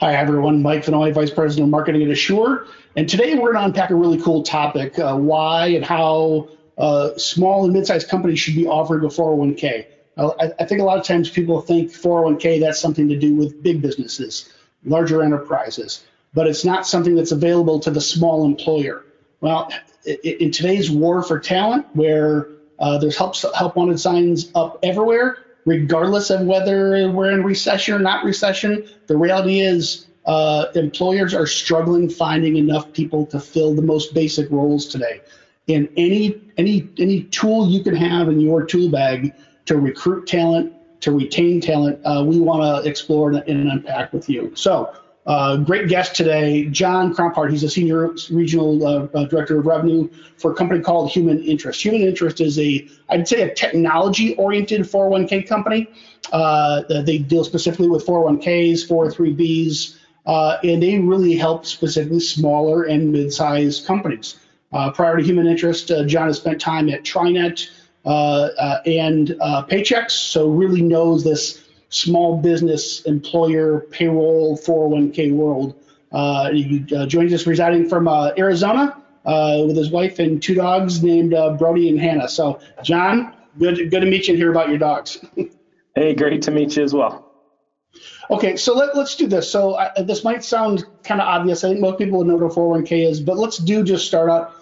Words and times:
Hi, 0.00 0.16
everyone. 0.16 0.60
Mike 0.60 0.84
Vannoy, 0.84 1.14
Vice 1.14 1.30
President 1.30 1.68
of 1.68 1.70
Marketing 1.70 2.02
at 2.02 2.08
Asure. 2.08 2.66
And 2.96 3.08
today 3.08 3.36
we're 3.36 3.52
going 3.52 3.62
to 3.62 3.64
unpack 3.66 3.90
a 3.90 3.94
really 3.94 4.20
cool 4.20 4.42
topic 4.42 4.98
uh, 4.98 5.14
why 5.16 5.68
and 5.68 5.84
how 5.84 6.48
uh, 6.76 7.16
small 7.16 7.64
and 7.64 7.72
mid 7.72 7.86
sized 7.86 8.08
companies 8.08 8.40
should 8.40 8.56
be 8.56 8.66
offered 8.66 9.04
a 9.04 9.06
401k. 9.06 9.86
Uh, 10.16 10.30
I, 10.40 10.50
I, 10.58 10.66
think 10.66 10.80
a 10.80 10.84
lot 10.84 10.98
of 10.98 11.04
times 11.04 11.30
people 11.30 11.60
think 11.60 11.92
401k, 11.92 12.58
that's 12.58 12.80
something 12.80 13.08
to 13.08 13.16
do 13.16 13.36
with 13.36 13.62
big 13.62 13.82
businesses, 13.82 14.52
larger 14.84 15.22
enterprises, 15.22 16.04
but 16.34 16.48
it's 16.48 16.64
not 16.64 16.88
something 16.88 17.14
that's 17.14 17.32
available 17.32 17.78
to 17.78 17.92
the 17.92 18.00
small 18.00 18.44
employer. 18.44 19.04
Well, 19.40 19.70
in 20.24 20.50
today's 20.50 20.90
war 20.90 21.22
for 21.22 21.38
talent, 21.38 21.86
where 21.92 22.48
uh, 22.80 22.98
there's 22.98 23.16
help, 23.16 23.36
help 23.54 23.76
wanted 23.76 24.00
signs 24.00 24.50
up 24.56 24.80
everywhere, 24.82 25.43
regardless 25.64 26.30
of 26.30 26.42
whether 26.42 27.10
we're 27.10 27.32
in 27.32 27.42
recession 27.42 27.94
or 27.94 27.98
not 27.98 28.24
recession. 28.24 28.86
The 29.06 29.16
reality 29.16 29.60
is 29.60 30.06
uh, 30.26 30.66
employers 30.74 31.34
are 31.34 31.46
struggling 31.46 32.08
finding 32.08 32.56
enough 32.56 32.92
people 32.92 33.26
to 33.26 33.40
fill 33.40 33.74
the 33.74 33.82
most 33.82 34.14
basic 34.14 34.50
roles 34.50 34.86
today. 34.86 35.20
In 35.66 35.88
any 35.96 36.40
any 36.58 36.88
any 36.98 37.24
tool 37.24 37.68
you 37.68 37.82
can 37.82 37.96
have 37.96 38.28
in 38.28 38.40
your 38.40 38.64
tool 38.64 38.90
bag 38.90 39.32
to 39.66 39.76
recruit 39.78 40.26
talent, 40.26 40.72
to 41.00 41.12
retain 41.12 41.60
talent, 41.60 41.98
uh, 42.04 42.22
we 42.26 42.38
want 42.38 42.62
to 42.62 42.88
explore 42.88 43.32
and 43.32 43.70
unpack 43.70 44.12
with 44.12 44.28
you. 44.28 44.52
So 44.54 44.94
uh, 45.26 45.56
great 45.56 45.88
guest 45.88 46.14
today, 46.14 46.66
John 46.66 47.14
Krompart. 47.14 47.50
He's 47.50 47.62
a 47.62 47.70
senior 47.70 48.14
regional 48.30 48.86
uh, 48.86 49.08
uh, 49.14 49.24
director 49.24 49.58
of 49.58 49.66
revenue 49.66 50.08
for 50.36 50.52
a 50.52 50.54
company 50.54 50.82
called 50.82 51.10
Human 51.10 51.42
Interest. 51.42 51.82
Human 51.82 52.02
Interest 52.02 52.40
is 52.42 52.58
a, 52.58 52.86
I'd 53.08 53.26
say, 53.26 53.40
a 53.42 53.54
technology-oriented 53.54 54.82
401k 54.82 55.48
company. 55.48 55.88
Uh, 56.30 56.82
they 57.02 57.18
deal 57.18 57.42
specifically 57.42 57.88
with 57.88 58.04
401ks, 58.04 58.86
403bs, 58.86 59.96
uh, 60.26 60.58
and 60.62 60.82
they 60.82 60.98
really 60.98 61.36
help 61.36 61.64
specifically 61.64 62.20
smaller 62.20 62.82
and 62.82 63.10
mid-sized 63.10 63.86
companies. 63.86 64.36
Uh, 64.72 64.90
prior 64.90 65.16
to 65.16 65.22
Human 65.22 65.46
Interest, 65.46 65.88
John 66.06 66.26
has 66.26 66.36
spent 66.36 66.60
time 66.60 66.90
at 66.90 67.02
TriNet 67.02 67.70
and 68.04 69.28
Paychex, 69.28 70.10
so 70.10 70.50
really 70.50 70.82
knows 70.82 71.24
this 71.24 71.63
small 71.94 72.36
business 72.36 73.02
employer 73.02 73.80
payroll 73.90 74.58
401k 74.58 75.32
world. 75.32 75.74
Uh, 76.12 76.50
he 76.52 76.84
uh, 76.94 77.06
joins 77.06 77.32
us 77.32 77.46
residing 77.46 77.88
from 77.88 78.08
uh, 78.08 78.32
Arizona 78.36 79.02
uh, 79.24 79.64
with 79.66 79.76
his 79.76 79.90
wife 79.90 80.18
and 80.18 80.42
two 80.42 80.54
dogs 80.54 81.02
named 81.02 81.34
uh, 81.34 81.50
Brody 81.54 81.88
and 81.88 81.98
Hannah. 81.98 82.28
So, 82.28 82.60
John, 82.82 83.34
good 83.58 83.90
good 83.90 84.00
to 84.00 84.06
meet 84.06 84.28
you 84.28 84.34
and 84.34 84.38
hear 84.38 84.50
about 84.50 84.68
your 84.68 84.78
dogs. 84.78 85.24
hey, 85.94 86.14
great 86.14 86.42
to 86.42 86.50
meet 86.50 86.76
you 86.76 86.82
as 86.82 86.92
well. 86.92 87.30
Okay, 88.30 88.56
so 88.56 88.74
let, 88.74 88.96
let's 88.96 89.16
do 89.16 89.26
this. 89.26 89.50
So 89.50 89.74
uh, 89.74 90.02
this 90.02 90.24
might 90.24 90.42
sound 90.42 90.84
kind 91.02 91.20
of 91.20 91.28
obvious. 91.28 91.62
I 91.62 91.68
think 91.68 91.80
most 91.80 91.98
people 91.98 92.18
would 92.18 92.26
know 92.26 92.36
what 92.36 92.50
a 92.50 92.54
401k 92.54 93.08
is, 93.08 93.20
but 93.20 93.36
let's 93.36 93.58
do 93.58 93.84
just 93.84 94.06
start 94.06 94.30
out 94.30 94.54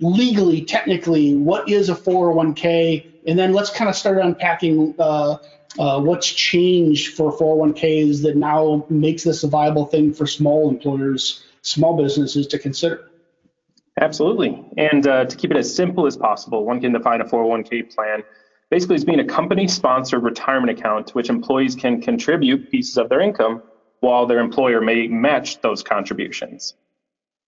legally, 0.00 0.62
technically, 0.62 1.34
what 1.34 1.68
is 1.68 1.88
a 1.88 1.94
401k? 1.94 3.11
And 3.26 3.38
then 3.38 3.52
let's 3.52 3.70
kind 3.70 3.88
of 3.88 3.96
start 3.96 4.18
unpacking 4.18 4.94
uh, 4.98 5.36
uh, 5.78 6.00
what's 6.00 6.30
changed 6.30 7.14
for 7.14 7.32
401ks 7.32 8.22
that 8.22 8.36
now 8.36 8.84
makes 8.88 9.24
this 9.24 9.42
a 9.42 9.48
viable 9.48 9.86
thing 9.86 10.12
for 10.12 10.26
small 10.26 10.68
employers, 10.68 11.44
small 11.62 11.96
businesses 11.96 12.46
to 12.48 12.58
consider? 12.58 13.08
Absolutely. 14.00 14.64
And 14.76 15.06
uh, 15.06 15.26
to 15.26 15.36
keep 15.36 15.50
it 15.50 15.56
as 15.56 15.74
simple 15.74 16.06
as 16.06 16.16
possible, 16.16 16.64
one 16.64 16.80
can 16.80 16.92
define 16.92 17.20
a 17.20 17.24
401k 17.24 17.94
plan 17.94 18.22
basically 18.72 18.96
as 18.96 19.04
being 19.04 19.20
a 19.20 19.24
company 19.24 19.68
sponsored 19.68 20.22
retirement 20.22 20.78
account 20.78 21.06
to 21.06 21.12
which 21.12 21.28
employees 21.28 21.74
can 21.74 22.00
contribute 22.00 22.70
pieces 22.70 22.96
of 22.96 23.10
their 23.10 23.20
income 23.20 23.62
while 24.00 24.24
their 24.24 24.38
employer 24.38 24.80
may 24.80 25.06
match 25.06 25.60
those 25.60 25.82
contributions. 25.82 26.72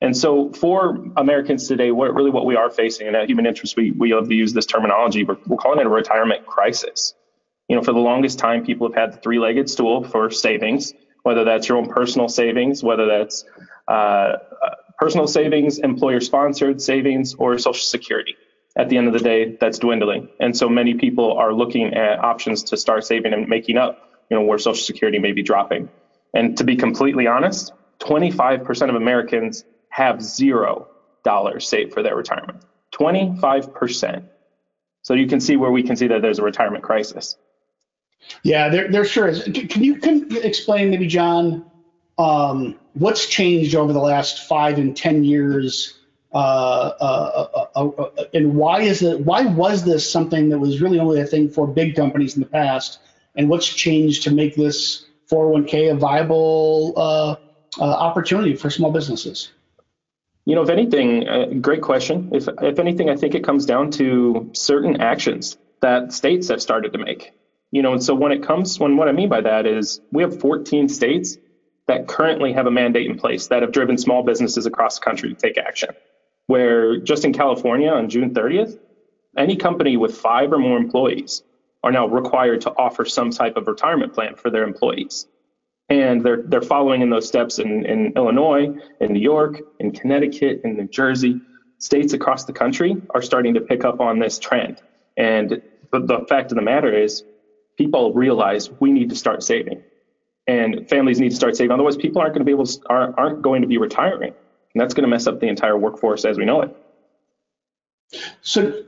And 0.05 0.17
so 0.17 0.53
for 0.53 0.99
Americans 1.17 1.67
today, 1.67 1.91
what 1.91 2.15
really 2.15 2.31
what 2.31 2.45
we 2.45 2.57
are 2.57 2.71
facing, 2.71 3.09
and 3.09 3.17
at 3.17 3.29
Human 3.29 3.47
Interest, 3.47 3.75
we, 3.77 3.91
we 3.91 4.15
love 4.15 4.29
to 4.29 4.35
use 4.35 4.53
this 4.53 4.67
terminology, 4.67 5.25
we're, 5.25 5.39
we're 5.47 5.57
calling 5.57 5.81
it 5.81 5.87
a 5.87 5.89
retirement 5.89 6.47
crisis 6.47 7.15
you 7.69 7.77
know, 7.77 7.83
for 7.83 7.93
the 7.93 7.99
longest 7.99 8.39
time, 8.39 8.65
people 8.65 8.89
have 8.89 8.95
had 8.95 9.13
the 9.15 9.17
three-legged 9.19 9.71
stool 9.71 10.05
for 10.05 10.31
savings, 10.31 10.93
whether 11.23 11.45
that's 11.45 11.69
your 11.69 11.79
own 11.79 11.89
personal 11.89 12.29
savings, 12.29 12.83
whether 12.83 13.07
that's 13.07 13.45
uh, 13.89 14.35
personal 14.99 15.27
savings, 15.27 15.79
employer-sponsored 15.79 16.81
savings, 16.83 17.35
or 17.35 17.59
Social 17.59 17.83
Security. 17.83 18.37
At 18.77 18.89
the 18.89 18.99
end 18.99 19.07
of 19.07 19.13
the 19.13 19.21
day, 19.21 19.57
that's 19.59 19.79
dwindling, 19.79 20.29
and 20.41 20.57
so 20.57 20.69
many 20.69 20.95
people 20.95 21.39
are 21.39 21.55
looking 21.55 21.95
at 21.95 22.19
options 22.19 22.65
to 22.65 22.77
start 22.77 23.05
saving 23.05 23.33
and 23.33 23.49
making 23.49 23.79
up, 23.79 24.11
you 24.31 24.37
know, 24.37 24.45
where 24.45 24.59
Social 24.59 24.83
Security 24.83 25.19
may 25.19 25.33
be 25.33 25.43
dropping. 25.43 25.89
And 26.35 26.59
to 26.59 26.65
be 26.65 26.77
completely 26.77 27.29
honest, 27.29 27.73
25% 28.01 28.89
of 28.89 28.97
Americans 28.97 29.65
have 29.95 30.21
zero 30.21 30.89
dollars 31.23 31.69
saved 31.69 31.95
for 31.95 32.03
their 32.03 32.17
retirement. 32.17 32.61
25%. 32.99 34.25
So 35.03 35.15
you 35.15 35.29
can 35.29 35.39
see 35.39 35.55
where 35.55 35.71
we 35.71 35.85
can 35.85 35.95
see 35.95 36.09
that 36.09 36.21
there's 36.21 36.41
a 36.41 36.43
retirement 36.43 36.83
crisis. 36.83 37.37
Yeah, 38.43 38.71
there, 38.71 38.91
there 38.91 39.05
sure 39.05 39.29
is. 39.29 39.45
Can 39.45 39.85
you 39.85 39.97
can 39.97 40.37
explain 40.37 40.91
maybe, 40.91 41.07
John, 41.07 41.71
um, 42.19 42.77
what's 42.95 43.27
changed 43.27 43.77
over 43.77 43.93
the 43.93 44.01
last 44.01 44.49
five 44.49 44.79
and 44.79 44.97
ten 44.97 45.23
years, 45.23 45.97
uh, 46.33 46.39
uh, 46.39 47.67
uh, 47.77 47.81
uh, 47.81 48.25
and 48.35 48.57
why 48.57 48.81
is 48.81 49.03
it? 49.03 49.21
Why 49.21 49.47
was 49.47 49.85
this 49.85 50.11
something 50.11 50.49
that 50.49 50.59
was 50.59 50.81
really 50.81 50.99
only 50.99 51.21
a 51.21 51.27
thing 51.27 51.51
for 51.51 51.69
big 51.69 51.95
companies 51.95 52.35
in 52.35 52.43
the 52.43 52.49
past, 52.49 52.99
and 53.37 53.49
what's 53.49 53.69
changed 53.69 54.25
to 54.25 54.33
make 54.33 54.57
this 54.57 55.07
401k 55.31 55.93
a 55.93 55.95
viable 55.95 56.95
uh, 56.97 57.37
uh, 57.79 57.85
opportunity 57.85 58.57
for 58.57 58.71
small 58.71 58.91
businesses? 58.91 59.53
You 60.45 60.55
know, 60.55 60.63
if 60.63 60.69
anything, 60.69 61.29
uh, 61.29 61.47
great 61.61 61.83
question. 61.83 62.31
If 62.33 62.49
if 62.61 62.79
anything, 62.79 63.09
I 63.09 63.17
think 63.17 63.35
it 63.35 63.45
comes 63.45 63.67
down 63.67 63.91
to 63.93 64.51
certain 64.53 65.01
actions 65.01 65.57
that 65.81 66.13
states 66.13 66.49
have 66.49 66.61
started 66.61 66.93
to 66.93 66.99
make 66.99 67.33
you 67.75 67.83
know, 67.83 67.93
and 67.93 68.01
so 68.01 68.15
when 68.15 68.31
it 68.31 68.45
comes, 68.45 68.79
when 68.79 68.97
what 68.97 69.09
I 69.09 69.13
mean 69.13 69.29
by 69.29 69.41
that 69.41 69.67
is 69.67 70.01
we 70.13 70.23
have 70.23 70.39
14 70.39 70.89
states 70.89 71.37
that 71.89 72.07
currently 72.07 72.53
have 72.53 72.69
a 72.69 72.71
mandate 72.71 73.11
in 73.11 73.19
place 73.19 73.49
that 73.49 73.63
have 73.63 73.73
driven 73.73 73.99
small 73.99 74.23
businesses 74.23 74.65
across 74.65 75.01
the 75.01 75.05
country 75.05 75.31
to 75.31 75.35
take 75.35 75.59
action. 75.59 75.91
Where 76.47 76.99
just 76.99 77.25
in 77.25 77.33
California 77.33 77.91
on 77.91 78.11
June 78.11 78.33
30th, 78.33 78.79
any 79.37 79.57
company 79.57 79.97
with 79.97 80.17
five 80.17 80.53
or 80.53 80.59
more 80.59 80.77
employees 80.77 81.43
are 81.83 81.91
now 81.91 82.07
required 82.07 82.61
to 82.61 82.71
offer 82.71 83.05
some 83.05 83.31
type 83.31 83.57
of 83.57 83.67
retirement 83.67 84.15
plan 84.15 84.37
for 84.37 84.51
their 84.51 84.63
employees. 84.63 85.27
And 85.89 86.25
they're 86.25 86.43
they're 86.43 86.63
following 86.63 87.03
in 87.03 87.11
those 87.11 87.29
steps 87.29 87.59
in, 87.59 87.85
in 87.85 88.13
Illinois, 88.17 88.69
in 89.01 89.13
New 89.13 89.21
York, 89.21 89.61
in 89.81 89.93
Connecticut, 89.93 90.63
in 90.65 90.77
New 90.77 90.89
Jersey. 90.89 91.41
States 91.79 92.15
across 92.15 92.45
the 92.45 92.53
country 92.53 92.97
are 93.11 93.21
starting 93.21 93.53
to 93.55 93.61
pick 93.61 93.85
up 93.85 94.01
on 94.01 94.19
this 94.19 94.39
trend. 94.39 94.81
And 95.19 95.61
the, 95.93 96.01
the 96.01 96.25
fact 96.29 96.51
of 96.51 96.57
the 96.57 96.63
matter 96.63 96.91
is 96.91 97.23
people 97.77 98.15
realize 98.15 98.71
we 98.81 98.91
need 98.91 99.11
to 99.11 99.17
start 99.17 99.43
saving 99.43 99.83
and 100.47 100.89
families 100.89 101.21
need 101.21 101.31
to 101.31 101.37
start 101.37 101.57
saving. 101.57 101.73
Otherwise, 101.73 101.97
people 101.97 102.21
aren't 102.21 102.35
going 102.35 102.41
to 102.41 102.45
be 102.45 102.53
able 102.53 102.67
to, 102.67 102.79
aren't, 102.89 103.19
aren't 103.19 103.43
going 103.43 103.63
to 103.63 103.69
be 103.69 103.79
retiring. 103.79 104.35
And 104.75 104.81
that's 104.81 104.95
going 104.95 105.03
to 105.03 105.09
mess 105.09 105.27
up 105.27 105.41
the 105.41 105.49
entire 105.49 105.77
workforce 105.79 106.25
as 106.25 106.37
we 106.37 106.45
know 106.45 106.63
it. 106.63 106.77
So, 108.43 108.83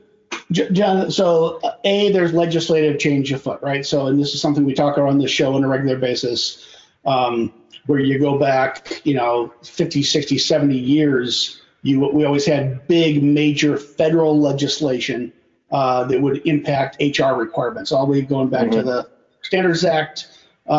John, 0.53 1.11
so 1.11 1.59
uh, 1.63 1.77
A, 1.85 2.13
there's 2.13 2.33
legislative 2.33 2.99
change 3.01 3.33
afoot, 3.33 3.61
right? 3.63 3.85
So, 3.85 4.07
and 4.07 4.21
this 4.21 4.35
is 4.35 4.41
something 4.41 4.65
we 4.65 4.75
talk 4.75 4.97
about 4.97 5.09
on 5.09 5.19
the 5.19 5.29
show 5.29 5.55
on 5.55 5.65
a 5.65 5.69
regular 5.69 5.97
basis, 5.97 6.76
um, 7.07 7.53
where 7.87 8.01
you 8.01 8.19
go 8.19 8.39
back, 8.39 9.01
you 9.05 9.15
know, 9.15 9.55
50, 9.63 10.03
60, 10.03 10.39
70 10.39 10.77
years, 10.77 11.63
you, 11.83 12.01
we 12.01 12.25
always 12.25 12.45
had 12.45 12.87
big, 12.89 13.23
major 13.23 13.77
federal 13.77 14.39
legislation 14.39 15.33
uh, 15.71 16.05
that 16.05 16.21
would 16.21 16.47
impact 16.47 17.01
HR 17.01 17.35
requirements. 17.35 17.93
All 17.93 18.07
the 18.07 18.13
way 18.13 18.21
going 18.23 18.49
back 18.49 18.69
mm-hmm. 18.69 18.79
to 18.79 18.83
the 18.83 19.09
Standards 19.43 19.85
Act, 19.85 20.29
uh, 20.69 20.73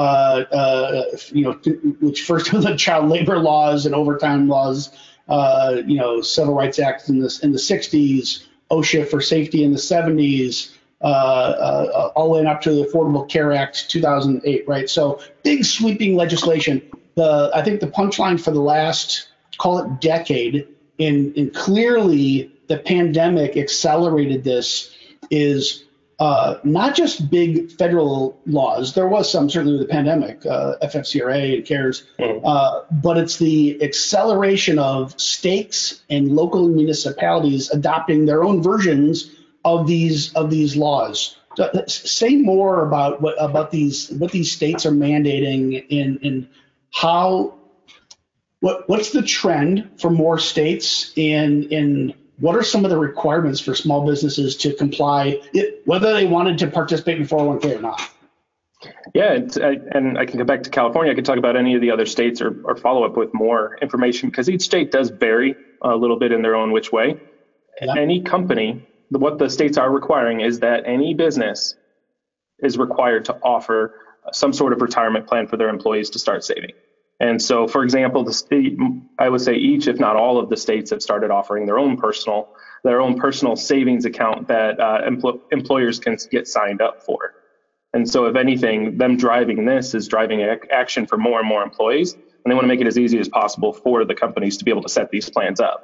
uh, 0.51 1.04
you 1.31 1.44
know, 1.44 1.54
which 2.01 2.24
first 2.24 2.51
was 2.54 2.66
the 2.66 2.75
child 2.75 3.10
labor 3.10 3.40
laws 3.40 3.86
and 3.86 3.96
overtime 3.96 4.50
laws, 4.50 4.92
uh, 5.30 5.81
you 5.86 5.98
know, 5.98 6.22
Civil 6.22 6.54
Rights 6.54 6.80
Act 6.80 7.10
in 7.10 7.19
the 7.19 7.40
in 7.44 7.51
the 7.51 7.57
60s, 7.57 8.44
OSHA 8.69 9.07
for 9.07 9.22
safety 9.22 9.63
in 9.63 9.72
the 9.72 9.80
70s. 9.80 10.74
Uh, 11.00 11.06
uh, 11.06 12.12
all 12.16 12.34
the 12.34 12.42
way 12.42 12.48
up 12.48 12.60
to 12.60 12.72
the 12.72 12.84
Affordable 12.84 13.30
Care 13.30 13.54
Act 13.54 13.88
2008, 13.88 14.68
right? 14.68 14.90
So 14.90 15.22
big 15.44 15.64
sweeping 15.64 16.16
legislation. 16.16 16.82
The 17.14 17.52
I 17.54 17.62
think 17.62 17.82
the 17.82 17.88
punchline 17.88 18.42
for 18.42 18.50
the 18.50 18.62
last 18.62 19.28
call 19.60 19.78
it 19.78 20.02
decade 20.02 20.68
in 20.98 21.34
in 21.36 21.52
clearly 21.52 22.52
the 22.68 22.80
pandemic 22.80 23.58
accelerated 23.58 24.44
this 24.44 24.92
is 25.30 25.84
uh, 26.20 26.56
not 26.64 26.96
just 26.96 27.30
big 27.30 27.72
federal 27.74 28.40
laws. 28.48 28.96
There 28.96 29.08
was 29.08 29.32
some 29.32 29.52
certainly 29.52 29.78
with 29.78 29.88
the 29.88 29.94
pandemic, 29.94 30.44
uh, 30.48 30.78
FFCRA 30.82 31.58
and 31.58 31.66
CARES, 31.66 32.08
mm. 32.20 32.42
uh, 32.44 32.82
but 32.90 33.20
it's 33.20 33.38
the 33.38 33.82
acceleration 33.84 34.80
of 34.80 35.20
states 35.22 36.02
and 36.10 36.36
local 36.36 36.68
municipalities 36.68 37.70
adopting 37.70 38.26
their 38.26 38.44
own 38.44 38.64
versions 38.64 39.32
of 39.63 39.88
these 39.88 40.33
of 40.33 40.50
these 40.50 40.75
laws. 40.75 41.38
Say 41.88 42.36
more 42.36 42.86
about 42.86 43.21
what 43.21 43.36
about 43.39 43.71
these 43.71 44.09
what 44.12 44.31
these 44.31 44.51
states 44.51 44.86
are 44.86 44.92
mandating 44.92 45.86
and 45.89 46.18
in 46.21 46.50
how 46.94 47.56
what 48.59 48.88
what's 48.88 49.12
the 49.12 49.21
trend 49.21 49.89
for 49.98 50.09
more 50.09 50.39
states 50.39 51.13
and 51.18 51.71
and 51.71 52.13
what 52.39 52.56
are 52.56 52.63
some 52.63 52.86
of 52.86 52.92
the 52.92 52.98
requirements 52.98 53.59
for 53.59 53.74
small 53.74 54.06
businesses 54.06 54.56
to 54.57 54.74
comply, 54.74 55.42
it, 55.54 55.81
whether 55.86 56.13
they 56.13 56.25
wanted 56.25 56.60
to 56.60 56.68
participate 56.68 57.18
in 57.18 57.25
401k 57.25 57.77
or 57.77 57.81
not? 57.81 58.01
Yeah, 59.15 59.39
I, 59.56 59.77
and 59.92 60.19
I 60.19 60.25
can 60.25 60.38
go 60.38 60.44
back 60.44 60.62
to 60.63 60.69
California. 60.69 61.12
I 61.12 61.15
can 61.15 61.24
talk 61.24 61.38
about 61.38 61.56
any 61.56 61.74
of 61.74 61.81
the 61.81 61.89
other 61.89 62.06
states 62.06 62.42
or, 62.42 62.62
or 62.63 62.75
follow 62.75 63.03
up 63.03 63.18
with 63.18 63.33
more 63.33 63.77
information 63.81 64.30
because 64.30 64.50
each 64.50 64.62
state 64.62 64.92
does 64.92 65.10
vary 65.10 65.56
a 65.81 65.95
little 65.95 66.18
bit 66.18 66.31
in 66.31 66.44
their 66.44 66.56
own 66.56 66.71
which 66.71 66.92
way. 66.92 67.19
Yeah. 67.81 67.95
Any 67.98 68.21
company, 68.21 68.88
what 69.09 69.38
the 69.38 69.50
states 69.50 69.77
are 69.77 69.92
requiring 69.92 70.42
is 70.42 70.59
that 70.59 70.83
any 70.86 71.13
business 71.13 71.75
is 72.59 72.77
required 72.77 73.25
to 73.25 73.33
offer 73.44 73.94
some 74.33 74.51
sort 74.54 74.74
of 74.74 74.81
retirement 74.81 75.27
plan 75.27 75.48
for 75.48 75.57
their 75.57 75.69
employees 75.69 76.09
to 76.12 76.19
start 76.19 76.44
saving. 76.44 76.71
And 77.19 77.42
so, 77.42 77.68
for 77.68 77.83
example, 77.83 78.24
the 78.24 78.33
state, 78.33 78.77
I 79.18 79.30
would 79.30 79.42
say 79.42 79.56
each, 79.56 79.88
if 79.88 80.00
not 80.00 80.15
all, 80.15 80.38
of 80.39 80.50
the 80.50 80.57
states 80.57 80.92
have 80.92 81.01
started 81.01 81.31
offering 81.31 81.65
their 81.65 81.80
own 81.80 81.98
personal, 81.98 82.50
their 82.83 83.01
own 83.01 83.18
personal 83.18 83.56
savings 83.56 84.06
account 84.06 84.48
that 84.50 84.80
uh, 84.80 85.01
empl- 85.07 85.42
employers 85.51 85.98
can 86.00 86.18
get 86.30 86.48
signed 86.48 86.81
up 86.81 87.01
for. 87.01 87.33
And 87.94 88.07
so, 88.07 88.25
if 88.25 88.36
anything, 88.36 88.98
them 88.98 89.18
driving 89.18 89.65
this 89.65 89.95
is 89.95 90.07
driving 90.07 90.42
ac- 90.42 90.69
action 90.71 91.07
for 91.07 91.18
more 91.18 91.39
and 91.39 91.48
more 91.48 91.63
employees, 91.63 92.13
and 92.13 92.51
they 92.51 92.53
want 92.53 92.65
to 92.65 92.68
make 92.68 92.81
it 92.81 92.88
as 92.88 93.00
easy 93.00 93.18
as 93.18 93.27
possible 93.27 93.74
for 93.74 94.06
the 94.06 94.13
companies 94.13 94.57
to 94.57 94.65
be 94.65 94.69
able 94.69 94.83
to 94.83 94.89
set 94.89 95.10
these 95.10 95.27
plans 95.27 95.60
up. 95.60 95.83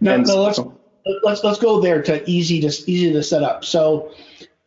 Now, 0.00 0.16
now 0.16 0.34
let's 0.34 0.58
let's 1.22 1.44
let's 1.44 1.58
go 1.58 1.80
there 1.80 2.02
to 2.02 2.28
easy 2.28 2.60
to 2.60 2.66
easy 2.66 3.12
to 3.12 3.22
set 3.22 3.42
up. 3.42 3.64
So, 3.64 4.12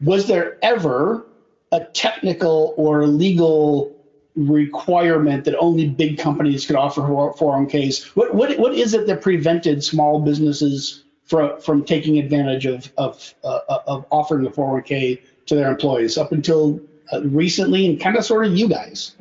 was 0.01 0.27
there 0.27 0.57
ever 0.63 1.25
a 1.73 1.85
technical 1.85 2.75
or 2.77 3.07
legal 3.07 3.93
requirement 4.35 5.45
that 5.45 5.57
only 5.57 5.89
big 5.89 6.17
companies 6.17 6.65
could 6.65 6.75
offer 6.75 7.01
401ks. 7.01 8.15
What, 8.15 8.33
what, 8.33 8.57
what 8.57 8.73
is 8.73 8.93
it 8.93 9.07
that 9.07 9.21
prevented 9.21 9.83
small 9.83 10.21
businesses 10.21 11.03
from, 11.25 11.59
from 11.59 11.83
taking 11.83 12.19
advantage 12.19 12.65
of, 12.65 12.91
of, 12.97 13.33
uh, 13.43 13.59
of 13.87 14.05
offering 14.11 14.45
a 14.45 14.49
401k 14.49 15.21
to 15.47 15.55
their 15.55 15.69
employees 15.69 16.17
up 16.17 16.31
until 16.31 16.79
uh, 17.11 17.21
recently 17.23 17.87
and 17.87 17.99
kind 17.99 18.17
of 18.17 18.25
sort 18.25 18.45
of 18.45 18.55
you 18.55 18.67
guys? 18.67 19.15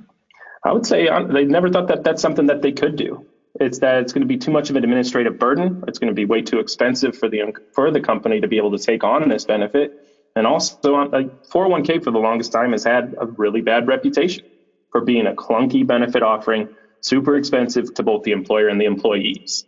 I 0.64 0.72
would 0.72 0.86
say 0.86 1.08
um, 1.08 1.32
they 1.32 1.44
never 1.44 1.70
thought 1.70 1.88
that 1.88 2.04
that's 2.04 2.22
something 2.22 2.46
that 2.46 2.62
they 2.62 2.72
could 2.72 2.96
do. 2.96 3.26
It's 3.60 3.78
that 3.80 3.98
it's 3.98 4.12
going 4.12 4.22
to 4.22 4.26
be 4.26 4.38
too 4.38 4.50
much 4.50 4.70
of 4.70 4.76
an 4.76 4.84
administrative 4.84 5.38
burden. 5.38 5.82
It's 5.86 5.98
going 5.98 6.08
to 6.08 6.14
be 6.14 6.24
way 6.24 6.40
too 6.40 6.58
expensive 6.58 7.16
for 7.16 7.28
the 7.28 7.54
for 7.74 7.90
the 7.90 8.00
company 8.00 8.40
to 8.40 8.48
be 8.48 8.56
able 8.56 8.76
to 8.76 8.78
take 8.78 9.04
on 9.04 9.28
this 9.28 9.44
benefit. 9.44 9.92
And 10.34 10.46
also, 10.46 10.96
um, 10.96 11.10
like 11.10 11.28
401k 11.52 12.02
for 12.02 12.10
the 12.10 12.18
longest 12.18 12.52
time 12.52 12.72
has 12.72 12.84
had 12.84 13.14
a 13.20 13.26
really 13.26 13.60
bad 13.60 13.86
reputation 13.86 14.44
for 14.90 15.02
being 15.02 15.26
a 15.26 15.32
clunky 15.32 15.86
benefit 15.86 16.22
offering, 16.22 16.68
super 17.02 17.36
expensive 17.36 17.92
to 17.94 18.02
both 18.02 18.22
the 18.22 18.32
employer 18.32 18.68
and 18.68 18.80
the 18.80 18.86
employees. 18.86 19.64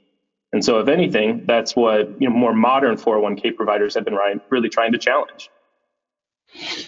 And 0.53 0.65
so, 0.65 0.79
if 0.79 0.89
anything, 0.89 1.43
that's 1.47 1.77
what 1.77 2.09
you 2.21 2.29
know, 2.29 2.35
more 2.35 2.55
modern 2.55 2.97
401k 2.97 3.57
providers 3.57 3.95
have 3.95 4.05
been 4.05 4.17
really 4.51 4.69
trying 4.69 4.93
to 4.93 4.99
challenge. 4.99 5.51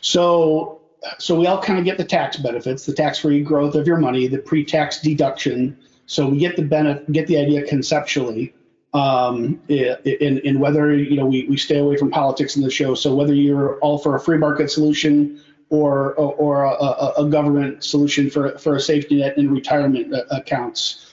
So, 0.00 0.80
so 1.18 1.38
we 1.38 1.46
all 1.46 1.60
kind 1.60 1.78
of 1.78 1.84
get 1.84 1.98
the 1.98 2.04
tax 2.04 2.36
benefits, 2.36 2.86
the 2.86 2.92
tax-free 2.92 3.42
growth 3.42 3.74
of 3.74 3.86
your 3.86 3.98
money, 3.98 4.28
the 4.28 4.38
pre-tax 4.38 5.00
deduction. 5.00 5.76
So 6.06 6.28
we 6.28 6.38
get 6.38 6.56
the 6.56 6.62
benefit, 6.62 7.10
get 7.12 7.26
the 7.26 7.38
idea 7.38 7.66
conceptually, 7.66 8.54
um, 8.94 9.60
in, 9.68 10.38
in 10.38 10.60
whether 10.60 10.94
you 10.94 11.16
know 11.16 11.26
we, 11.26 11.46
we 11.48 11.56
stay 11.56 11.78
away 11.78 11.96
from 11.96 12.10
politics 12.10 12.56
in 12.56 12.62
the 12.62 12.70
show. 12.70 12.94
So 12.94 13.14
whether 13.14 13.34
you're 13.34 13.78
all 13.80 13.98
for 13.98 14.16
a 14.16 14.20
free 14.20 14.38
market 14.38 14.70
solution 14.70 15.40
or 15.68 16.14
or 16.14 16.64
a, 16.64 17.12
a, 17.18 17.28
government 17.28 17.82
solution 17.82 18.30
for 18.30 18.56
for 18.58 18.76
a 18.76 18.80
safety 18.80 19.16
net 19.16 19.36
in 19.36 19.50
retirement 19.50 20.14
accounts. 20.30 21.12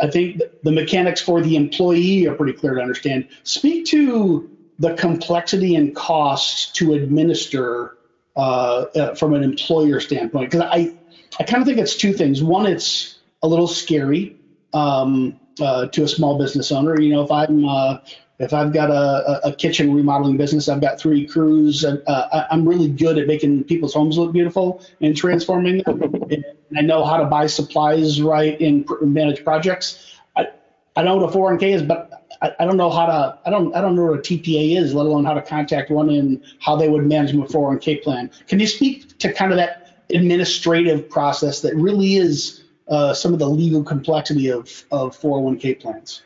I 0.00 0.10
think 0.10 0.40
the 0.62 0.72
mechanics 0.72 1.20
for 1.20 1.42
the 1.42 1.56
employee 1.56 2.26
are 2.26 2.34
pretty 2.34 2.54
clear 2.54 2.74
to 2.74 2.80
understand. 2.80 3.28
Speak 3.42 3.86
to 3.86 4.50
the 4.78 4.94
complexity 4.94 5.74
and 5.74 5.94
costs 5.94 6.72
to 6.72 6.94
administer 6.94 7.96
uh, 8.36 8.86
uh, 8.96 9.14
from 9.14 9.34
an 9.34 9.42
employer 9.42 10.00
standpoint, 10.00 10.50
because 10.50 10.66
I 10.70 10.94
I 11.38 11.44
kind 11.44 11.62
of 11.62 11.66
think 11.66 11.78
it's 11.78 11.96
two 11.96 12.12
things. 12.12 12.42
One, 12.42 12.66
it's 12.66 13.13
a 13.44 13.46
little 13.46 13.68
scary 13.68 14.36
um, 14.72 15.38
uh, 15.60 15.86
to 15.88 16.02
a 16.02 16.08
small 16.08 16.38
business 16.38 16.72
owner. 16.72 16.98
You 16.98 17.12
know, 17.12 17.22
if 17.22 17.30
I'm 17.30 17.68
uh, 17.68 17.98
if 18.40 18.52
I've 18.52 18.72
got 18.72 18.90
a, 18.90 19.48
a, 19.48 19.54
kitchen 19.54 19.94
remodeling 19.94 20.36
business, 20.36 20.68
I've 20.68 20.80
got 20.80 20.98
three 20.98 21.24
crews. 21.26 21.84
Uh, 21.84 22.46
I'm 22.50 22.66
really 22.66 22.88
good 22.88 23.16
at 23.18 23.28
making 23.28 23.64
people's 23.64 23.94
homes 23.94 24.18
look 24.18 24.32
beautiful 24.32 24.82
and 25.00 25.16
transforming 25.16 25.82
them. 25.84 26.02
and 26.30 26.44
I 26.76 26.80
know 26.80 27.04
how 27.04 27.18
to 27.18 27.26
buy 27.26 27.46
supplies 27.46 28.20
right 28.20 28.58
and 28.60 28.88
manage 29.02 29.44
projects. 29.44 30.18
I, 30.34 30.48
I 30.96 31.02
know 31.02 31.16
what 31.16 31.32
a 31.32 31.38
401k 31.38 31.74
is, 31.74 31.82
but 31.82 32.26
I, 32.42 32.52
I, 32.58 32.64
don't 32.64 32.78
know 32.78 32.90
how 32.90 33.06
to. 33.06 33.38
I 33.44 33.50
don't. 33.50 33.76
I 33.76 33.82
don't 33.82 33.94
know 33.94 34.06
what 34.06 34.18
a 34.18 34.22
TPA 34.22 34.78
is, 34.78 34.94
let 34.94 35.04
alone 35.04 35.26
how 35.26 35.34
to 35.34 35.42
contact 35.42 35.90
one 35.90 36.08
and 36.08 36.42
how 36.60 36.76
they 36.76 36.88
would 36.88 37.06
manage 37.06 37.34
my 37.34 37.44
401k 37.44 38.02
plan. 38.02 38.30
Can 38.48 38.58
you 38.58 38.66
speak 38.66 39.18
to 39.18 39.32
kind 39.32 39.52
of 39.52 39.58
that 39.58 40.02
administrative 40.10 41.08
process 41.08 41.60
that 41.60 41.76
really 41.76 42.16
is 42.16 42.63
uh, 42.88 43.14
some 43.14 43.32
of 43.32 43.38
the 43.38 43.48
legal 43.48 43.82
complexity 43.82 44.50
of 44.50 44.84
of 44.90 45.18
401k 45.18 45.80
plans? 45.80 46.22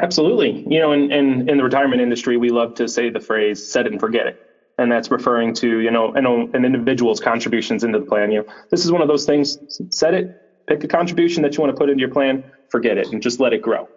Absolutely. 0.00 0.64
You 0.68 0.78
know, 0.78 0.92
in, 0.92 1.10
in, 1.10 1.48
in 1.48 1.56
the 1.56 1.64
retirement 1.64 2.00
industry, 2.00 2.36
we 2.36 2.50
love 2.50 2.74
to 2.74 2.88
say 2.88 3.10
the 3.10 3.20
phrase 3.20 3.68
set 3.68 3.86
it 3.86 3.92
and 3.92 4.00
forget 4.00 4.26
it. 4.26 4.38
And 4.78 4.92
that's 4.92 5.10
referring 5.10 5.54
to, 5.54 5.80
you 5.80 5.90
know, 5.90 6.12
an, 6.12 6.24
an 6.54 6.64
individual's 6.64 7.18
contributions 7.18 7.82
into 7.82 7.98
the 7.98 8.04
plan. 8.04 8.30
You 8.30 8.38
know, 8.38 8.46
this 8.70 8.84
is 8.84 8.92
one 8.92 9.02
of 9.02 9.08
those 9.08 9.26
things, 9.26 9.58
set 9.90 10.14
it, 10.14 10.32
pick 10.68 10.84
a 10.84 10.88
contribution 10.88 11.42
that 11.42 11.56
you 11.56 11.62
want 11.62 11.74
to 11.74 11.76
put 11.76 11.90
into 11.90 12.00
your 12.00 12.10
plan, 12.10 12.44
forget 12.68 12.96
it, 12.96 13.08
and 13.08 13.20
just 13.20 13.40
let 13.40 13.52
it 13.52 13.60
grow. 13.60 13.88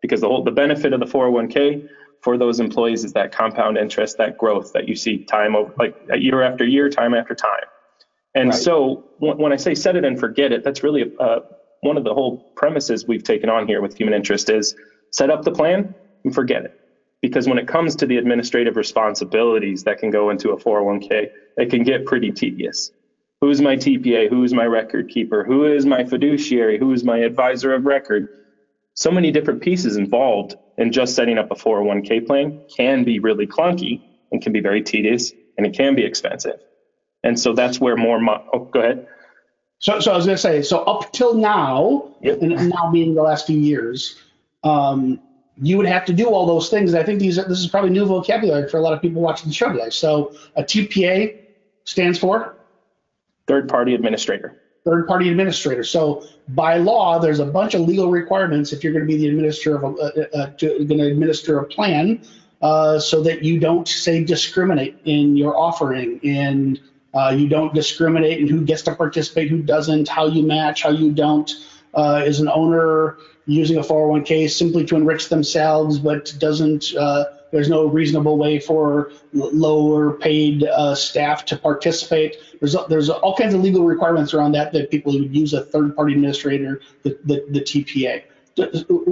Because 0.00 0.22
the 0.22 0.28
whole 0.28 0.42
the 0.42 0.50
benefit 0.50 0.94
of 0.94 1.00
the 1.00 1.06
401k 1.06 1.86
for 2.22 2.38
those 2.38 2.58
employees 2.58 3.04
is 3.04 3.12
that 3.12 3.32
compound 3.32 3.76
interest, 3.76 4.16
that 4.16 4.38
growth 4.38 4.72
that 4.72 4.88
you 4.88 4.96
see 4.96 5.18
time 5.18 5.54
over 5.54 5.74
like 5.78 5.94
year 6.14 6.40
after 6.40 6.64
year, 6.64 6.88
time 6.88 7.12
after 7.12 7.34
time. 7.34 7.68
And 8.34 8.50
right. 8.50 8.58
so 8.58 9.04
when 9.18 9.52
I 9.52 9.56
say 9.56 9.74
set 9.74 9.96
it 9.96 10.04
and 10.04 10.18
forget 10.18 10.52
it, 10.52 10.62
that's 10.62 10.82
really 10.82 11.12
uh, 11.18 11.40
one 11.80 11.96
of 11.96 12.04
the 12.04 12.14
whole 12.14 12.52
premises 12.56 13.06
we've 13.06 13.24
taken 13.24 13.48
on 13.48 13.66
here 13.66 13.80
with 13.80 13.96
human 13.96 14.14
interest 14.14 14.50
is 14.50 14.74
set 15.10 15.30
up 15.30 15.42
the 15.42 15.50
plan 15.50 15.94
and 16.24 16.34
forget 16.34 16.64
it. 16.64 16.76
Because 17.22 17.48
when 17.48 17.58
it 17.58 17.66
comes 17.66 17.96
to 17.96 18.06
the 18.06 18.16
administrative 18.16 18.76
responsibilities 18.76 19.84
that 19.84 19.98
can 19.98 20.10
go 20.10 20.30
into 20.30 20.50
a 20.50 20.56
401k, 20.56 21.28
it 21.56 21.70
can 21.70 21.82
get 21.82 22.06
pretty 22.06 22.30
tedious. 22.30 22.92
Who's 23.40 23.60
my 23.60 23.76
TPA? 23.76 24.28
Who's 24.28 24.54
my 24.54 24.64
record 24.64 25.08
keeper? 25.08 25.44
Who 25.44 25.64
is 25.64 25.84
my 25.84 26.04
fiduciary? 26.04 26.78
Who 26.78 26.92
is 26.92 27.04
my 27.04 27.18
advisor 27.18 27.74
of 27.74 27.84
record? 27.84 28.28
So 28.94 29.10
many 29.10 29.30
different 29.30 29.62
pieces 29.62 29.96
involved 29.96 30.56
in 30.78 30.92
just 30.92 31.14
setting 31.14 31.38
up 31.38 31.50
a 31.50 31.54
401k 31.54 32.26
plan 32.26 32.60
can 32.74 33.04
be 33.04 33.18
really 33.18 33.46
clunky 33.46 34.02
and 34.30 34.42
can 34.42 34.52
be 34.52 34.60
very 34.60 34.82
tedious 34.82 35.32
and 35.56 35.66
it 35.66 35.74
can 35.74 35.94
be 35.94 36.04
expensive. 36.04 36.60
And 37.22 37.38
so 37.38 37.52
that's 37.52 37.80
where 37.80 37.96
more, 37.96 38.20
mo- 38.20 38.44
oh, 38.52 38.64
go 38.64 38.80
ahead. 38.80 39.06
So, 39.78 40.00
so 40.00 40.12
I 40.12 40.16
was 40.16 40.26
going 40.26 40.36
to 40.36 40.42
say, 40.42 40.62
so 40.62 40.84
up 40.84 41.12
till 41.12 41.34
now, 41.34 42.14
yep. 42.20 42.42
and 42.42 42.68
now 42.68 42.90
being 42.90 43.14
the 43.14 43.22
last 43.22 43.46
few 43.46 43.58
years, 43.58 44.20
um, 44.62 45.20
you 45.62 45.76
would 45.76 45.86
have 45.86 46.04
to 46.06 46.12
do 46.12 46.26
all 46.26 46.46
those 46.46 46.68
things. 46.68 46.94
I 46.94 47.02
think 47.02 47.20
these 47.20 47.36
this 47.36 47.58
is 47.58 47.66
probably 47.66 47.90
new 47.90 48.06
vocabulary 48.06 48.68
for 48.68 48.78
a 48.78 48.80
lot 48.80 48.92
of 48.92 49.02
people 49.02 49.20
watching 49.20 49.48
the 49.48 49.54
show 49.54 49.70
today. 49.70 49.90
So 49.90 50.34
a 50.56 50.62
TPA 50.62 51.38
stands 51.84 52.18
for 52.18 52.56
third 53.46 53.68
party 53.68 53.94
administrator. 53.94 54.60
Third 54.84 55.06
party 55.06 55.28
administrator. 55.28 55.84
So 55.84 56.24
by 56.48 56.78
law, 56.78 57.18
there's 57.18 57.40
a 57.40 57.44
bunch 57.44 57.74
of 57.74 57.82
legal 57.82 58.10
requirements 58.10 58.72
if 58.72 58.82
you're 58.82 58.92
going 58.94 59.04
to 59.04 59.08
be 59.08 59.18
the 59.18 59.28
administrator 59.28 59.76
of 59.76 59.84
a, 59.84 59.96
uh, 59.98 60.38
uh, 60.38 60.46
to, 60.58 60.84
going 60.84 61.00
to 61.00 61.10
administer 61.10 61.58
a 61.58 61.64
plan, 61.66 62.22
uh, 62.62 62.98
so 62.98 63.22
that 63.22 63.42
you 63.42 63.58
don't 63.58 63.86
say 63.86 64.24
discriminate 64.24 64.98
in 65.04 65.36
your 65.36 65.56
offering 65.56 66.20
and 66.24 66.80
uh, 67.14 67.34
you 67.36 67.48
don't 67.48 67.74
discriminate 67.74 68.40
in 68.40 68.48
who 68.48 68.64
gets 68.64 68.82
to 68.82 68.94
participate, 68.94 69.50
who 69.50 69.62
doesn't, 69.62 70.08
how 70.08 70.26
you 70.26 70.42
match, 70.42 70.82
how 70.82 70.90
you 70.90 71.12
don't. 71.12 71.50
Uh, 71.92 72.22
is 72.24 72.38
an 72.38 72.48
owner 72.48 73.16
using 73.46 73.78
a 73.78 73.80
401k 73.80 74.48
simply 74.48 74.84
to 74.86 74.94
enrich 74.94 75.28
themselves, 75.28 75.98
but 75.98 76.32
doesn't. 76.38 76.94
Uh, 76.94 77.24
there's 77.50 77.68
no 77.68 77.86
reasonable 77.86 78.38
way 78.38 78.60
for 78.60 79.10
lower 79.32 80.12
paid 80.12 80.62
uh, 80.64 80.94
staff 80.94 81.44
to 81.46 81.56
participate. 81.56 82.36
There's 82.60 82.76
there's 82.88 83.10
all 83.10 83.34
kinds 83.34 83.54
of 83.54 83.60
legal 83.60 83.84
requirements 83.84 84.34
around 84.34 84.52
that 84.52 84.72
that 84.72 84.90
people 84.90 85.12
would 85.18 85.34
use 85.34 85.52
a 85.52 85.64
third 85.64 85.96
party 85.96 86.12
administrator, 86.14 86.80
the, 87.02 87.18
the, 87.24 87.44
the 87.50 87.60
TPA. 87.60 88.22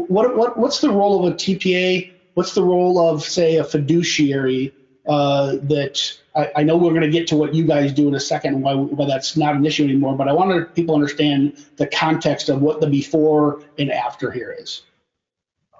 What, 0.09 0.37
what 0.37 0.57
what's 0.57 0.81
the 0.81 0.90
role 0.90 1.26
of 1.26 1.33
a 1.33 1.35
TPA? 1.35 2.11
What's 2.35 2.55
the 2.55 2.62
role 2.62 3.00
of 3.09 3.25
say 3.25 3.57
a 3.57 3.64
fiduciary 3.64 4.73
uh, 5.08 5.56
that 5.62 6.18
I, 6.36 6.50
I, 6.56 6.62
know 6.62 6.76
we're 6.76 6.90
going 6.90 7.00
to 7.00 7.10
get 7.10 7.26
to 7.28 7.36
what 7.36 7.54
you 7.54 7.64
guys 7.64 7.92
do 7.92 8.08
in 8.08 8.14
a 8.14 8.20
second, 8.20 8.60
why, 8.60 8.74
why 8.74 9.06
that's 9.06 9.38
not 9.38 9.54
an 9.54 9.64
issue 9.64 9.84
anymore. 9.84 10.14
But 10.14 10.28
I 10.28 10.32
want 10.34 10.74
people 10.74 10.94
to 10.94 11.00
understand 11.00 11.64
the 11.76 11.86
context 11.86 12.50
of 12.50 12.60
what 12.60 12.82
the 12.82 12.86
before 12.86 13.62
and 13.78 13.90
after 13.90 14.30
here 14.30 14.54
is. 14.58 14.82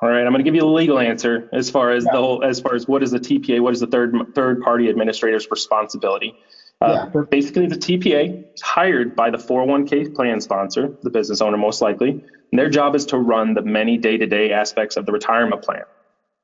All 0.01 0.09
right, 0.09 0.21
I'm 0.21 0.33
going 0.33 0.39
to 0.39 0.45
give 0.45 0.55
you 0.55 0.63
the 0.63 0.67
legal 0.67 0.99
answer 0.99 1.49
as 1.53 1.69
far 1.71 1.91
as 1.91 2.05
yeah. 2.05 2.13
the 2.13 2.19
whole, 2.19 2.43
as 2.43 2.61
far 2.61 2.75
as 2.75 2.89
what 2.89 3.03
is 3.03 3.11
the 3.11 3.19
TPA, 3.19 3.61
what 3.61 3.75
is 3.75 3.81
the 3.81 3.87
third 3.87 4.15
third 4.35 4.63
party 4.63 4.89
administrator's 4.89 5.49
responsibility. 5.51 6.35
Uh, 6.81 7.09
yeah. 7.13 7.23
Basically, 7.29 7.67
the 7.67 7.77
TPA 7.77 8.55
is 8.55 8.63
hired 8.63 9.17
by 9.17 9.31
the 9.31 9.39
401k 9.39 10.15
plan 10.15 10.41
sponsor, 10.41 10.97
the 11.03 11.11
business 11.11 11.41
owner 11.41 11.57
most 11.57 11.83
likely, 11.83 12.11
and 12.11 12.59
their 12.59 12.71
job 12.71 12.95
is 12.95 13.07
to 13.07 13.19
run 13.19 13.55
the 13.55 13.63
many 13.63 13.99
day 13.99 14.17
to 14.17 14.27
day 14.27 14.53
aspects 14.53 14.97
of 14.97 15.05
the 15.05 15.13
retirement 15.13 15.63
plan. 15.63 15.83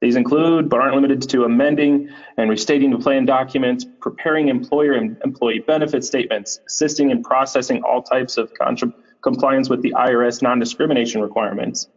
These 0.05 0.17
include, 0.17 0.69
but 0.69 0.81
aren't 0.81 0.95
limited 0.97 1.23
to, 1.31 1.45
amending 1.45 2.11
and 2.37 2.51
restating 2.51 2.91
the 2.91 2.99
plan 2.99 3.25
documents, 3.25 3.87
preparing 4.03 4.49
employer 4.49 4.93
and 4.93 5.17
employee 5.25 5.61
benefit 5.61 6.05
statements, 6.05 6.61
assisting 6.69 7.09
in 7.09 7.23
processing 7.23 7.83
all 7.85 8.03
types 8.03 8.37
of 8.37 8.53
contra- 8.53 8.93
compliance 9.23 9.71
with 9.71 9.81
the 9.81 9.93
IRS 9.93 10.43
non 10.43 10.59
discrimination 10.59 11.23
requirements, 11.23 11.89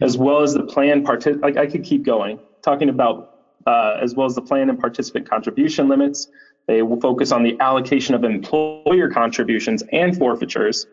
as 0.00 0.18
well 0.18 0.42
as 0.42 0.54
the 0.54 0.64
plan 0.64 1.04
like 1.40 1.56
I 1.56 1.68
could 1.68 1.84
keep 1.84 2.02
going, 2.02 2.40
talking 2.64 2.88
about 2.88 3.32
uh, 3.64 3.98
as 4.02 4.16
well 4.16 4.26
as 4.26 4.34
the 4.34 4.42
plan 4.42 4.68
and 4.68 4.80
participant 4.80 5.30
contribution 5.30 5.88
limits. 5.88 6.26
They 6.66 6.82
will 6.82 7.00
focus 7.00 7.30
on 7.30 7.44
the 7.44 7.56
allocation 7.60 8.16
of 8.16 8.24
employer 8.24 9.08
contributions 9.08 9.84
and 9.92 10.18
forfeitures. 10.18 10.84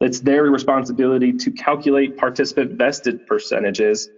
It's 0.00 0.20
their 0.20 0.44
responsibility 0.44 1.34
to 1.34 1.50
calculate 1.50 2.16
participant 2.16 2.78
vested 2.78 3.26
percentages. 3.26 4.08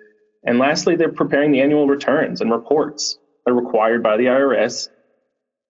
And 0.44 0.58
lastly, 0.58 0.96
they're 0.96 1.12
preparing 1.12 1.52
the 1.52 1.60
annual 1.60 1.86
returns 1.86 2.40
and 2.40 2.50
reports 2.50 3.18
that 3.44 3.52
are 3.52 3.54
required 3.54 4.02
by 4.02 4.16
the 4.16 4.24
IRS 4.24 4.88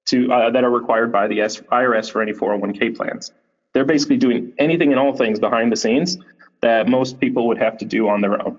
to 0.07 0.33
uh, 0.33 0.51
that 0.51 0.65
are 0.65 0.71
required 0.71 1.13
by 1.13 1.29
the 1.29 1.39
IRS 1.39 2.11
for 2.11 2.21
any 2.21 2.33
401k 2.33 2.97
plans. 2.97 3.33
They're 3.73 3.85
basically 3.85 4.19
doing 4.19 4.53
anything 4.59 4.91
and 4.91 5.01
all 5.01 5.17
things 5.17 5.41
behind 5.41 5.73
the 5.73 5.77
scenes 5.77 6.19
that 6.61 6.89
most 6.89 7.21
people 7.21 7.49
would 7.49 7.59
have 7.59 7.79
to 7.79 7.85
do 7.85 8.09
on 8.09 8.21
their 8.21 8.41
own. 8.45 8.59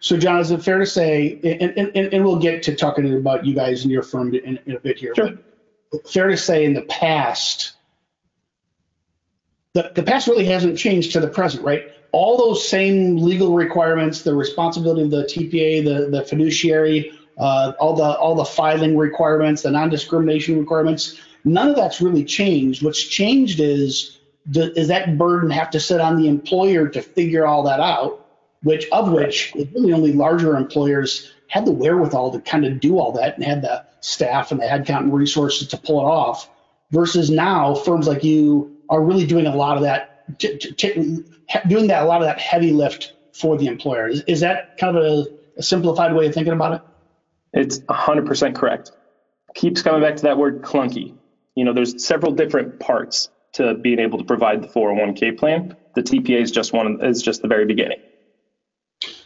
So, 0.00 0.16
John, 0.16 0.40
is 0.40 0.50
it 0.50 0.62
fair 0.62 0.78
to 0.78 0.86
say, 0.86 1.38
and, 1.44 1.94
and, 1.94 2.14
and 2.14 2.24
we'll 2.24 2.38
get 2.38 2.62
to 2.64 2.74
talking 2.74 3.12
about 3.14 3.44
you 3.44 3.54
guys 3.54 3.82
and 3.82 3.92
your 3.92 4.02
firm 4.02 4.34
in, 4.34 4.58
in 4.64 4.76
a 4.76 4.80
bit 4.80 4.98
here, 4.98 5.14
sure. 5.14 5.38
but 5.92 6.08
fair 6.08 6.28
to 6.28 6.36
say 6.36 6.64
in 6.64 6.72
the 6.72 6.82
past, 6.82 7.74
the, 9.74 9.92
the 9.94 10.02
past 10.02 10.28
really 10.28 10.46
hasn't 10.46 10.78
changed 10.78 11.12
to 11.12 11.20
the 11.20 11.28
present, 11.28 11.64
right? 11.64 11.92
All 12.12 12.36
those 12.36 12.66
same 12.66 13.18
legal 13.18 13.54
requirements, 13.54 14.22
the 14.22 14.34
responsibility 14.34 15.02
of 15.02 15.10
the 15.10 15.24
TPA, 15.24 15.84
the, 15.84 16.10
the 16.10 16.24
fiduciary, 16.24 17.12
uh, 17.38 17.72
all 17.78 17.94
the 17.94 18.18
all 18.18 18.34
the 18.34 18.44
filing 18.44 18.96
requirements, 18.96 19.62
the 19.62 19.70
non-discrimination 19.70 20.58
requirements, 20.58 21.20
none 21.44 21.68
of 21.68 21.76
that's 21.76 22.00
really 22.00 22.24
changed. 22.24 22.82
What's 22.82 23.02
changed 23.02 23.60
is 23.60 24.18
does 24.50 24.88
that 24.88 25.16
burden 25.16 25.50
have 25.50 25.70
to 25.70 25.80
sit 25.80 26.00
on 26.00 26.16
the 26.16 26.26
employer 26.26 26.88
to 26.88 27.02
figure 27.02 27.46
all 27.46 27.62
that 27.64 27.80
out? 27.80 28.26
which 28.62 28.88
of 28.90 29.12
which 29.12 29.54
really 29.54 29.92
only 29.92 30.12
larger 30.12 30.56
employers 30.56 31.32
had 31.48 31.66
the 31.66 31.72
wherewithal 31.72 32.32
to 32.32 32.40
kind 32.40 32.64
of 32.64 32.80
do 32.80 32.98
all 32.98 33.12
that 33.12 33.36
and 33.36 33.44
had 33.44 33.62
the 33.62 33.82
staff 34.00 34.52
and 34.52 34.60
the 34.60 34.64
headcount 34.64 35.00
and 35.00 35.14
resources 35.14 35.68
to 35.68 35.76
pull 35.76 36.00
it 36.00 36.04
off. 36.04 36.48
Versus 36.90 37.30
now, 37.30 37.74
firms 37.74 38.06
like 38.06 38.24
you 38.24 38.76
are 38.88 39.02
really 39.02 39.26
doing 39.26 39.46
a 39.46 39.54
lot 39.54 39.76
of 39.76 39.82
that, 39.84 40.09
t- 40.38 40.56
t- 40.58 41.20
doing 41.68 41.86
that 41.88 42.02
a 42.02 42.06
lot 42.06 42.20
of 42.20 42.26
that 42.26 42.38
heavy 42.38 42.72
lift 42.72 43.14
for 43.32 43.56
the 43.56 43.66
employer. 43.66 44.08
Is, 44.08 44.22
is 44.26 44.40
that 44.40 44.76
kind 44.78 44.96
of 44.96 45.04
a, 45.04 45.26
a 45.56 45.62
simplified 45.62 46.14
way 46.14 46.26
of 46.26 46.34
thinking 46.34 46.52
about 46.52 46.74
it? 46.74 46.82
It's 47.52 47.78
100% 47.80 48.54
correct. 48.54 48.92
Keeps 49.54 49.82
coming 49.82 50.00
back 50.00 50.16
to 50.16 50.22
that 50.22 50.38
word 50.38 50.62
clunky. 50.62 51.16
You 51.56 51.64
know, 51.64 51.72
there's 51.72 52.02
several 52.02 52.32
different 52.32 52.78
parts 52.78 53.28
to 53.54 53.74
being 53.74 53.98
able 53.98 54.18
to 54.18 54.24
provide 54.24 54.62
the 54.62 54.68
401k 54.68 55.36
plan. 55.36 55.76
The 55.94 56.02
TPA 56.02 56.40
is 56.40 56.50
just 56.50 56.72
one 56.72 56.98
is 57.02 57.20
just 57.20 57.42
the 57.42 57.48
very 57.48 57.66
beginning. 57.66 57.98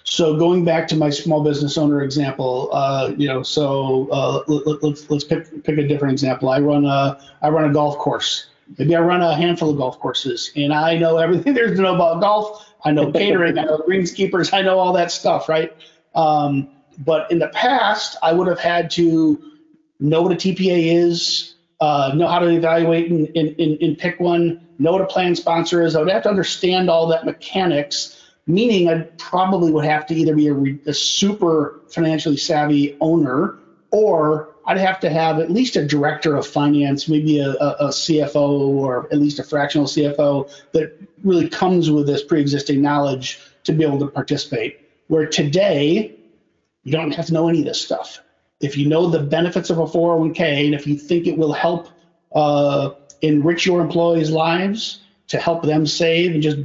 So 0.04 0.36
going 0.36 0.64
back 0.64 0.86
to 0.88 0.96
my 0.96 1.10
small 1.10 1.42
business 1.42 1.76
owner 1.76 2.02
example, 2.02 2.70
uh, 2.72 3.12
you 3.16 3.26
know, 3.26 3.42
so 3.42 4.08
uh, 4.12 4.42
let, 4.46 4.66
us 4.66 4.82
let's, 4.82 5.10
let's 5.10 5.24
pick 5.24 5.64
pick 5.64 5.78
a 5.78 5.86
different 5.86 6.12
example. 6.12 6.48
I 6.48 6.60
run 6.60 6.84
a 6.84 7.18
I 7.42 7.48
run 7.48 7.68
a 7.68 7.72
golf 7.72 7.98
course. 7.98 8.46
Maybe 8.78 8.94
I 8.96 9.00
run 9.00 9.22
a 9.22 9.34
handful 9.34 9.70
of 9.70 9.76
golf 9.76 9.98
courses, 10.00 10.50
and 10.56 10.72
I 10.72 10.96
know 10.96 11.18
everything 11.18 11.54
there's 11.54 11.76
to 11.76 11.82
know 11.82 11.94
about 11.94 12.20
golf. 12.20 12.66
I 12.84 12.90
know 12.90 13.10
catering, 13.12 13.58
I 13.58 13.64
know 13.64 13.78
greenskeepers, 13.78 14.52
I 14.52 14.62
know 14.62 14.78
all 14.78 14.92
that 14.92 15.10
stuff, 15.10 15.48
right? 15.48 15.74
Um, 16.14 16.70
but 16.98 17.30
in 17.30 17.38
the 17.38 17.48
past, 17.48 18.16
I 18.22 18.32
would 18.32 18.46
have 18.46 18.60
had 18.60 18.90
to 18.92 19.52
know 20.00 20.22
what 20.22 20.32
a 20.32 20.36
TPA 20.36 20.94
is, 20.94 21.54
uh, 21.80 22.12
know 22.14 22.28
how 22.28 22.38
to 22.38 22.48
evaluate 22.48 23.10
and, 23.10 23.28
and, 23.34 23.58
and 23.58 23.98
pick 23.98 24.20
one, 24.20 24.68
know 24.78 24.92
what 24.92 25.00
a 25.00 25.06
plan 25.06 25.34
sponsor 25.34 25.82
is. 25.82 25.96
I 25.96 26.00
would 26.00 26.10
have 26.10 26.24
to 26.24 26.28
understand 26.28 26.90
all 26.90 27.08
that 27.08 27.24
mechanics 27.24 28.20
meaning 28.46 28.88
I 28.88 29.00
probably 29.18 29.72
would 29.72 29.84
have 29.84 30.06
to 30.06 30.14
either 30.14 30.34
be 30.34 30.48
a, 30.48 30.90
a, 30.90 30.94
super 30.94 31.80
financially 31.88 32.36
savvy 32.36 32.96
owner 33.00 33.56
or 33.90 34.53
I'd 34.66 34.78
have 34.78 35.00
to 35.00 35.10
have 35.10 35.38
at 35.40 35.50
least 35.50 35.76
a 35.76 35.86
director 35.86 36.36
of 36.36 36.46
finance, 36.46 37.08
maybe 37.08 37.38
a, 37.38 37.50
a, 37.50 37.88
CFO 37.88 38.36
or 38.60 39.06
at 39.12 39.18
least 39.18 39.38
a 39.38 39.44
fractional 39.44 39.86
CFO 39.86 40.50
that 40.72 40.98
really 41.22 41.48
comes 41.48 41.90
with 41.90 42.06
this 42.06 42.22
pre-existing 42.22 42.80
knowledge 42.80 43.40
to 43.64 43.72
be 43.72 43.84
able 43.84 43.98
to 43.98 44.06
participate. 44.06 44.80
Where 45.08 45.26
today, 45.26 46.16
you 46.82 46.92
don't 46.92 47.12
have 47.12 47.26
to 47.26 47.34
know 47.34 47.48
any 47.48 47.60
of 47.60 47.66
this 47.66 47.80
stuff. 47.80 48.20
If 48.60 48.76
you 48.78 48.88
know 48.88 49.08
the 49.08 49.20
benefits 49.20 49.68
of 49.68 49.78
a 49.78 49.84
401k 49.84 50.64
and 50.66 50.74
if 50.74 50.86
you 50.86 50.96
think 50.96 51.26
it 51.26 51.36
will 51.36 51.52
help 51.52 51.88
uh, 52.34 52.90
enrich 53.20 53.66
your 53.66 53.80
employees' 53.80 54.30
lives 54.30 55.00
to 55.28 55.38
help 55.38 55.62
them 55.62 55.86
save 55.86 56.32
and 56.32 56.42
just 56.42 56.58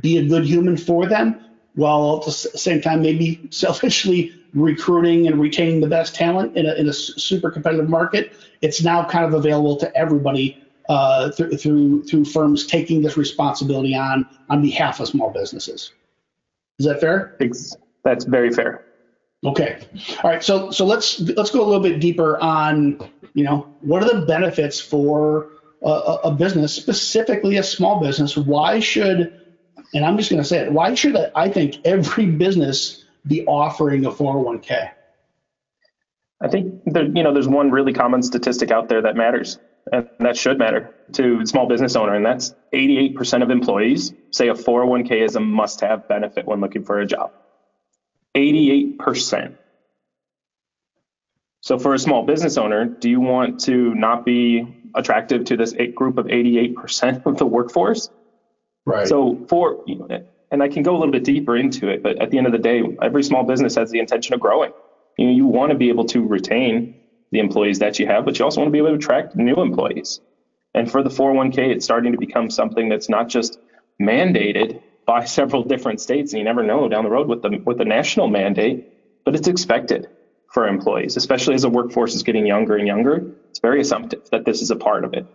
be 0.00 0.18
a 0.18 0.24
good 0.24 0.44
human 0.44 0.76
for 0.76 1.06
them 1.06 1.40
while 1.74 2.18
at 2.18 2.24
the 2.24 2.32
same 2.32 2.80
time 2.80 3.02
maybe 3.02 3.40
selfishly 3.50 4.34
recruiting 4.56 5.26
and 5.26 5.40
retaining 5.40 5.80
the 5.80 5.86
best 5.86 6.14
talent 6.14 6.56
in 6.56 6.66
a, 6.66 6.74
in 6.74 6.88
a 6.88 6.92
super 6.92 7.50
competitive 7.50 7.88
market. 7.88 8.32
It's 8.62 8.82
now 8.82 9.04
kind 9.04 9.24
of 9.24 9.34
available 9.34 9.76
to 9.76 9.96
everybody 9.96 10.62
uh, 10.88 11.30
through, 11.30 11.56
through 11.58 12.04
through 12.04 12.24
firms 12.24 12.66
taking 12.66 13.02
this 13.02 13.16
responsibility 13.16 13.94
on 13.94 14.26
on 14.48 14.62
behalf 14.62 14.98
of 15.00 15.08
small 15.08 15.30
businesses. 15.30 15.92
Is 16.78 16.86
that 16.86 17.00
fair? 17.00 17.36
That's 18.02 18.24
very 18.24 18.50
fair. 18.50 18.84
Okay. 19.44 19.78
All 20.22 20.30
right. 20.30 20.42
So 20.42 20.70
so 20.70 20.86
let's 20.86 21.20
let's 21.20 21.50
go 21.50 21.62
a 21.62 21.66
little 21.66 21.82
bit 21.82 22.00
deeper 22.00 22.38
on 22.38 23.10
you 23.34 23.44
know 23.44 23.68
what 23.80 24.02
are 24.02 24.20
the 24.20 24.26
benefits 24.26 24.80
for 24.80 25.50
a, 25.82 26.18
a 26.24 26.30
business, 26.30 26.74
specifically 26.74 27.58
a 27.58 27.62
small 27.62 28.00
business. 28.00 28.36
Why 28.36 28.80
should 28.80 29.42
and 29.92 30.04
I'm 30.04 30.16
just 30.16 30.30
going 30.30 30.42
to 30.42 30.48
say 30.48 30.60
it. 30.60 30.72
Why 30.72 30.94
should 30.94 31.16
I 31.34 31.50
think 31.50 31.76
every 31.84 32.26
business 32.26 33.04
be 33.26 33.44
offering 33.46 34.06
of 34.06 34.16
401k? 34.16 34.90
I 36.40 36.48
think 36.48 36.82
there, 36.84 37.04
you 37.04 37.22
know 37.22 37.32
there's 37.32 37.48
one 37.48 37.70
really 37.70 37.92
common 37.92 38.22
statistic 38.22 38.70
out 38.70 38.88
there 38.88 39.02
that 39.02 39.16
matters, 39.16 39.58
and 39.90 40.08
that 40.20 40.36
should 40.36 40.58
matter 40.58 40.94
to 41.12 41.40
a 41.40 41.46
small 41.46 41.66
business 41.66 41.96
owner, 41.96 42.14
and 42.14 42.26
that's 42.26 42.54
88% 42.74 43.42
of 43.42 43.50
employees 43.50 44.12
say 44.30 44.48
a 44.48 44.54
401k 44.54 45.24
is 45.24 45.36
a 45.36 45.40
must-have 45.40 46.08
benefit 46.08 46.46
when 46.46 46.60
looking 46.60 46.84
for 46.84 47.00
a 47.00 47.06
job. 47.06 47.32
88%. 48.34 49.56
So 51.62 51.78
for 51.78 51.94
a 51.94 51.98
small 51.98 52.24
business 52.24 52.58
owner, 52.58 52.84
do 52.84 53.08
you 53.08 53.18
want 53.18 53.60
to 53.60 53.94
not 53.94 54.24
be 54.24 54.90
attractive 54.94 55.46
to 55.46 55.56
this 55.56 55.74
group 55.94 56.18
of 56.18 56.26
88% 56.26 57.24
of 57.26 57.38
the 57.38 57.46
workforce? 57.46 58.10
Right. 58.84 59.08
So 59.08 59.46
for 59.48 59.84
and 60.50 60.62
I 60.62 60.68
can 60.68 60.82
go 60.82 60.96
a 60.96 60.98
little 60.98 61.12
bit 61.12 61.24
deeper 61.24 61.56
into 61.56 61.88
it, 61.88 62.02
but 62.02 62.20
at 62.20 62.30
the 62.30 62.38
end 62.38 62.46
of 62.46 62.52
the 62.52 62.58
day, 62.58 62.82
every 63.02 63.22
small 63.22 63.44
business 63.44 63.74
has 63.74 63.90
the 63.90 63.98
intention 63.98 64.34
of 64.34 64.40
growing. 64.40 64.72
You 65.18 65.26
know, 65.26 65.32
you 65.32 65.46
want 65.46 65.70
to 65.72 65.78
be 65.78 65.88
able 65.88 66.04
to 66.06 66.26
retain 66.26 66.94
the 67.32 67.40
employees 67.40 67.78
that 67.80 67.98
you 67.98 68.06
have, 68.06 68.24
but 68.24 68.38
you 68.38 68.44
also 68.44 68.60
want 68.60 68.68
to 68.68 68.72
be 68.72 68.78
able 68.78 68.90
to 68.90 68.94
attract 68.94 69.34
new 69.34 69.56
employees. 69.56 70.20
And 70.74 70.90
for 70.90 71.02
the 71.02 71.10
401k, 71.10 71.58
it's 71.70 71.84
starting 71.84 72.12
to 72.12 72.18
become 72.18 72.50
something 72.50 72.88
that's 72.88 73.08
not 73.08 73.28
just 73.28 73.58
mandated 74.00 74.80
by 75.06 75.24
several 75.38 75.62
different 75.62 76.00
states, 76.00 76.32
and 76.32 76.38
you 76.38 76.44
never 76.44 76.62
know 76.62 76.88
down 76.88 77.04
the 77.04 77.10
road 77.10 77.28
with 77.28 77.42
the 77.42 77.60
with 77.64 77.78
the 77.78 77.84
national 77.84 78.28
mandate, 78.28 78.84
but 79.24 79.34
it's 79.34 79.48
expected 79.48 80.06
for 80.52 80.68
employees, 80.68 81.16
especially 81.16 81.54
as 81.54 81.62
the 81.62 81.68
workforce 81.68 82.14
is 82.14 82.22
getting 82.22 82.46
younger 82.46 82.76
and 82.76 82.86
younger. 82.86 83.26
It's 83.50 83.60
very 83.60 83.80
assumptive 83.80 84.20
that 84.30 84.44
this 84.44 84.62
is 84.62 84.70
a 84.70 84.76
part 84.76 85.04
of 85.04 85.14
it. 85.14 85.26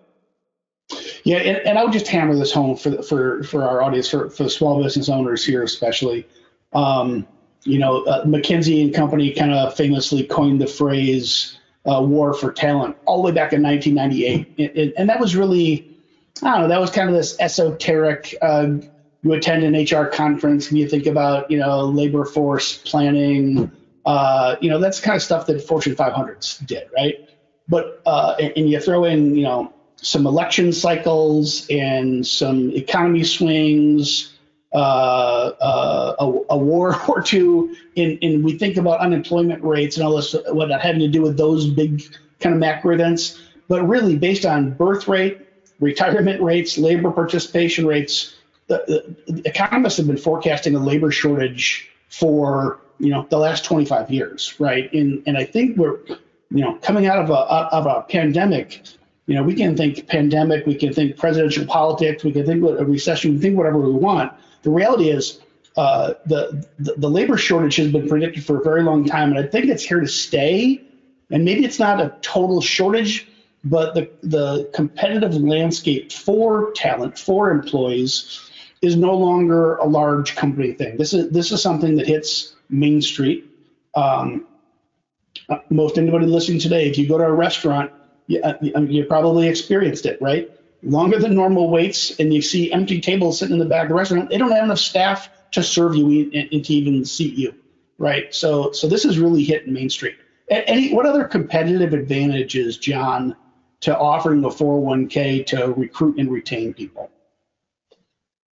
Yeah, 1.24 1.38
and, 1.38 1.58
and 1.68 1.78
I 1.78 1.84
would 1.84 1.94
just 1.94 2.08
hammer 2.08 2.36
this 2.36 2.51
home 2.51 2.75
for 2.75 2.90
the, 2.90 3.04
for 3.04 3.44
for 3.44 3.63
our 3.63 3.82
audience, 3.82 4.10
for, 4.10 4.30
for 4.30 4.44
the 4.44 4.50
small 4.50 4.82
business 4.82 5.10
owners 5.10 5.46
here 5.46 5.63
especially. 5.63 6.28
Um, 6.74 7.28
you 7.63 7.78
know, 7.78 8.04
uh, 8.06 8.25
McKinsey 8.25 8.82
and 8.84 8.94
Company 8.94 9.32
kind 9.32 9.54
of 9.54 9.75
famously 9.75 10.24
coined 10.24 10.60
the 10.62 10.68
phrase 10.68 11.58
uh, 11.86 12.01
"war 12.01 12.34
for 12.34 12.51
talent" 12.51 12.98
all 13.06 13.18
the 13.22 13.24
way 13.24 13.32
back 13.32 13.54
in 13.54 13.62
1998, 13.62 14.94
and, 14.98 15.10
that 15.10 15.20
was 15.20 15.36
really, 15.36 15.96
I 16.42 16.51
don't 16.51 16.62
know, 16.62 16.68
that 16.70 16.80
was 16.80 16.90
kind 16.90 17.10
of 17.10 17.16
this 17.16 17.40
esoteric. 17.40 18.36
Uh, 18.42 18.78
you 19.24 19.34
attend 19.34 19.63
an 19.63 19.75
HR 19.75 20.08
conference 20.08 20.70
and 20.70 20.80
you 20.80 20.90
think 20.90 21.06
about, 21.06 21.51
you 21.51 21.60
know, 21.60 21.86
labor 21.86 22.25
force 22.25 22.78
planning. 22.78 23.72
Uh, 24.06 24.56
you 24.62 24.70
know, 24.70 24.80
that's 24.80 25.00
kind 25.00 25.16
of 25.16 25.22
stuff 25.22 25.46
that 25.46 25.62
Fortune 25.62 25.96
500s 25.96 26.66
did, 26.66 26.90
right? 26.96 27.30
But 27.68 28.01
uh, 28.08 28.36
and, 28.40 28.51
and 28.56 28.70
you 28.70 28.80
throw 28.80 29.04
in, 29.04 29.36
you 29.36 29.44
know, 29.44 29.72
some 30.01 30.25
election 30.25 30.74
cycles 30.74 31.67
and 31.70 32.25
some 32.25 32.72
economy 32.72 33.24
swings, 33.24 34.34
uh, 34.74 34.77
uh, 35.62 36.15
a, 36.20 36.25
a, 36.51 36.58
war 36.58 36.96
or 37.08 37.22
two, 37.22 37.75
and, 37.98 38.43
we 38.43 38.58
think 38.58 38.77
about 38.77 39.00
unemployment 39.00 39.63
rates 39.63 39.98
and 39.98 40.05
all 40.05 40.15
this, 40.15 40.36
what 40.50 40.70
having 40.81 41.01
to 41.01 41.08
do 41.08 41.22
with 41.22 41.38
those 41.38 41.67
big 41.67 42.03
kind 42.39 42.55
of 42.55 42.60
macro 42.60 42.93
events. 42.93 43.39
but 43.67 43.84
really 43.84 44.15
based 44.15 44.46
on 44.46 44.72
birth 44.72 45.08
rate, 45.08 45.39
retirement 45.79 46.41
rates, 46.41 46.77
labor 46.77 47.12
participation 47.12 47.86
rates, 47.86 48.36
the, 48.67 49.15
the 49.27 49.41
economists 49.48 49.98
have 49.98 50.08
been 50.08 50.17
forecasting 50.17 50.75
a 50.75 50.79
labor 50.79 51.12
shortage 51.12 51.89
for 52.10 52.79
you 53.00 53.10
know 53.10 53.25
the 53.29 53.38
last 53.38 53.65
25 53.65 54.12
years, 54.12 54.55
right? 54.60 54.91
And 54.93 55.24
and 55.25 55.38
I 55.38 55.43
think 55.43 55.77
we're 55.77 55.98
you 56.08 56.63
know 56.63 56.75
coming 56.81 57.08
out 57.08 57.17
of 57.17 57.29
a 57.29 57.34
of 57.34 57.86
a 57.86 58.03
pandemic. 58.03 58.81
You 59.31 59.38
know, 59.38 59.43
we 59.43 59.55
can 59.55 59.77
think 59.77 60.07
pandemic, 60.07 60.65
we 60.65 60.75
can 60.75 60.91
think 60.93 61.15
presidential 61.15 61.65
politics, 61.65 62.21
we 62.21 62.33
can 62.33 62.45
think 62.45 62.61
a 62.65 62.83
recession, 62.83 63.31
we 63.31 63.35
can 63.38 63.41
think 63.41 63.57
whatever 63.57 63.79
we 63.79 63.93
want. 63.93 64.33
The 64.63 64.69
reality 64.69 65.07
is, 65.09 65.39
uh, 65.77 66.15
the, 66.25 66.67
the, 66.79 66.95
the 66.97 67.09
labor 67.09 67.38
shortage 67.38 67.77
has 67.77 67.89
been 67.93 68.09
predicted 68.09 68.43
for 68.43 68.59
a 68.59 68.61
very 68.61 68.83
long 68.83 69.05
time, 69.05 69.29
and 69.29 69.39
I 69.39 69.47
think 69.47 69.67
it's 69.67 69.83
here 69.83 70.01
to 70.01 70.07
stay. 70.07 70.81
And 71.29 71.45
maybe 71.45 71.63
it's 71.63 71.79
not 71.79 72.01
a 72.01 72.13
total 72.19 72.59
shortage, 72.59 73.25
but 73.63 73.93
the 73.93 74.11
the 74.21 74.69
competitive 74.73 75.33
landscape 75.35 76.11
for 76.11 76.73
talent 76.73 77.17
for 77.17 77.51
employees 77.51 78.41
is 78.81 78.97
no 78.97 79.15
longer 79.15 79.77
a 79.77 79.85
large 79.85 80.35
company 80.35 80.73
thing. 80.73 80.97
This 80.97 81.13
is 81.13 81.29
this 81.29 81.53
is 81.53 81.61
something 81.61 81.95
that 81.95 82.05
hits 82.05 82.53
Main 82.69 83.01
Street. 83.01 83.50
Um, 83.95 84.45
most 85.69 85.97
anybody 85.97 86.25
listening 86.25 86.59
today, 86.59 86.89
if 86.89 86.97
you 86.97 87.07
go 87.07 87.17
to 87.17 87.23
a 87.23 87.31
restaurant, 87.31 87.93
you, 88.31 88.41
uh, 88.41 88.81
you 88.81 89.05
probably 89.05 89.47
experienced 89.47 90.05
it, 90.05 90.21
right? 90.21 90.50
Longer 90.83 91.19
than 91.19 91.35
normal 91.35 91.69
waits, 91.69 92.19
and 92.19 92.33
you 92.33 92.41
see 92.41 92.71
empty 92.71 93.01
tables 93.01 93.39
sitting 93.39 93.53
in 93.53 93.59
the 93.59 93.65
back 93.65 93.83
of 93.83 93.89
the 93.89 93.95
restaurant. 93.95 94.29
They 94.29 94.38
don't 94.38 94.51
have 94.51 94.63
enough 94.63 94.79
staff 94.79 95.29
to 95.51 95.63
serve 95.63 95.95
you 95.95 96.31
and 96.33 96.65
to 96.65 96.73
even 96.73 97.05
seat 97.05 97.35
you, 97.35 97.53
right? 97.97 98.33
So, 98.33 98.71
so 98.71 98.88
this 98.88 99.05
is 99.05 99.19
really 99.19 99.43
hitting 99.43 99.73
Main 99.73 99.89
Street. 99.89 100.15
Any, 100.50 100.93
what 100.93 101.05
other 101.05 101.25
competitive 101.25 101.93
advantages, 101.93 102.77
John, 102.77 103.35
to 103.81 103.97
offering 103.97 104.43
a 104.43 104.50
401k 104.50 105.45
to 105.47 105.73
recruit 105.73 106.17
and 106.17 106.31
retain 106.31 106.73
people? 106.73 107.11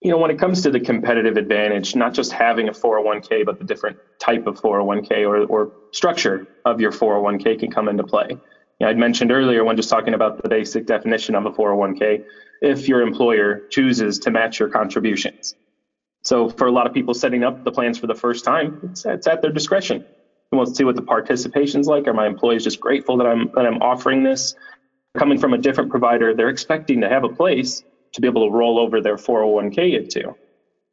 you 0.03 0.11
know, 0.11 0.17
when 0.17 0.29
it 0.29 0.37
comes 0.37 0.61
to 0.63 0.69
the 0.69 0.81
competitive 0.81 1.37
advantage, 1.37 1.95
not 1.95 2.13
just 2.13 2.33
having 2.33 2.67
a 2.67 2.73
401k, 2.73 3.45
but 3.45 3.57
the 3.57 3.63
different 3.63 3.97
type 4.19 4.45
of 4.47 4.59
401k 4.59 5.25
or, 5.25 5.45
or 5.45 5.71
structure 5.91 6.45
of 6.65 6.81
your 6.81 6.91
401k 6.91 7.57
can 7.57 7.71
come 7.71 7.87
into 7.87 8.03
play. 8.03 8.37
I'd 8.81 8.97
mentioned 8.97 9.31
earlier 9.31 9.63
when 9.63 9.75
just 9.75 9.89
talking 9.89 10.13
about 10.13 10.41
the 10.41 10.49
basic 10.49 10.85
definition 10.85 11.35
of 11.35 11.45
a 11.45 11.51
401k, 11.51 12.23
if 12.61 12.87
your 12.87 13.01
employer 13.01 13.61
chooses 13.69 14.19
to 14.19 14.31
match 14.31 14.59
your 14.59 14.69
contributions. 14.69 15.55
So 16.23 16.49
for 16.49 16.67
a 16.67 16.71
lot 16.71 16.87
of 16.87 16.93
people 16.93 17.13
setting 17.13 17.43
up 17.43 17.63
the 17.63 17.71
plans 17.71 17.99
for 17.99 18.07
the 18.07 18.15
first 18.15 18.45
time, 18.45 18.79
it's, 18.83 19.05
it's 19.05 19.27
at 19.27 19.41
their 19.41 19.51
discretion. 19.51 20.05
We 20.51 20.57
want 20.57 20.69
to 20.69 20.75
see 20.75 20.83
what 20.83 20.95
the 20.95 21.01
participation's 21.01 21.87
like. 21.87 22.07
Are 22.07 22.13
my 22.13 22.27
employees 22.27 22.63
just 22.63 22.79
grateful 22.79 23.17
that 23.17 23.27
I'm 23.27 23.51
that 23.55 23.65
I'm 23.65 23.81
offering 23.81 24.23
this? 24.23 24.55
Coming 25.17 25.37
from 25.37 25.53
a 25.53 25.57
different 25.57 25.89
provider, 25.89 26.33
they're 26.33 26.49
expecting 26.49 27.01
to 27.01 27.09
have 27.09 27.23
a 27.23 27.29
place 27.29 27.83
to 28.13 28.21
be 28.21 28.27
able 28.27 28.47
to 28.47 28.55
roll 28.55 28.79
over 28.79 29.01
their 29.01 29.17
401k 29.17 29.97
into. 29.97 30.21
So 30.21 30.35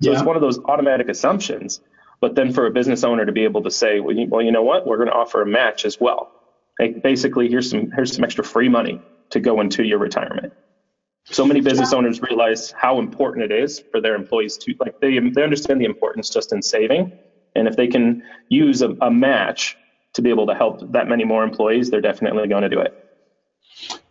yeah. 0.00 0.12
it's 0.12 0.22
one 0.22 0.36
of 0.36 0.42
those 0.42 0.58
automatic 0.58 1.08
assumptions. 1.08 1.80
But 2.20 2.34
then 2.34 2.52
for 2.52 2.66
a 2.66 2.70
business 2.70 3.04
owner 3.04 3.24
to 3.24 3.32
be 3.32 3.44
able 3.44 3.62
to 3.62 3.70
say, 3.70 4.00
well, 4.00 4.14
you, 4.14 4.26
well, 4.28 4.42
you 4.42 4.52
know 4.52 4.62
what, 4.62 4.86
we're 4.86 4.96
going 4.96 5.08
to 5.08 5.14
offer 5.14 5.42
a 5.42 5.46
match 5.46 5.84
as 5.84 5.98
well. 6.00 6.32
Like 6.80 7.02
basically, 7.02 7.48
here's 7.48 7.68
some 7.68 7.90
here's 7.90 8.14
some 8.14 8.24
extra 8.24 8.42
free 8.42 8.68
money 8.68 9.02
to 9.30 9.40
go 9.40 9.60
into 9.60 9.84
your 9.84 9.98
retirement. 9.98 10.52
So 11.26 11.44
many 11.44 11.60
business 11.60 11.92
owners 11.92 12.22
realize 12.22 12.72
how 12.76 12.98
important 12.98 13.52
it 13.52 13.62
is 13.62 13.84
for 13.90 14.00
their 14.00 14.14
employees 14.14 14.56
to 14.58 14.74
like 14.80 14.94
they 15.00 15.18
they 15.18 15.42
understand 15.42 15.80
the 15.80 15.84
importance 15.84 16.30
just 16.30 16.52
in 16.52 16.62
saving, 16.62 17.12
and 17.54 17.68
if 17.68 17.76
they 17.76 17.86
can 17.86 18.22
use 18.48 18.80
a, 18.80 18.96
a 19.02 19.10
match 19.10 19.76
to 20.14 20.22
be 20.22 20.30
able 20.30 20.46
to 20.46 20.54
help 20.54 20.80
that 20.92 21.06
many 21.06 21.24
more 21.24 21.44
employees, 21.44 21.90
they're 21.90 22.00
definitely 22.00 22.48
going 22.48 22.62
to 22.62 22.68
do 22.68 22.80
it. 22.80 22.96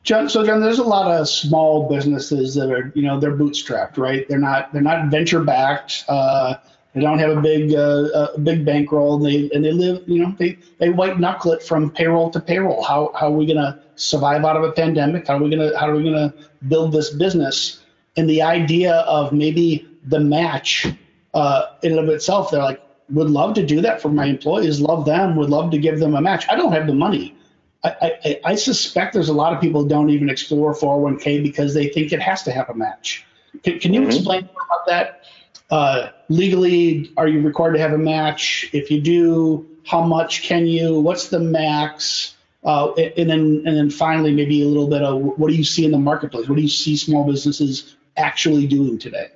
John, 0.04 0.30
so 0.30 0.46
John, 0.46 0.62
there's 0.62 0.80
a 0.80 0.84
lot 0.84 1.12
of 1.12 1.28
small 1.28 1.90
businesses 1.90 2.56
that 2.56 2.72
are, 2.72 2.92
you 2.96 3.04
know, 3.04 3.20
they're 3.20 3.36
bootstrapped, 3.36 3.98
right? 3.98 4.26
They're 4.30 4.40
not, 4.40 4.72
they're 4.72 4.82
not 4.82 5.12
venture 5.12 5.44
backed. 5.44 6.06
Uh, 6.08 6.56
they 6.94 7.02
don't 7.02 7.20
have 7.20 7.38
a 7.38 7.42
big, 7.42 7.74
uh, 7.74 8.30
a 8.36 8.40
big 8.40 8.66
bankroll. 8.66 9.16
And 9.18 9.26
they 9.26 9.50
and 9.56 9.64
they 9.64 9.72
live, 9.72 10.04
you 10.08 10.24
know, 10.24 10.36
they 10.38 10.58
they 10.80 10.90
white 10.90 11.20
knuckle 11.20 11.52
it 11.52 11.64
from 11.64 11.92
payroll 11.92 12.30
to 12.32 12.40
payroll. 12.40 12.84
How 12.84 13.12
how 13.20 13.28
are 13.28 13.38
we 13.38 13.46
gonna 13.46 13.80
survive 13.96 14.44
out 14.46 14.58
of 14.58 14.64
a 14.64 14.72
pandemic? 14.72 15.28
How 15.28 15.38
are 15.38 15.44
we 15.44 15.50
gonna 15.50 15.78
how 15.78 15.90
are 15.90 15.96
we 15.96 16.04
gonna 16.04 16.34
build 16.68 16.92
this 16.92 17.12
business? 17.12 17.84
And 18.18 18.30
the 18.30 18.42
idea 18.42 18.94
of 19.02 19.32
maybe 19.32 19.88
the 20.06 20.20
match 20.20 20.88
uh, 21.34 21.66
in 21.84 21.92
and 21.92 22.00
of 22.00 22.10
itself, 22.10 22.52
they're 22.52 22.62
like, 22.62 22.82
would 23.10 23.30
love 23.30 23.54
to 23.56 23.66
do 23.66 23.82
that 23.82 24.02
for 24.02 24.10
my 24.10 24.26
employees. 24.26 24.82
Love 24.82 25.06
them. 25.06 25.36
Would 25.36 25.50
love 25.50 25.72
to 25.72 25.78
give 25.78 26.00
them 26.00 26.16
a 26.16 26.22
match. 26.22 26.46
I 26.50 26.56
don't 26.56 26.72
have 26.72 26.88
the 26.88 26.94
money 26.94 27.36
I, 27.84 28.18
I, 28.26 28.40
I, 28.46 28.56
suspect 28.56 29.14
there's 29.14 29.30
a 29.30 29.34
lot 29.34 29.54
of 29.54 29.62
people 29.62 29.86
don't 29.86 30.10
even 30.10 30.30
explore 30.30 30.74
401k 30.74 31.42
because 31.42 31.74
they 31.74 31.88
think 31.88 32.12
it 32.12 32.22
has 32.22 32.44
to 32.44 32.52
have 32.52 32.70
a 32.70 32.74
match. 32.74 33.26
Can, 33.64 33.80
can 33.80 33.94
you 33.94 34.02
mm-hmm. 34.02 34.10
explain 34.10 34.40
about 34.44 34.86
that? 34.88 35.24
Uh, 35.70 36.10
legally, 36.30 37.12
are 37.18 37.28
you 37.28 37.42
required 37.42 37.74
to 37.74 37.80
have 37.80 37.94
a 37.94 37.98
match? 37.98 38.70
If 38.74 38.90
you 38.90 39.02
do, 39.02 39.68
how 39.86 40.02
much 40.02 40.44
can 40.44 40.66
you? 40.66 41.00
What's 41.00 41.30
the 41.30 41.40
max? 41.40 42.36
Uh, 42.64 42.94
and 42.94 43.30
then 43.30 43.64
and 43.66 43.78
then 43.78 43.90
finally, 43.90 44.34
maybe 44.34 44.62
a 44.62 44.68
little 44.68 44.90
bit 44.90 45.02
of 45.02 45.22
what 45.22 45.50
do 45.50 45.56
you 45.56 45.64
see 45.64 45.86
in 45.86 45.92
the 45.92 46.00
marketplace? 46.00 46.50
What 46.50 46.56
do 46.56 46.62
you 46.62 46.68
see 46.68 46.98
small 46.98 47.24
businesses 47.24 47.96
actually 48.18 48.68
doing 48.68 49.00
today? 49.00 49.28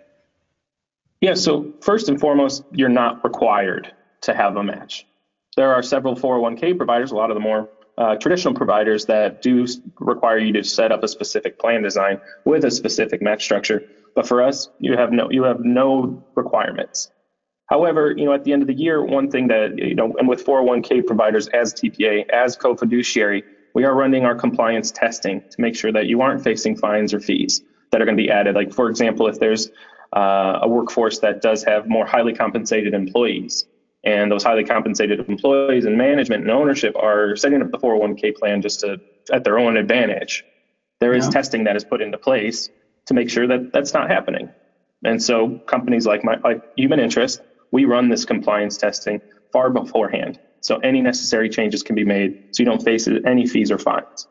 Yeah. 1.21 1.35
So 1.35 1.73
first 1.81 2.09
and 2.09 2.19
foremost, 2.19 2.63
you're 2.71 2.89
not 2.89 3.23
required 3.23 3.93
to 4.21 4.33
have 4.33 4.57
a 4.57 4.63
match. 4.63 5.05
There 5.55 5.73
are 5.73 5.83
several 5.83 6.15
401k 6.15 6.75
providers. 6.75 7.11
A 7.11 7.15
lot 7.15 7.29
of 7.29 7.35
the 7.35 7.41
more 7.41 7.69
uh, 7.97 8.15
traditional 8.15 8.53
providers 8.55 9.05
that 9.05 9.41
do 9.41 9.65
require 9.99 10.37
you 10.37 10.51
to 10.53 10.63
set 10.63 10.91
up 10.91 11.03
a 11.03 11.07
specific 11.07 11.59
plan 11.59 11.83
design 11.83 12.19
with 12.43 12.65
a 12.65 12.71
specific 12.71 13.21
match 13.21 13.43
structure. 13.43 13.87
But 14.15 14.27
for 14.27 14.41
us, 14.41 14.69
you 14.79 14.95
have 14.95 15.11
no 15.11 15.29
you 15.31 15.43
have 15.43 15.61
no 15.61 16.23
requirements. 16.35 17.09
However, 17.67 18.13
you 18.15 18.25
know, 18.25 18.33
at 18.33 18.43
the 18.43 18.53
end 18.53 18.61
of 18.61 18.67
the 18.67 18.73
year, 18.73 19.03
one 19.03 19.31
thing 19.31 19.47
that 19.47 19.77
you 19.77 19.95
know, 19.95 20.13
and 20.17 20.27
with 20.27 20.45
401k 20.45 21.05
providers 21.05 21.47
as 21.47 21.73
TPA, 21.73 22.29
as 22.29 22.55
co-fiduciary, 22.55 23.43
we 23.73 23.85
are 23.85 23.95
running 23.95 24.25
our 24.25 24.35
compliance 24.35 24.91
testing 24.91 25.41
to 25.49 25.61
make 25.61 25.75
sure 25.75 25.91
that 25.91 26.05
you 26.05 26.21
aren't 26.21 26.43
facing 26.43 26.75
fines 26.75 27.13
or 27.13 27.19
fees 27.19 27.61
that 27.91 28.01
are 28.01 28.05
going 28.05 28.17
to 28.17 28.21
be 28.21 28.29
added. 28.29 28.55
Like, 28.55 28.73
for 28.73 28.89
example, 28.89 29.27
if 29.27 29.39
there's 29.39 29.71
uh, 30.15 30.59
a 30.61 30.67
workforce 30.67 31.19
that 31.19 31.41
does 31.41 31.63
have 31.63 31.87
more 31.87 32.05
highly 32.05 32.33
compensated 32.33 32.93
employees, 32.93 33.65
and 34.03 34.31
those 34.31 34.43
highly 34.43 34.65
compensated 34.65 35.27
employees 35.29 35.85
and 35.85 35.97
management 35.97 36.43
and 36.43 36.51
ownership 36.51 36.95
are 36.97 37.35
setting 37.35 37.61
up 37.61 37.71
the 37.71 37.77
401k 37.77 38.35
plan 38.35 38.61
just 38.61 38.81
to 38.81 38.99
at 39.31 39.43
their 39.43 39.57
own 39.57 39.77
advantage. 39.77 40.43
There 40.99 41.13
is 41.13 41.25
yeah. 41.25 41.31
testing 41.31 41.63
that 41.63 41.75
is 41.75 41.83
put 41.83 42.01
into 42.01 42.17
place 42.17 42.69
to 43.07 43.13
make 43.13 43.29
sure 43.29 43.47
that 43.47 43.71
that's 43.73 43.93
not 43.93 44.09
happening. 44.09 44.49
And 45.03 45.21
so 45.21 45.59
companies 45.67 46.05
like 46.05 46.23
my 46.23 46.37
like 46.43 46.61
Human 46.75 46.99
Interest, 46.99 47.41
we 47.71 47.85
run 47.85 48.09
this 48.09 48.25
compliance 48.25 48.77
testing 48.77 49.21
far 49.51 49.69
beforehand. 49.69 50.39
So 50.61 50.77
any 50.77 51.01
necessary 51.01 51.49
changes 51.49 51.83
can 51.83 51.95
be 51.95 52.05
made 52.05 52.35
so 52.51 52.63
you 52.63 52.65
don't 52.65 52.81
face 52.81 53.07
any 53.25 53.45
fees 53.45 53.69
or 53.69 53.77
fines. 53.77 54.27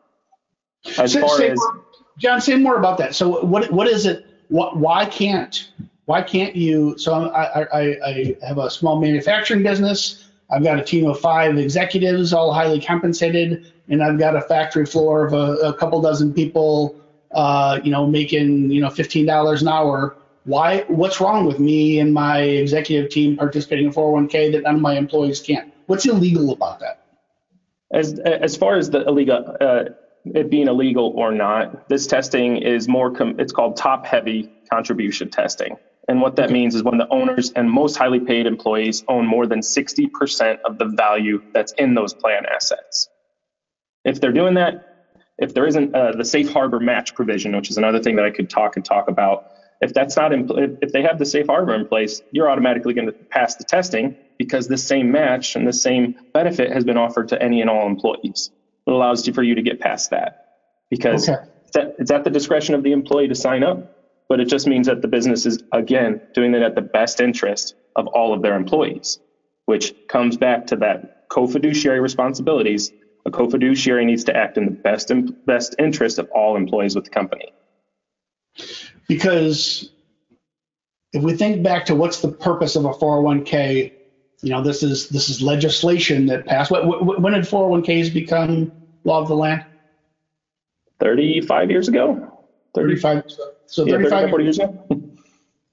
As 0.99 1.15
far 1.15 1.29
say 1.37 1.51
as 1.51 1.57
more, 1.57 1.85
John, 2.19 2.41
say 2.41 2.57
more 2.57 2.79
about 2.79 2.99
that. 2.99 3.15
So 3.15 3.45
what 3.45 3.71
what 3.71 3.87
is 3.87 4.07
it? 4.07 4.25
What, 4.49 4.77
why 4.77 5.07
can't 5.07 5.71
why 6.07 6.23
can't 6.23 6.57
you? 6.57 6.97
So 6.99 7.31
I, 7.31 7.63
I, 7.63 7.97
I 8.05 8.37
have 8.43 8.59
a 8.59 8.71
small 8.71 9.01
manufacturing 9.01 9.63
business. 9.63 10.29
I've 10.51 10.63
got 10.63 10.79
a 10.79 10.85
team 10.85 11.09
of 11.09 11.19
five 11.21 11.57
executives, 11.57 12.33
all 12.33 12.53
highly 12.53 12.81
compensated, 12.81 13.65
and 13.89 14.03
I've 14.03 14.19
got 14.19 14.37
a 14.37 14.43
factory 14.43 14.85
floor 14.85 15.25
of 15.25 15.33
a, 15.33 15.69
a 15.69 15.75
couple 15.75 16.01
dozen 16.03 16.35
people, 16.35 16.95
uh, 17.33 17.81
you 17.83 17.91
know, 17.91 18.07
making 18.07 18.71
you 18.71 18.81
know 18.81 18.91
fifteen 18.91 19.27
dollars 19.27 19.63
an 19.63 19.69
hour. 19.69 20.17
Why? 20.45 20.85
What's 20.89 21.21
wrong 21.21 21.47
with 21.47 21.59
me 21.59 22.01
and 22.01 22.13
my 22.13 22.41
executive 22.41 23.11
team 23.11 23.37
participating 23.37 23.87
in 23.87 23.93
401k 23.93 24.53
that 24.53 24.63
none 24.63 24.77
of 24.77 24.81
my 24.81 24.97
employees 24.97 25.41
can't? 25.41 25.65
What's 25.87 26.05
illegal 26.07 26.51
about 26.53 26.81
that? 26.81 26.99
As 27.93 28.19
as 28.19 28.57
far 28.57 28.77
as 28.77 28.91
the 28.91 29.07
illegal, 29.07 29.57
uh, 29.61 29.85
it 30.25 30.51
being 30.51 30.69
illegal 30.69 31.13
or 31.17 31.33
not, 31.33 31.71
this 31.89 32.07
testing 32.07 32.57
is 32.57 32.89
more. 32.89 33.11
Com- 33.13 33.37
it's 33.39 33.53
called 33.53 33.77
top 33.77 34.07
heavy 34.07 34.51
contribution 34.71 35.31
testing. 35.31 35.77
And 36.09 36.21
what 36.21 36.37
that 36.37 36.51
means 36.51 36.75
is 36.75 36.83
when 36.83 36.99
the 36.99 37.07
owners 37.11 37.53
and 37.55 37.71
most 37.71 37.97
highly 37.97 38.21
paid 38.21 38.47
employees 38.47 39.05
own 39.09 39.27
more 39.27 39.47
than 39.47 39.61
60% 39.61 40.57
of 40.65 40.79
the 40.79 40.87
value 40.87 41.41
that's 41.55 41.73
in 41.79 41.95
those 41.95 42.13
plan 42.13 42.43
assets. 42.53 43.09
If 44.05 44.21
they're 44.21 44.33
doing 44.33 44.55
that, 44.55 44.75
if 45.39 45.55
there 45.55 45.67
isn't 45.67 45.95
uh, 45.95 46.13
the 46.13 46.25
safe 46.25 46.53
harbor 46.53 46.81
match 46.81 47.15
provision, 47.15 47.57
which 47.57 47.71
is 47.71 47.79
another 47.79 48.01
thing 48.01 48.17
that 48.17 48.25
I 48.25 48.31
could 48.31 48.51
talk 48.51 48.77
and 48.77 48.85
talk 48.85 49.09
about, 49.09 49.47
if 49.81 49.93
that's 49.93 50.17
not 50.17 50.33
in, 50.33 50.49
if 50.83 50.93
they 50.93 51.03
have 51.03 51.19
the 51.19 51.27
safe 51.27 51.47
harbor 51.47 51.75
in 51.75 51.87
place, 51.87 52.23
you're 52.31 52.51
automatically 52.51 52.95
going 52.95 53.07
to 53.07 53.13
pass 53.13 53.57
the 53.57 53.65
testing 53.65 54.17
because 54.39 54.69
the 54.69 54.79
same 54.79 55.11
match 55.11 55.57
and 55.57 55.67
the 55.67 55.73
same 55.73 56.15
benefit 56.33 56.71
has 56.73 56.85
been 56.85 56.97
offered 56.97 57.29
to 57.29 57.43
any 57.43 57.61
and 57.61 57.69
all 57.69 57.87
employees. 57.87 58.51
It 58.87 58.91
allows 58.91 59.27
you 59.27 59.33
for 59.33 59.43
you 59.43 59.57
to 59.57 59.63
get 59.63 59.81
past 59.81 60.11
that 60.11 60.59
because 60.91 61.29
okay. 61.29 61.43
it's, 61.67 61.77
at, 61.77 61.95
it's 61.99 62.11
at 62.11 62.25
the 62.25 62.31
discretion 62.31 62.75
of 62.75 62.83
the 62.83 62.93
employee 62.93 63.29
to 63.29 63.35
sign 63.35 63.65
up 63.65 63.93
but 64.33 64.41
it 64.41 64.49
just 64.49 64.67
means 64.67 64.87
that 64.87 65.03
the 65.03 65.09
business 65.09 65.45
is, 65.45 65.63
again, 65.73 66.19
doing 66.33 66.55
it 66.55 66.63
at 66.63 66.75
the 66.75 66.81
best 66.81 67.21
interest 67.21 67.75
of 67.97 68.07
all 68.07 68.33
of 68.33 68.41
their 68.41 68.57
employees, 68.57 69.19
which 69.67 69.93
comes 70.09 70.39
back 70.39 70.69
to 70.69 70.77
that 70.77 71.27
co 71.29 71.47
fiduciary 71.47 72.01
responsibilities 72.01 72.91
A 73.25 73.31
co-fiduciary 73.31 74.05
needs 74.05 74.25
to 74.25 74.37
act 74.37 74.59
in 74.59 74.65
the 74.65 74.71
best 74.71 75.13
best 75.47 75.75
interest 75.79 76.19
of 76.19 76.29
all 76.31 76.57
employees 76.57 76.95
with 76.95 77.05
the 77.05 77.11
company. 77.11 77.53
Because 79.09 79.91
if 81.13 81.23
we 81.23 81.35
think 81.35 81.63
back 81.63 81.87
to 81.87 81.95
what's 81.95 82.21
the 82.21 82.33
purpose 82.33 82.77
of 82.77 82.85
a 82.85 82.91
401k, 82.91 83.93
you 84.43 84.51
know, 84.51 84.63
this 84.63 84.83
is 84.83 85.09
this 85.09 85.29
is 85.29 85.41
legislation 85.41 86.27
that 86.27 86.47
passed. 86.47 86.71
When 86.71 86.81
did 87.33 87.45
401ks 87.45 88.13
become 88.13 88.73
law 89.05 89.21
of 89.21 89.29
the 89.29 89.37
land? 89.37 89.65
35 91.01 91.71
years 91.71 91.89
ago. 91.89 92.41
35. 92.75 93.25
So 93.67 93.87
35 93.87 94.23
yeah, 94.23 94.31
40 94.31 94.45
years 94.45 94.59
ago. 94.59 94.87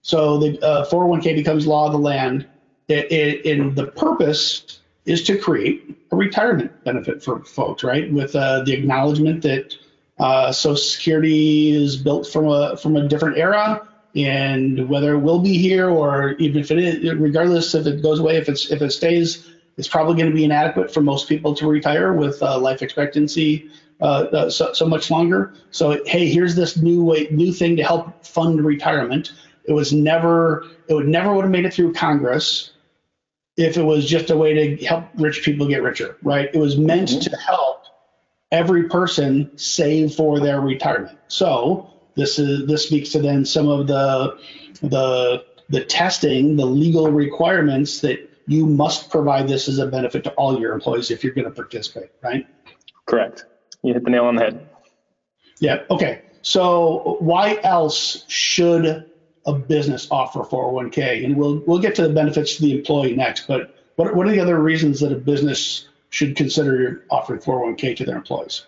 So 0.02 0.38
the 0.40 0.60
uh, 0.64 0.90
401k 0.90 1.36
becomes 1.36 1.68
law 1.68 1.88
of 1.88 1.92
the 1.92 2.00
land. 2.00 2.48
It, 2.88 3.12
it, 3.12 3.46
and 3.46 3.76
the 3.76 3.88
purpose 3.88 4.80
is 5.10 5.24
to 5.24 5.38
create 5.38 5.98
a 6.12 6.16
retirement 6.16 6.72
benefit 6.84 7.24
for 7.24 7.44
folks, 7.44 7.84
right? 7.84 8.12
With 8.14 8.36
uh, 8.36 8.62
the 8.64 8.74
acknowledgement 8.74 9.42
that 9.42 9.76
uh, 10.20 10.52
Social 10.52 10.78
Security 10.78 11.72
is 11.72 11.98
built 11.98 12.28
from 12.28 12.48
a 12.48 12.78
from 12.78 12.96
a 12.96 13.08
different 13.08 13.38
era, 13.38 13.88
and 14.16 14.88
whether 14.88 15.16
it 15.16 15.20
will 15.20 15.40
be 15.40 15.58
here 15.58 15.90
or 15.90 16.34
even 16.34 16.62
if 16.62 16.70
it 16.70 16.78
is, 16.78 17.14
regardless 17.16 17.74
if 17.74 17.88
it 17.88 18.04
goes 18.04 18.20
away, 18.20 18.38
if 18.38 18.48
it's 18.48 18.72
if 18.72 18.82
it 18.82 18.92
stays, 18.92 19.50
it's 19.78 19.88
probably 19.88 20.16
going 20.16 20.30
to 20.30 20.36
be 20.36 20.44
inadequate 20.44 20.94
for 20.94 21.02
most 21.02 21.28
people 21.28 21.56
to 21.56 21.68
retire 21.68 22.14
with 22.14 22.42
uh, 22.44 22.60
life 22.60 22.84
expectancy 22.84 23.68
uh, 24.02 24.28
uh, 24.32 24.50
so, 24.50 24.74
so 24.74 24.86
much 24.86 25.10
longer. 25.10 25.54
So 25.72 26.04
hey, 26.06 26.30
here's 26.30 26.56
this 26.56 26.78
new 26.78 27.04
way, 27.04 27.28
new 27.32 27.52
thing 27.52 27.76
to 27.78 27.84
help 27.84 28.24
fund 28.24 28.64
retirement. 28.64 29.34
It 29.66 29.74
was 29.74 29.92
never, 29.92 30.68
it 30.88 30.94
would 30.94 31.08
never 31.08 31.34
would 31.34 31.44
have 31.44 31.52
made 31.52 31.66
it 31.66 31.74
through 31.74 31.94
Congress 31.94 32.72
if 33.60 33.76
it 33.76 33.84
was 33.84 34.06
just 34.06 34.30
a 34.30 34.38
way 34.38 34.54
to 34.54 34.86
help 34.86 35.04
rich 35.16 35.44
people 35.44 35.68
get 35.68 35.84
richer, 35.84 36.16
right? 36.24 36.50
It 36.54 36.58
was 36.58 36.78
meant 36.78 37.10
mm-hmm. 37.10 37.30
to 37.30 37.38
help 37.38 37.84
every 38.54 38.88
person 38.88 39.52
save 39.58 40.16
for 40.16 40.40
their 40.40 40.62
retirement. 40.62 41.18
So 41.28 41.94
this 42.16 42.40
is 42.40 42.66
this 42.68 42.88
speaks 42.88 43.10
to 43.10 43.20
then 43.20 43.44
some 43.44 43.68
of 43.68 43.86
the 43.88 44.40
the 44.82 45.46
the 45.68 45.84
testing, 45.84 46.56
the 46.56 46.66
legal 46.66 47.12
requirements 47.12 48.00
that 48.00 48.30
you 48.48 48.66
must 48.66 49.10
provide 49.10 49.50
this 49.50 49.68
as 49.68 49.78
a 49.78 49.86
benefit 49.86 50.24
to 50.24 50.32
all 50.32 50.58
your 50.58 50.74
employees 50.74 51.12
if 51.12 51.22
you're 51.22 51.34
going 51.34 51.46
to 51.46 51.52
participate, 51.52 52.12
right? 52.24 52.48
Correct. 53.06 53.46
You 53.84 53.94
hit 53.94 54.06
the 54.06 54.10
nail 54.10 54.24
on 54.24 54.36
the 54.36 54.44
head. 54.44 54.70
Yeah. 55.60 55.84
Okay. 55.92 56.22
So 56.44 57.18
why 57.20 57.60
else 57.62 58.24
should 58.30 59.09
a 59.50 59.60
business 59.60 60.08
offer 60.12 60.40
401k? 60.40 61.26
And 61.26 61.36
we'll 61.36 61.62
we'll 61.66 61.80
get 61.80 61.96
to 61.96 62.04
the 62.04 62.14
benefits 62.14 62.56
to 62.56 62.62
the 62.62 62.78
employee 62.78 63.16
next. 63.16 63.48
But 63.48 63.76
what 63.96 64.16
what 64.16 64.28
are 64.28 64.32
the 64.32 64.40
other 64.40 64.60
reasons 64.60 65.00
that 65.02 65.12
a 65.12 65.16
business 65.16 65.88
should 66.10 66.36
consider 66.36 67.06
offering 67.10 67.40
401k 67.40 67.98
to 67.98 68.06
their 68.06 68.18
employees? 68.18 68.66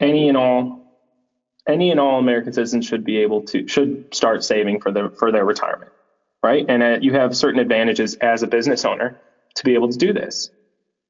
Any 0.00 0.28
and 0.28 0.36
all 0.36 0.82
any 1.66 1.90
and 1.90 2.00
all 2.00 2.18
American 2.18 2.52
citizens 2.52 2.86
should 2.86 3.04
be 3.04 3.18
able 3.18 3.42
to 3.42 3.66
should 3.68 4.12
start 4.14 4.44
saving 4.44 4.80
for 4.80 4.90
their 4.90 5.10
for 5.10 5.30
their 5.30 5.44
retirement, 5.44 5.92
right? 6.42 6.64
And 6.68 6.82
uh, 6.82 6.98
you 7.00 7.12
have 7.14 7.36
certain 7.36 7.60
advantages 7.60 8.14
as 8.16 8.42
a 8.42 8.46
business 8.46 8.84
owner 8.84 9.16
to 9.54 9.64
be 9.64 9.74
able 9.74 9.88
to 9.90 9.98
do 9.98 10.12
this. 10.12 10.50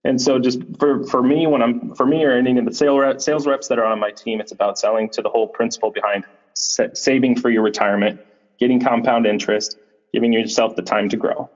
And 0.05 0.21
so, 0.21 0.38
just 0.38 0.61
for 0.79 1.07
for 1.07 1.23
me, 1.23 1.47
when 1.47 1.62
I'm 1.62 1.95
for 1.95 2.05
me 2.05 2.25
or 2.25 2.33
any 2.33 2.59
of 2.59 2.64
the 2.64 2.75
sales 2.75 3.25
sales 3.25 3.47
reps 3.47 3.68
that 3.68 3.79
are 3.79 3.85
on 3.85 4.01
my 4.01 4.11
team, 4.11 4.40
it's 4.40 4.53
about 4.53 4.79
selling 4.79 5.09
to 5.11 5.23
the 5.23 5.29
whole 5.29 5.47
principle 5.47 5.90
behind 5.90 6.25
sa- 6.55 6.88
saving 6.92 7.37
for 7.37 7.51
your 7.51 7.62
retirement, 7.62 8.21
getting 8.62 8.79
compound 8.79 9.27
interest, 9.27 9.77
giving 10.12 10.33
yourself 10.33 10.77
the 10.77 10.83
time 10.83 11.09
to 11.09 11.16
grow. 11.16 11.51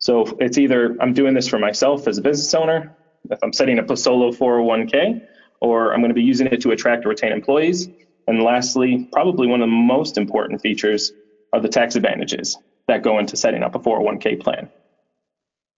So 0.00 0.36
it's 0.40 0.58
either 0.58 0.96
I'm 1.00 1.12
doing 1.12 1.32
this 1.32 1.46
for 1.46 1.60
myself 1.60 2.08
as 2.08 2.18
a 2.18 2.22
business 2.22 2.52
owner, 2.52 2.96
if 3.30 3.38
I'm 3.44 3.52
setting 3.52 3.78
up 3.78 3.88
a 3.90 3.96
solo 3.96 4.32
401k, 4.32 5.22
or 5.60 5.94
I'm 5.94 6.00
going 6.00 6.10
to 6.10 6.14
be 6.14 6.22
using 6.22 6.48
it 6.48 6.60
to 6.62 6.72
attract 6.72 7.06
or 7.06 7.10
retain 7.10 7.30
employees. 7.30 7.88
And 8.26 8.42
lastly, 8.42 9.08
probably 9.12 9.46
one 9.46 9.62
of 9.62 9.68
the 9.68 9.74
most 9.74 10.18
important 10.18 10.60
features 10.60 11.12
are 11.52 11.60
the 11.60 11.68
tax 11.68 11.94
advantages 11.94 12.56
that 12.88 13.02
go 13.02 13.20
into 13.20 13.36
setting 13.36 13.62
up 13.62 13.76
a 13.76 13.78
401k 13.78 14.42
plan. 14.42 14.68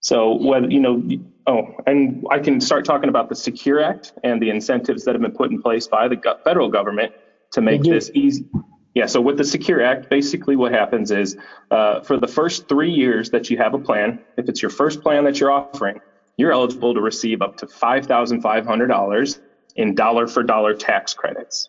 So 0.00 0.34
whether 0.34 0.70
you 0.70 0.80
know, 0.80 1.02
oh, 1.46 1.74
and 1.86 2.24
I 2.30 2.38
can 2.38 2.58
start 2.62 2.86
talking 2.86 3.10
about 3.10 3.28
the 3.28 3.34
Secure 3.34 3.82
Act 3.82 4.14
and 4.24 4.40
the 4.40 4.48
incentives 4.48 5.04
that 5.04 5.14
have 5.14 5.20
been 5.20 5.32
put 5.32 5.50
in 5.50 5.60
place 5.60 5.86
by 5.86 6.08
the 6.08 6.16
federal 6.42 6.70
government 6.70 7.12
to 7.52 7.60
make 7.60 7.82
this 7.82 8.10
easy. 8.14 8.46
Yeah, 8.94 9.06
so 9.06 9.20
with 9.20 9.36
the 9.36 9.44
Secure 9.44 9.82
Act, 9.82 10.08
basically 10.08 10.56
what 10.56 10.72
happens 10.72 11.10
is 11.12 11.36
uh, 11.70 12.00
for 12.00 12.18
the 12.18 12.26
first 12.26 12.68
three 12.68 12.90
years 12.90 13.30
that 13.30 13.48
you 13.48 13.56
have 13.56 13.74
a 13.74 13.78
plan, 13.78 14.18
if 14.36 14.48
it's 14.48 14.62
your 14.62 14.70
first 14.70 15.00
plan 15.02 15.24
that 15.24 15.38
you're 15.38 15.52
offering, 15.52 16.00
you're 16.36 16.52
eligible 16.52 16.94
to 16.94 17.00
receive 17.00 17.40
up 17.40 17.56
to 17.58 17.66
$5,500 17.66 19.40
in 19.76 19.94
dollar 19.94 20.26
for 20.26 20.42
dollar 20.42 20.74
tax 20.74 21.14
credits. 21.14 21.68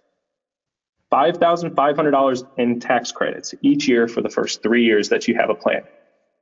$5,500 1.12 2.44
in 2.58 2.80
tax 2.80 3.12
credits 3.12 3.54
each 3.62 3.88
year 3.88 4.08
for 4.08 4.22
the 4.22 4.30
first 4.30 4.64
three 4.64 4.86
years 4.86 5.10
that 5.10 5.28
you 5.28 5.36
have 5.36 5.50
a 5.50 5.56
plan. 5.56 5.82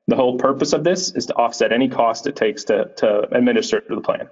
The 0.07 0.15
whole 0.15 0.37
purpose 0.37 0.73
of 0.73 0.83
this 0.83 1.13
is 1.13 1.25
to 1.27 1.33
offset 1.35 1.73
any 1.73 1.89
cost 1.89 2.27
it 2.27 2.35
takes 2.35 2.63
to, 2.65 2.89
to 2.97 3.27
administer 3.35 3.83
the 3.87 4.01
plan. 4.01 4.29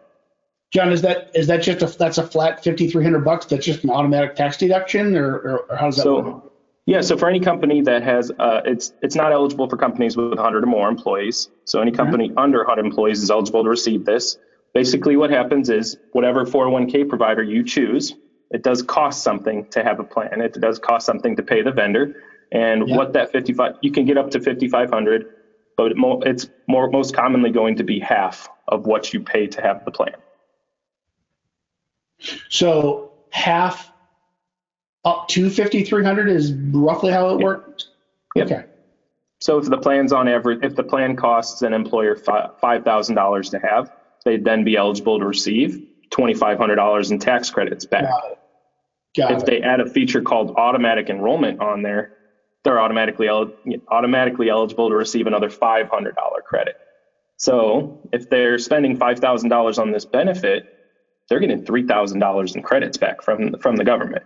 John, 0.72 0.92
is 0.92 1.02
that 1.02 1.32
is 1.34 1.48
that 1.48 1.62
just 1.62 1.82
a 1.82 1.98
that's 1.98 2.18
a 2.18 2.28
flat 2.28 2.64
fifty 2.64 2.90
three 2.90 3.04
hundred 3.04 3.24
bucks? 3.24 3.46
That's 3.46 3.66
just 3.66 3.84
an 3.84 3.90
automatic 3.90 4.36
tax 4.36 4.58
deduction, 4.58 5.16
or, 5.16 5.36
or, 5.36 5.58
or 5.70 5.76
how 5.76 5.86
does 5.86 5.96
that 5.96 6.04
so, 6.04 6.22
work? 6.22 6.52
Yeah, 6.86 7.02
so 7.02 7.18
for 7.18 7.30
any 7.30 7.42
company 7.42 7.82
that 7.82 8.04
has, 8.04 8.32
uh, 8.40 8.62
it's 8.66 8.94
it's 9.02 9.16
not 9.16 9.32
eligible 9.32 9.70
for 9.70 9.78
companies 9.78 10.16
with 10.16 10.30
100 10.30 10.64
or 10.64 10.68
more 10.68 10.88
employees. 10.88 11.50
So 11.66 11.82
any 11.82 11.92
company 11.92 12.30
mm-hmm. 12.30 12.38
under 12.38 12.60
100 12.60 12.86
employees 12.86 13.22
is 13.22 13.30
eligible 13.30 13.64
to 13.64 13.70
receive 13.70 14.06
this. 14.06 14.38
Basically, 14.74 15.18
what 15.18 15.30
happens 15.30 15.70
is 15.70 15.98
whatever 16.12 16.46
401k 16.46 17.10
provider 17.10 17.44
you 17.44 17.64
choose, 17.64 18.16
it 18.52 18.64
does 18.64 18.82
cost 18.82 19.24
something 19.24 19.66
to 19.72 19.84
have 19.84 20.00
a 20.00 20.04
plan. 20.04 20.40
It 20.40 20.54
does 20.54 20.80
cost 20.80 21.06
something 21.06 21.36
to 21.36 21.44
pay 21.44 21.62
the 21.62 21.72
vendor. 21.72 22.22
And 22.52 22.96
what 22.96 23.12
that 23.14 23.32
55, 23.34 23.76
you 23.82 23.92
can 23.92 24.06
get 24.06 24.18
up 24.18 24.32
to 24.32 24.40
5,500, 24.40 25.26
but 25.76 25.94
it's 26.26 26.48
more 26.68 26.90
most 26.90 27.14
commonly 27.14 27.50
going 27.50 27.76
to 27.78 27.84
be 27.84 28.00
half 28.00 28.48
of 28.70 28.86
what 28.86 29.14
you 29.14 29.20
pay 29.20 29.48
to 29.48 29.62
have 29.62 29.84
the 29.84 29.92
plan. 29.92 30.16
So 32.50 33.12
half 33.32 33.92
up 35.06 35.28
to 35.30 35.50
5,300 35.50 36.30
is 36.30 36.54
roughly 36.54 37.12
how 37.12 37.30
it 37.30 37.40
works. 37.44 37.90
Yep. 38.36 38.46
Okay. 38.48 38.64
So 39.40 39.58
if 39.60 39.66
the 39.66 39.78
plan's 39.78 40.12
on 40.12 40.28
average, 40.28 40.60
if 40.64 40.76
the 40.76 40.84
plan 40.84 41.16
costs 41.16 41.62
an 41.62 41.74
employer 41.74 42.16
five 42.16 42.84
thousand 42.84 43.16
dollars 43.16 43.50
to 43.52 43.60
have, 43.60 43.90
they'd 44.26 44.44
then 44.44 44.64
be 44.64 44.76
eligible 44.76 45.20
to 45.20 45.26
receive 45.26 45.80
$2,500 46.12 47.12
in 47.12 47.20
tax 47.20 47.50
credits 47.50 47.86
back. 47.86 48.04
Got 48.04 48.32
it. 48.32 48.38
Got 49.16 49.32
if 49.32 49.40
it. 49.40 49.46
they 49.46 49.62
add 49.62 49.80
a 49.80 49.86
feature 49.90 50.22
called 50.22 50.56
automatic 50.58 51.10
enrollment 51.10 51.62
on 51.62 51.82
there, 51.84 52.12
they're 52.64 52.80
automatically 52.80 53.28
el- 53.28 53.54
automatically 53.90 54.50
eligible 54.50 54.90
to 54.90 54.96
receive 54.96 55.28
another 55.28 55.50
$500 55.50 55.90
credit. 56.46 56.76
So 57.38 58.00
if 58.12 58.28
they're 58.30 58.58
spending 58.58 58.98
$5,000 58.98 59.78
on 59.78 59.92
this 59.92 60.06
benefit, 60.06 60.68
they're 61.30 61.40
getting 61.40 61.64
$3,000 61.64 62.56
in 62.56 62.64
credits 62.64 62.98
back 62.98 63.22
from 63.22 63.58
from 63.60 63.76
the 63.76 63.84
government. 63.84 64.24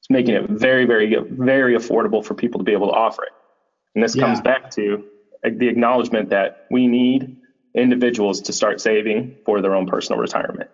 It's 0.00 0.10
making 0.10 0.34
it 0.34 0.48
very, 0.50 0.84
very, 0.84 1.14
very 1.14 1.76
affordable 1.76 2.24
for 2.24 2.34
people 2.34 2.58
to 2.58 2.64
be 2.64 2.72
able 2.72 2.88
to 2.88 2.94
offer 2.94 3.24
it. 3.24 3.32
And 3.94 4.04
this 4.04 4.14
yeah. 4.14 4.26
comes 4.26 4.40
back 4.40 4.70
to 4.72 5.04
the 5.42 5.68
acknowledgement 5.68 6.30
that 6.30 6.66
we 6.70 6.86
need 6.86 7.36
individuals 7.74 8.42
to 8.42 8.52
start 8.52 8.80
saving 8.80 9.36
for 9.44 9.60
their 9.60 9.74
own 9.74 9.86
personal 9.86 10.20
retirement. 10.20 10.70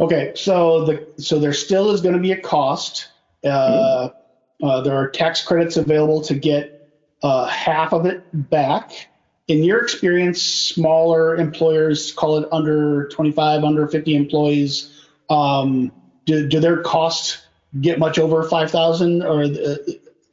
Okay, 0.00 0.32
so 0.34 0.84
the 0.84 1.06
so 1.18 1.38
there 1.38 1.52
still 1.52 1.90
is 1.90 2.00
going 2.00 2.14
to 2.14 2.20
be 2.20 2.32
a 2.32 2.40
cost. 2.40 3.08
Uh, 3.44 4.08
mm-hmm. 4.08 4.64
uh, 4.64 4.80
there 4.80 4.96
are 4.96 5.08
tax 5.08 5.44
credits 5.44 5.76
available 5.76 6.22
to 6.22 6.34
get 6.34 6.88
uh, 7.22 7.46
half 7.46 7.92
of 7.92 8.06
it 8.06 8.24
back. 8.50 9.08
In 9.52 9.62
your 9.62 9.82
experience, 9.82 10.40
smaller 10.40 11.36
employers, 11.36 12.10
call 12.12 12.38
it 12.38 12.48
under 12.50 13.06
25, 13.08 13.64
under 13.64 13.86
50 13.86 14.16
employees, 14.16 15.06
um, 15.28 15.92
do, 16.24 16.48
do 16.48 16.58
their 16.58 16.80
costs 16.80 17.44
get 17.82 17.98
much 17.98 18.18
over 18.18 18.44
5,000? 18.44 19.22
Or 19.22 19.42
uh, 19.42 19.76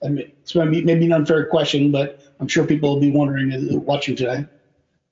I 0.06 0.08
mean, 0.08 0.32
it's 0.42 0.56
maybe, 0.56 0.86
maybe 0.86 1.06
an 1.06 1.12
unfair 1.12 1.48
question, 1.48 1.92
but 1.92 2.22
I'm 2.40 2.48
sure 2.48 2.66
people 2.66 2.94
will 2.94 3.02
be 3.02 3.12
wondering 3.12 3.84
watching 3.84 4.16
today. 4.16 4.46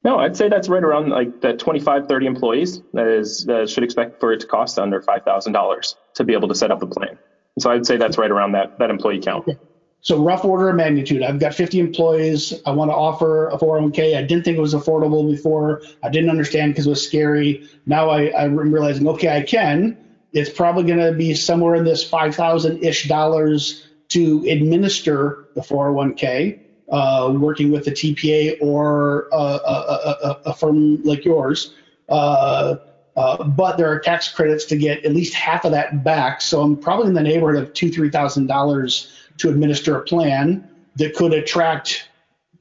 No, 0.06 0.20
I'd 0.20 0.38
say 0.38 0.48
that's 0.48 0.70
right 0.70 0.86
around 0.86 1.10
like 1.10 1.41
the 1.41 1.58
25, 1.58 2.08
30 2.08 2.26
employees 2.28 2.82
that 2.93 3.08
is 3.08 3.43
that 3.48 3.70
should 3.70 3.84
expect 3.84 4.22
for 4.22 4.32
it 4.32 4.39
to 4.39 4.48
cost 4.48 4.80
under 4.80 5.02
$5,000 5.02 5.96
to 6.13 6.24
be 6.24 6.32
able 6.32 6.48
to 6.48 6.56
set 6.56 6.72
up 6.72 6.82
a 6.82 6.88
plan. 6.88 7.20
So 7.60 7.72
I'd 7.72 7.86
say 7.86 7.98
that's 7.98 8.17
right 8.17 8.32
around 8.32 8.54
that 8.54 8.80
that 8.80 8.89
employee 8.89 9.20
count. 9.20 9.50
Okay. 9.50 9.60
So 10.01 10.21
rough 10.23 10.45
order 10.45 10.69
of 10.69 10.75
magnitude, 10.75 11.21
I've 11.23 11.39
got 11.39 11.53
50 11.53 11.79
employees. 11.79 12.53
I 12.65 12.71
want 12.71 12.91
to 12.91 12.95
offer 12.95 13.49
a 13.49 13.57
401k. 13.57 14.15
I 14.15 14.21
didn't 14.21 14.45
think 14.45 14.57
it 14.57 14.62
was 14.62 14.73
affordable 14.73 15.29
before. 15.29 15.81
I 16.01 16.10
didn't 16.10 16.29
understand 16.29 16.71
because 16.73 16.88
it 16.88 16.89
was 16.91 17.05
scary. 17.05 17.62
Now 17.86 18.10
I, 18.10 18.31
I'm 18.41 18.55
realizing, 18.57 19.07
okay, 19.10 19.36
I 19.36 19.41
can. 19.41 19.97
It's 20.31 20.49
probably 20.49 20.83
going 20.83 20.99
to 20.99 21.12
be 21.17 21.33
somewhere 21.33 21.75
in 21.75 21.83
this 21.83 22.03
5,000 22.03 22.83
ish 22.83 23.07
dollars 23.07 23.83
to 24.10 24.45
administer 24.49 25.39
the 25.55 25.62
401k 25.62 26.60
uh, 26.89 27.33
working 27.36 27.71
with 27.71 27.88
a 27.88 27.91
TPA 27.91 28.57
or 28.62 29.27
a, 29.31 29.36
a, 29.36 30.17
a, 30.23 30.38
a 30.45 30.53
firm 30.53 31.01
like 31.03 31.25
yours. 31.25 31.73
Uh, 32.07 32.75
Uh, 33.15 33.43
but 33.43 33.77
there 33.77 33.88
are 33.89 33.99
tax 33.99 34.31
credits 34.31 34.65
to 34.65 34.77
get 34.77 35.03
at 35.03 35.12
least 35.12 35.33
half 35.33 35.65
of 35.65 35.71
that 35.71 36.03
back. 36.03 36.39
So 36.39 36.62
I'm 36.62 36.77
probably 36.77 37.07
in 37.07 37.15
the 37.15 37.23
neighborhood 37.23 37.62
of 37.63 37.73
two, 37.73 37.89
three 37.89 38.12
thousand 38.12 38.45
dollars 38.45 39.12
to 39.38 39.50
administer 39.50 39.97
a 39.97 40.04
plan 40.04 40.67
that 40.95 41.15
could 41.15 41.34
attract 41.34 42.10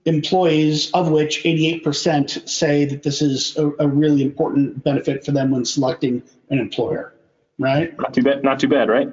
employees, 0.05 0.91
of 0.93 1.11
which 1.11 1.43
88% 1.43 2.49
say 2.49 2.85
that 2.85 3.03
this 3.03 3.21
is 3.21 3.57
a, 3.57 3.71
a 3.81 3.89
really 3.89 4.23
important 4.23 4.83
benefit 4.85 5.25
for 5.25 5.33
them 5.33 5.51
when 5.51 5.65
selecting 5.65 6.23
an 6.51 6.59
employer. 6.59 7.13
Right? 7.59 7.99
Not 7.99 8.15
too 8.15 8.23
bad. 8.23 8.45
Not 8.45 8.61
too 8.61 8.69
bad, 8.69 8.89
right? 8.89 9.11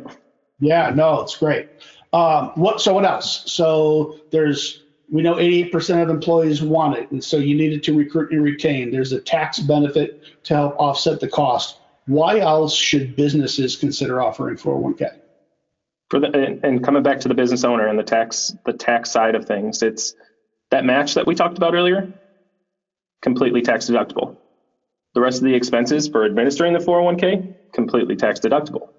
Yeah. 0.60 0.92
No, 0.94 1.22
it's 1.22 1.38
great. 1.38 1.70
Um, 2.12 2.52
what? 2.56 2.82
So 2.82 2.94
what 2.94 3.06
else? 3.06 3.52
So 3.52 4.20
there's 4.32 4.84
we 5.10 5.22
know 5.22 5.36
88% 5.36 6.02
of 6.02 6.10
employees 6.10 6.62
want 6.62 6.98
it, 6.98 7.12
and 7.12 7.24
so 7.24 7.38
you 7.38 7.56
needed 7.56 7.84
to 7.84 7.94
recruit 7.94 8.32
and 8.32 8.44
retain. 8.44 8.92
There's 8.92 9.14
a 9.14 9.20
tax 9.20 9.60
benefit 9.60 10.24
to 10.46 10.56
help 10.56 10.76
offset 10.78 11.20
the 11.20 11.28
cost. 11.28 11.78
Why 12.06 12.40
else 12.40 12.76
should 12.76 13.16
businesses 13.16 13.76
consider 13.76 14.22
offering 14.22 14.58
401k? 14.58 15.20
For 16.14 16.20
the 16.20 16.60
and 16.62 16.84
coming 16.84 17.02
back 17.02 17.22
to 17.22 17.28
the 17.28 17.34
business 17.34 17.64
owner 17.64 17.88
and 17.88 17.98
the 17.98 18.04
tax 18.04 18.56
the 18.68 18.74
tax 18.74 19.10
side 19.10 19.34
of 19.34 19.46
things, 19.46 19.82
it's 19.82 20.14
that 20.70 20.86
match 20.86 21.16
that 21.16 21.26
we 21.26 21.34
talked 21.34 21.58
about 21.58 21.74
earlier, 21.74 22.14
completely 23.24 23.64
tax 23.64 23.90
deductible. 23.90 24.38
The 25.16 25.22
rest 25.22 25.40
of 25.40 25.46
the 25.46 25.56
expenses 25.56 26.08
for 26.08 26.24
administering 26.24 26.74
the 26.74 26.78
401k, 26.78 27.56
completely 27.74 28.16
tax 28.16 28.40
deductible. 28.40 28.90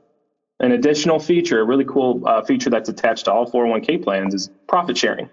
An 0.59 0.72
additional 0.72 1.20
feature, 1.20 1.61
a 1.61 1.64
really 1.64 1.85
cool 1.85 2.27
uh, 2.27 2.42
feature 2.42 2.68
that's 2.68 2.88
attached 2.88 3.27
to 3.27 3.33
all 3.33 3.48
401k 3.48 4.03
plans 4.03 4.35
is 4.35 4.50
profit 4.66 4.98
sharing. 4.98 5.31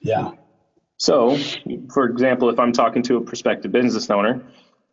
Yeah. 0.00 0.30
So, 0.96 1.36
for 1.92 2.06
example, 2.06 2.48
if 2.48 2.58
I'm 2.58 2.72
talking 2.72 3.02
to 3.02 3.18
a 3.18 3.20
prospective 3.20 3.72
business 3.72 4.08
owner, 4.08 4.42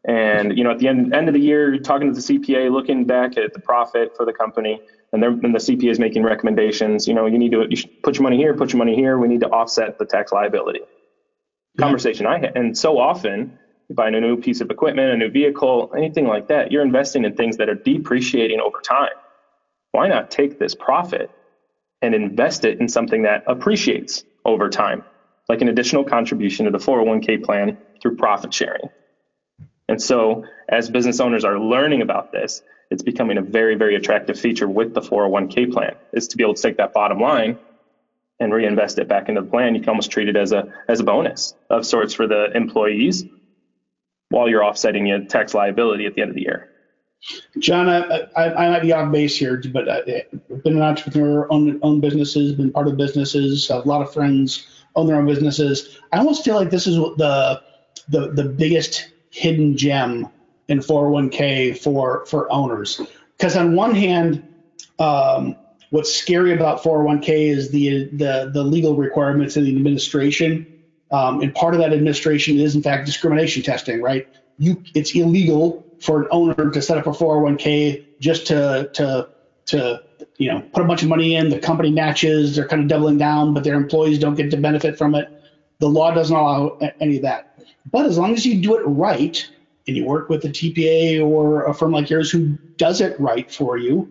and 0.05 0.57
you 0.57 0.65
know, 0.65 0.71
at 0.71 0.79
the 0.79 0.89
end, 0.89 1.13
end 1.15 1.29
of 1.29 1.33
the 1.33 1.39
year, 1.39 1.73
you're 1.73 1.81
talking 1.81 2.13
to 2.13 2.21
the 2.21 2.37
CPA, 2.37 2.69
looking 2.69 3.05
back 3.05 3.37
at 3.37 3.53
the 3.53 3.61
profit 3.61 4.11
for 4.17 4.25
the 4.25 4.33
company, 4.33 4.81
and, 5.13 5.23
and 5.23 5.53
the 5.53 5.59
CPA 5.59 5.91
is 5.91 5.99
making 5.99 6.23
recommendations. 6.23 7.07
You 7.07 7.13
know, 7.13 7.25
you 7.25 7.37
need 7.37 7.51
to 7.51 7.65
you 7.69 7.83
put 8.03 8.15
your 8.15 8.23
money 8.23 8.37
here, 8.37 8.53
put 8.53 8.71
your 8.73 8.77
money 8.77 8.95
here. 8.95 9.17
We 9.17 9.27
need 9.27 9.41
to 9.41 9.49
offset 9.49 9.97
the 9.99 10.05
tax 10.05 10.31
liability. 10.31 10.79
Yeah. 10.79 11.83
Conversation 11.83 12.25
I 12.25 12.39
had, 12.39 12.55
and 12.55 12.77
so 12.77 12.97
often, 12.97 13.57
you 13.89 13.95
buy 13.95 14.07
a 14.07 14.11
new 14.11 14.37
piece 14.37 14.61
of 14.61 14.71
equipment, 14.71 15.11
a 15.11 15.17
new 15.17 15.29
vehicle, 15.29 15.91
anything 15.95 16.27
like 16.27 16.47
that, 16.47 16.71
you're 16.71 16.83
investing 16.83 17.25
in 17.25 17.35
things 17.35 17.57
that 17.57 17.69
are 17.69 17.75
depreciating 17.75 18.59
over 18.59 18.79
time. 18.81 19.11
Why 19.91 20.07
not 20.07 20.31
take 20.31 20.59
this 20.59 20.75
profit 20.75 21.29
and 22.01 22.15
invest 22.15 22.63
it 22.65 22.79
in 22.79 22.87
something 22.87 23.23
that 23.23 23.43
appreciates 23.47 24.23
over 24.45 24.69
time, 24.69 25.03
like 25.49 25.61
an 25.61 25.67
additional 25.67 26.03
contribution 26.03 26.65
to 26.65 26.71
the 26.71 26.77
401k 26.77 27.43
plan 27.43 27.77
through 28.01 28.15
profit 28.15 28.53
sharing? 28.53 28.89
And 29.89 30.01
so, 30.01 30.45
as 30.69 30.89
business 30.89 31.19
owners 31.19 31.43
are 31.43 31.59
learning 31.59 32.01
about 32.01 32.31
this, 32.31 32.61
it's 32.91 33.01
becoming 33.01 33.37
a 33.37 33.41
very, 33.41 33.75
very 33.75 33.95
attractive 33.95 34.37
feature 34.37 34.67
with 34.67 34.93
the 34.93 35.01
401k 35.01 35.71
plan 35.71 35.95
is 36.11 36.27
to 36.27 36.37
be 36.37 36.43
able 36.43 36.53
to 36.53 36.61
take 36.61 36.77
that 36.77 36.93
bottom 36.93 37.19
line 37.19 37.57
and 38.39 38.53
reinvest 38.53 38.99
it 38.99 39.07
back 39.07 39.29
into 39.29 39.41
the 39.41 39.47
plan. 39.47 39.73
You 39.75 39.79
can 39.79 39.89
almost 39.89 40.11
treat 40.11 40.27
it 40.27 40.35
as 40.35 40.51
a 40.51 40.71
as 40.89 40.99
a 40.99 41.03
bonus 41.03 41.55
of 41.69 41.85
sorts 41.85 42.13
for 42.13 42.27
the 42.27 42.51
employees 42.53 43.23
while 44.29 44.49
you're 44.49 44.63
offsetting 44.63 45.07
your 45.07 45.23
tax 45.25 45.53
liability 45.53 46.05
at 46.05 46.15
the 46.15 46.21
end 46.21 46.31
of 46.31 46.35
the 46.35 46.41
year. 46.41 46.67
John, 47.59 47.87
I, 47.87 48.27
I, 48.35 48.65
I 48.65 48.69
might 48.71 48.81
be 48.81 48.91
off 48.93 49.11
base 49.11 49.37
here, 49.37 49.61
but 49.71 49.87
I've 49.87 50.05
been 50.63 50.77
an 50.77 50.81
entrepreneur, 50.81 51.47
own, 51.51 51.79
own 51.83 52.01
businesses, 52.01 52.53
been 52.53 52.71
part 52.71 52.87
of 52.87 52.97
businesses. 52.97 53.69
A 53.69 53.77
lot 53.79 54.01
of 54.01 54.11
friends 54.11 54.67
own 54.95 55.05
their 55.05 55.17
own 55.17 55.27
businesses. 55.27 55.99
I 56.11 56.17
almost 56.17 56.43
feel 56.43 56.55
like 56.55 56.71
this 56.71 56.87
is 56.87 56.95
the 56.95 57.61
the 58.09 58.31
the 58.31 58.43
biggest 58.43 59.11
hidden 59.29 59.77
gem 59.77 60.27
in 60.71 60.79
401k 60.79 61.77
for 61.77 62.25
for 62.25 62.51
owners. 62.51 63.01
Because 63.37 63.55
on 63.55 63.75
one 63.75 63.93
hand, 63.93 64.43
um, 64.97 65.55
what's 65.89 66.13
scary 66.13 66.53
about 66.53 66.81
401k 66.81 67.47
is 67.49 67.69
the 67.69 68.05
the 68.13 68.49
the 68.51 68.63
legal 68.63 68.95
requirements 68.95 69.57
of 69.57 69.65
the 69.65 69.75
administration. 69.75 70.65
Um, 71.11 71.41
and 71.41 71.53
part 71.53 71.73
of 71.73 71.81
that 71.81 71.91
administration 71.91 72.57
is 72.57 72.73
in 72.73 72.81
fact 72.81 73.05
discrimination 73.05 73.61
testing, 73.63 74.01
right? 74.01 74.27
You 74.57 74.81
it's 74.95 75.13
illegal 75.13 75.85
for 75.99 76.21
an 76.21 76.27
owner 76.31 76.71
to 76.71 76.81
set 76.81 76.97
up 76.97 77.05
a 77.05 77.11
401k 77.11 78.03
just 78.19 78.47
to 78.47 78.89
to 78.93 79.27
to 79.67 80.01
you 80.37 80.51
know 80.51 80.61
put 80.73 80.83
a 80.83 80.87
bunch 80.87 81.03
of 81.03 81.09
money 81.09 81.35
in. 81.35 81.49
The 81.49 81.59
company 81.59 81.91
matches, 81.91 82.55
they're 82.55 82.67
kind 82.67 82.81
of 82.81 82.87
doubling 82.87 83.17
down, 83.17 83.53
but 83.53 83.63
their 83.63 83.75
employees 83.75 84.19
don't 84.19 84.35
get 84.35 84.49
to 84.51 84.57
benefit 84.57 84.97
from 84.97 85.15
it. 85.15 85.27
The 85.79 85.89
law 85.89 86.11
doesn't 86.11 86.35
allow 86.35 86.77
any 86.99 87.17
of 87.17 87.23
that. 87.23 87.47
But 87.91 88.05
as 88.05 88.17
long 88.17 88.33
as 88.33 88.45
you 88.45 88.61
do 88.61 88.75
it 88.75 88.83
right 88.83 89.49
and 89.87 89.97
you 89.97 90.05
work 90.05 90.29
with 90.29 90.43
a 90.45 90.49
TPA 90.49 91.25
or 91.25 91.65
a 91.65 91.73
firm 91.73 91.91
like 91.91 92.09
yours 92.09 92.31
who 92.31 92.57
does 92.77 93.01
it 93.01 93.19
right 93.19 93.51
for 93.51 93.77
you, 93.77 94.09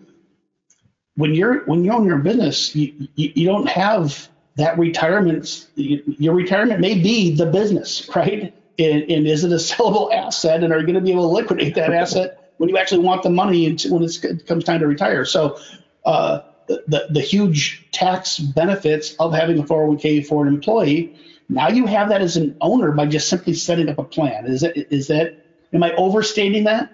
when 1.17 1.35
you're 1.35 1.65
when 1.65 1.85
you 1.85 1.93
own 1.93 2.05
your 2.07 2.19
business, 2.19 2.75
you, 2.75 2.93
you, 3.15 3.33
you 3.35 3.47
don't 3.47 3.69
have 3.69 4.29
that 4.57 4.79
retirement. 4.79 5.69
Your 5.77 6.35
retirement 6.35 6.81
may 6.81 6.95
be 6.95 7.35
the 7.35 7.47
business, 7.47 8.09
right? 8.17 8.53
And, 8.79 9.11
and 9.11 9.27
is 9.27 9.45
it 9.45 9.53
a 9.53 9.57
sellable 9.57 10.13
asset? 10.13 10.65
And 10.65 10.73
are 10.73 10.79
you 10.79 10.87
going 10.87 10.95
to 10.95 11.01
be 11.01 11.13
able 11.13 11.29
to 11.29 11.35
liquidate 11.35 11.75
that 11.75 11.93
asset 11.93 12.39
when 12.57 12.69
you 12.69 12.79
actually 12.79 13.05
want 13.05 13.23
the 13.23 13.31
money 13.31 13.67
when 13.89 14.03
it 14.03 14.47
comes 14.47 14.65
time 14.65 14.81
to 14.81 14.87
retire? 14.87 15.25
So, 15.25 15.59
uh, 16.05 16.41
the, 16.67 16.85
the, 16.87 17.07
the 17.11 17.21
huge 17.21 17.85
tax 17.91 18.39
benefits 18.39 19.15
of 19.19 19.35
having 19.35 19.59
a 19.59 19.65
401k 19.65 20.25
for 20.25 20.47
an 20.47 20.55
employee 20.55 21.13
now 21.51 21.69
you 21.69 21.85
have 21.87 22.09
that 22.11 22.23
as 22.23 22.37
an 22.37 22.57
owner 22.61 22.93
by 22.93 23.07
just 23.07 23.29
simply 23.29 23.55
setting 23.55 23.89
up 23.89 23.99
a 23.99 24.05
plan. 24.05 24.47
Is 24.47 24.61
that 24.61 24.77
is 24.95 25.09
that 25.09 25.35
am 25.73 25.83
I 25.83 25.93
overstating 25.95 26.65
that? 26.65 26.91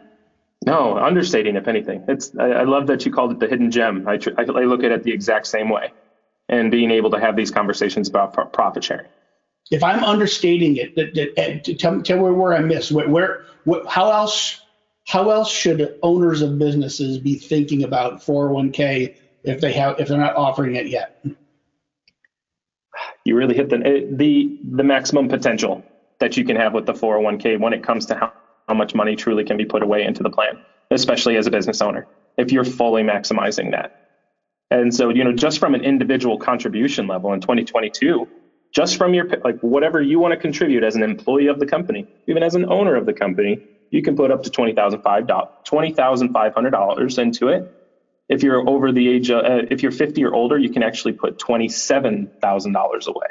No, 0.65 0.97
understating 0.99 1.57
if 1.57 1.69
anything. 1.69 2.05
It's 2.09 2.33
I, 2.39 2.51
I 2.51 2.63
love 2.65 2.87
that 2.89 3.05
you 3.05 3.13
called 3.13 3.33
it 3.33 3.39
the 3.39 3.47
hidden 3.47 3.71
gem. 3.71 4.07
I, 4.09 4.17
tr- 4.17 4.31
I 4.39 4.43
look 4.43 4.83
at 4.83 4.91
it 4.91 5.03
the 5.03 5.13
exact 5.13 5.47
same 5.47 5.69
way, 5.69 5.93
and 6.49 6.71
being 6.71 6.91
able 6.91 7.11
to 7.11 7.21
have 7.21 7.37
these 7.37 7.51
conversations 7.51 8.09
about 8.09 8.53
profit 8.53 8.83
sharing. 8.83 9.09
If 9.71 9.83
I'm 9.83 10.03
understating 10.05 10.77
it, 10.77 10.95
that, 10.95 11.15
that, 11.15 11.79
tell, 11.79 12.01
tell 12.03 12.17
me 12.17 12.31
where 12.31 12.55
I 12.55 12.61
missed. 12.61 12.93
Where, 12.93 13.09
where 13.09 13.43
what, 13.65 13.87
how 13.87 14.11
else 14.11 14.61
how 15.07 15.31
else 15.31 15.51
should 15.51 15.97
owners 16.03 16.43
of 16.43 16.59
businesses 16.59 17.19
be 17.19 17.37
thinking 17.37 17.85
about 17.85 18.21
401k 18.21 19.15
if 19.45 19.61
they 19.61 19.73
have 19.73 20.01
if 20.01 20.09
they're 20.09 20.19
not 20.19 20.37
offering 20.37 20.77
it 20.77 20.87
yet? 20.87 21.17
you 23.25 23.35
really 23.35 23.55
hit 23.55 23.69
the 23.69 23.77
eh, 23.85 24.01
the 24.11 24.51
the 24.73 24.83
maximum 24.83 25.29
potential 25.29 25.85
that 26.21 26.37
you 26.37 26.45
can 26.45 26.57
have 26.57 26.73
with 26.73 26.87
the 26.87 26.95
401k 26.95 27.59
when 27.59 27.73
it 27.73 27.83
comes 27.83 28.07
to 28.07 28.15
how, 28.15 28.33
how 28.69 28.75
much 28.75 28.95
money 28.95 29.17
truly 29.17 29.45
can 29.45 29.57
be 29.57 29.65
put 29.65 29.83
away 29.83 30.05
into 30.05 30.23
the 30.23 30.31
plan, 30.31 30.59
especially 30.91 31.37
as 31.37 31.47
a 31.47 31.51
business 31.51 31.81
owner, 31.81 32.07
if 32.37 32.53
you're 32.53 32.65
fully 32.65 33.03
maximizing 33.03 33.71
that. 33.73 33.91
And 34.71 34.95
so, 34.95 35.09
you 35.11 35.25
know, 35.25 35.33
just 35.33 35.59
from 35.59 35.75
an 35.75 35.83
individual 35.83 36.39
contribution 36.39 37.07
level 37.07 37.33
in 37.33 37.41
2022, 37.41 38.29
just 38.75 38.97
from 38.97 39.15
your 39.15 39.27
like 39.45 39.57
whatever 39.61 40.03
you 40.03 40.19
want 40.19 40.33
to 40.33 40.37
contribute 40.37 40.83
as 40.85 40.97
an 40.97 41.03
employee 41.03 41.47
of 41.47 41.61
the 41.61 41.67
company, 41.67 42.07
even 42.27 42.43
as 42.43 42.55
an 42.55 42.71
owner 42.71 42.97
of 42.97 43.07
the 43.07 43.15
company, 43.15 43.61
you 43.91 44.03
can 44.03 44.17
put 44.17 44.31
up 44.31 44.43
to 44.43 44.51
$20,500 44.51 47.19
into 47.19 47.49
it 47.49 47.71
if 48.29 48.43
you're 48.43 48.69
over 48.69 48.93
the 48.93 49.09
age, 49.09 49.31
of, 49.31 49.45
uh, 49.45 49.63
if 49.71 49.83
you're 49.83 49.93
50 49.93 50.25
or 50.25 50.35
older, 50.35 50.59
you 50.59 50.71
can 50.71 50.83
actually 50.83 51.13
put 51.13 51.39
$27,000 51.39 53.07
away. 53.07 53.27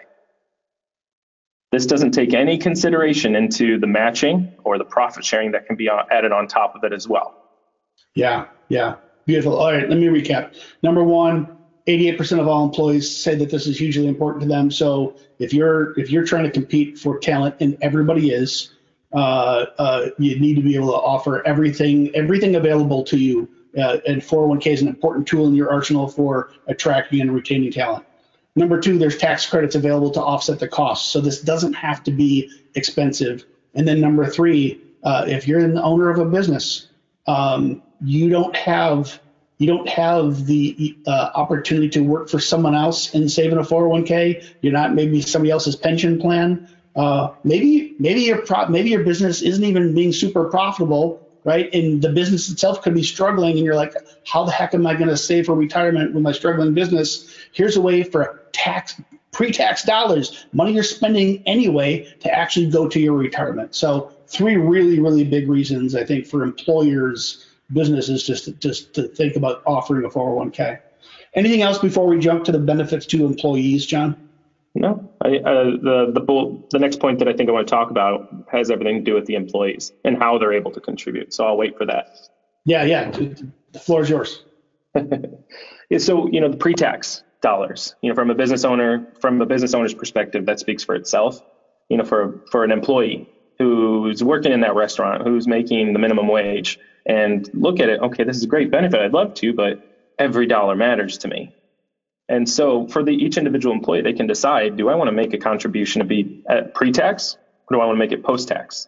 This 1.75 1.85
doesn't 1.85 2.11
take 2.11 2.33
any 2.33 2.57
consideration 2.57 3.35
into 3.35 3.77
the 3.77 3.85
matching 3.85 4.49
or 4.63 4.77
the 4.77 4.85
profit 4.85 5.25
sharing 5.25 5.51
that 5.51 5.67
can 5.67 5.75
be 5.75 5.89
added 5.89 6.31
on 6.31 6.47
top 6.47 6.73
of 6.73 6.85
it 6.85 6.93
as 6.93 7.05
well. 7.05 7.35
Yeah, 8.13 8.45
yeah, 8.69 8.95
beautiful. 9.25 9.59
All 9.59 9.73
right, 9.73 9.89
let 9.89 9.99
me 9.99 10.07
recap. 10.07 10.55
Number 10.83 11.03
one, 11.03 11.57
88% 11.85 12.39
of 12.39 12.47
all 12.47 12.63
employees 12.63 13.13
say 13.13 13.35
that 13.35 13.49
this 13.49 13.67
is 13.67 13.77
hugely 13.77 14.07
important 14.07 14.43
to 14.43 14.47
them. 14.47 14.71
So 14.71 15.17
if 15.37 15.53
you're 15.53 15.99
if 15.99 16.09
you're 16.09 16.23
trying 16.23 16.45
to 16.45 16.49
compete 16.49 16.97
for 16.97 17.19
talent, 17.19 17.55
and 17.59 17.77
everybody 17.81 18.29
is, 18.31 18.73
uh, 19.11 19.65
uh, 19.77 20.09
you 20.17 20.39
need 20.39 20.55
to 20.55 20.61
be 20.61 20.75
able 20.75 20.93
to 20.93 20.97
offer 20.97 21.45
everything 21.45 22.09
everything 22.15 22.55
available 22.55 23.03
to 23.03 23.17
you 23.17 23.49
uh, 23.77 23.97
and 24.07 24.21
401k 24.21 24.67
is 24.67 24.81
an 24.81 24.87
important 24.87 25.27
tool 25.27 25.45
in 25.45 25.53
your 25.53 25.69
arsenal 25.73 26.07
for 26.07 26.51
attracting 26.67 27.19
and 27.19 27.35
retaining 27.35 27.73
talent. 27.73 28.05
Number 28.55 28.79
two, 28.79 28.97
there's 28.97 29.17
tax 29.17 29.45
credits 29.45 29.75
available 29.75 30.11
to 30.11 30.21
offset 30.21 30.59
the 30.59 30.67
costs. 30.67 31.11
So 31.11 31.19
this 31.19 31.41
doesn't 31.41 31.73
have 31.73 32.03
to 32.05 32.11
be 32.11 32.49
expensive. 32.75 33.45
And 33.73 33.87
then 33.87 33.99
number 33.99 34.25
three, 34.25 34.81
uh, 35.03 35.25
if 35.27 35.47
you're 35.47 35.59
an 35.59 35.77
owner 35.77 36.09
of 36.09 36.19
a 36.19 36.25
business, 36.25 36.87
um, 37.27 37.81
you 38.01 38.29
don't 38.29 38.55
have 38.55 39.19
you 39.57 39.67
don't 39.67 39.87
have 39.87 40.45
the 40.45 40.97
uh, 41.07 41.29
opportunity 41.33 41.87
to 41.89 42.01
work 42.01 42.29
for 42.29 42.39
someone 42.39 42.75
else 42.75 43.13
and 43.13 43.31
save 43.31 43.53
in 43.53 43.57
a 43.57 43.63
401k. 43.63 44.45
You're 44.61 44.73
not 44.73 44.93
maybe 44.93 45.21
somebody 45.21 45.49
else's 45.49 45.77
pension 45.77 46.19
plan. 46.19 46.67
Uh, 46.95 47.33
maybe 47.43 47.95
maybe 47.99 48.21
your 48.21 48.41
pro- 48.41 48.67
maybe 48.67 48.89
your 48.89 49.03
business 49.03 49.41
isn't 49.41 49.63
even 49.63 49.93
being 49.93 50.11
super 50.11 50.45
profitable, 50.45 51.24
right? 51.45 51.73
And 51.73 52.01
the 52.01 52.09
business 52.09 52.49
itself 52.49 52.81
could 52.81 52.93
be 52.93 53.03
struggling, 53.03 53.55
and 53.55 53.65
you're 53.65 53.75
like, 53.75 53.93
how 54.25 54.43
the 54.43 54.51
heck 54.51 54.73
am 54.73 54.85
I 54.85 54.95
going 54.95 55.07
to 55.07 55.15
save 55.15 55.45
for 55.45 55.55
retirement 55.55 56.13
with 56.13 56.23
my 56.23 56.33
struggling 56.33 56.73
business? 56.73 57.33
Here's 57.53 57.77
a 57.77 57.81
way 57.81 58.03
for 58.03 58.41
tax 58.51 58.99
pre-tax 59.31 59.83
dollars, 59.83 60.45
money 60.53 60.71
you're 60.71 60.83
spending 60.83 61.43
anyway, 61.45 62.07
to 62.21 62.33
actually 62.33 62.69
go 62.69 62.87
to 62.87 62.99
your 63.01 63.13
retirement. 63.13 63.75
So 63.75 64.13
three 64.27 64.55
really, 64.55 64.99
really 65.01 65.25
big 65.25 65.49
reasons 65.49 65.93
I 65.93 66.05
think 66.05 66.25
for 66.25 66.41
employers, 66.41 67.45
businesses 67.73 68.23
just 68.23 68.45
to, 68.45 68.53
just 68.53 68.93
to 68.93 69.09
think 69.09 69.35
about 69.35 69.61
offering 69.65 70.05
a 70.05 70.09
401k. 70.09 70.79
Anything 71.33 71.63
else 71.63 71.79
before 71.79 72.07
we 72.07 72.17
jump 72.17 72.45
to 72.45 72.53
the 72.53 72.59
benefits 72.59 73.05
to 73.07 73.25
employees, 73.25 73.85
John? 73.85 74.24
No, 74.77 75.09
I, 75.21 75.37
uh, 75.37 75.63
the 75.81 76.11
the 76.13 76.63
the 76.71 76.79
next 76.79 76.99
point 76.99 77.19
that 77.19 77.29
I 77.29 77.33
think 77.33 77.49
I 77.49 77.53
want 77.53 77.65
to 77.65 77.71
talk 77.71 77.91
about 77.91 78.27
has 78.51 78.69
everything 78.69 78.97
to 78.97 79.03
do 79.03 79.13
with 79.13 79.25
the 79.25 79.35
employees 79.35 79.93
and 80.03 80.17
how 80.17 80.37
they're 80.37 80.51
able 80.51 80.71
to 80.71 80.81
contribute. 80.81 81.33
So 81.33 81.45
I'll 81.45 81.55
wait 81.55 81.77
for 81.77 81.85
that. 81.85 82.09
Yeah, 82.65 82.83
yeah. 82.83 83.09
The 83.09 83.79
floor 83.79 84.01
is 84.01 84.09
yours. 84.09 84.43
so 85.97 86.27
you 86.27 86.41
know 86.41 86.49
the 86.49 86.57
pre-tax 86.57 87.23
dollars. 87.41 87.95
You 88.01 88.09
know, 88.09 88.15
from 88.15 88.29
a 88.29 88.35
business 88.35 88.65
owner, 88.65 89.07
from 89.21 89.41
a 89.41 89.45
business 89.45 89.73
owner's 89.73 89.93
perspective, 89.93 90.45
that 90.47 90.59
speaks 90.59 90.83
for 90.83 90.93
itself. 90.93 91.41
You 91.89 91.95
know, 91.97 92.03
for 92.03 92.41
for 92.51 92.65
an 92.65 92.71
employee 92.71 93.29
who's 93.57 94.21
working 94.21 94.51
in 94.51 94.59
that 94.59 94.75
restaurant, 94.75 95.21
who's 95.21 95.47
making 95.47 95.93
the 95.93 95.99
minimum 95.99 96.27
wage, 96.27 96.79
and 97.05 97.49
look 97.53 97.79
at 97.79 97.87
it. 97.87 98.01
Okay, 98.01 98.25
this 98.25 98.35
is 98.35 98.43
a 98.43 98.47
great 98.47 98.71
benefit. 98.71 98.99
I'd 98.99 99.13
love 99.13 99.35
to, 99.35 99.53
but 99.53 99.79
every 100.19 100.47
dollar 100.47 100.75
matters 100.75 101.17
to 101.19 101.29
me. 101.29 101.55
And 102.27 102.49
so 102.49 102.87
for 102.87 103.03
the 103.03 103.11
each 103.11 103.37
individual 103.37 103.75
employee, 103.75 104.01
they 104.01 104.13
can 104.13 104.27
decide, 104.27 104.77
do 104.77 104.89
I 104.89 104.95
want 104.95 105.09
to 105.09 105.11
make 105.11 105.33
a 105.33 105.37
contribution 105.37 105.99
to 105.99 106.05
be 106.05 106.41
at 106.49 106.73
pre-tax 106.73 107.37
or 107.67 107.77
do 107.77 107.81
I 107.81 107.85
want 107.85 107.95
to 107.95 107.99
make 107.99 108.11
it 108.11 108.23
post-tax? 108.23 108.87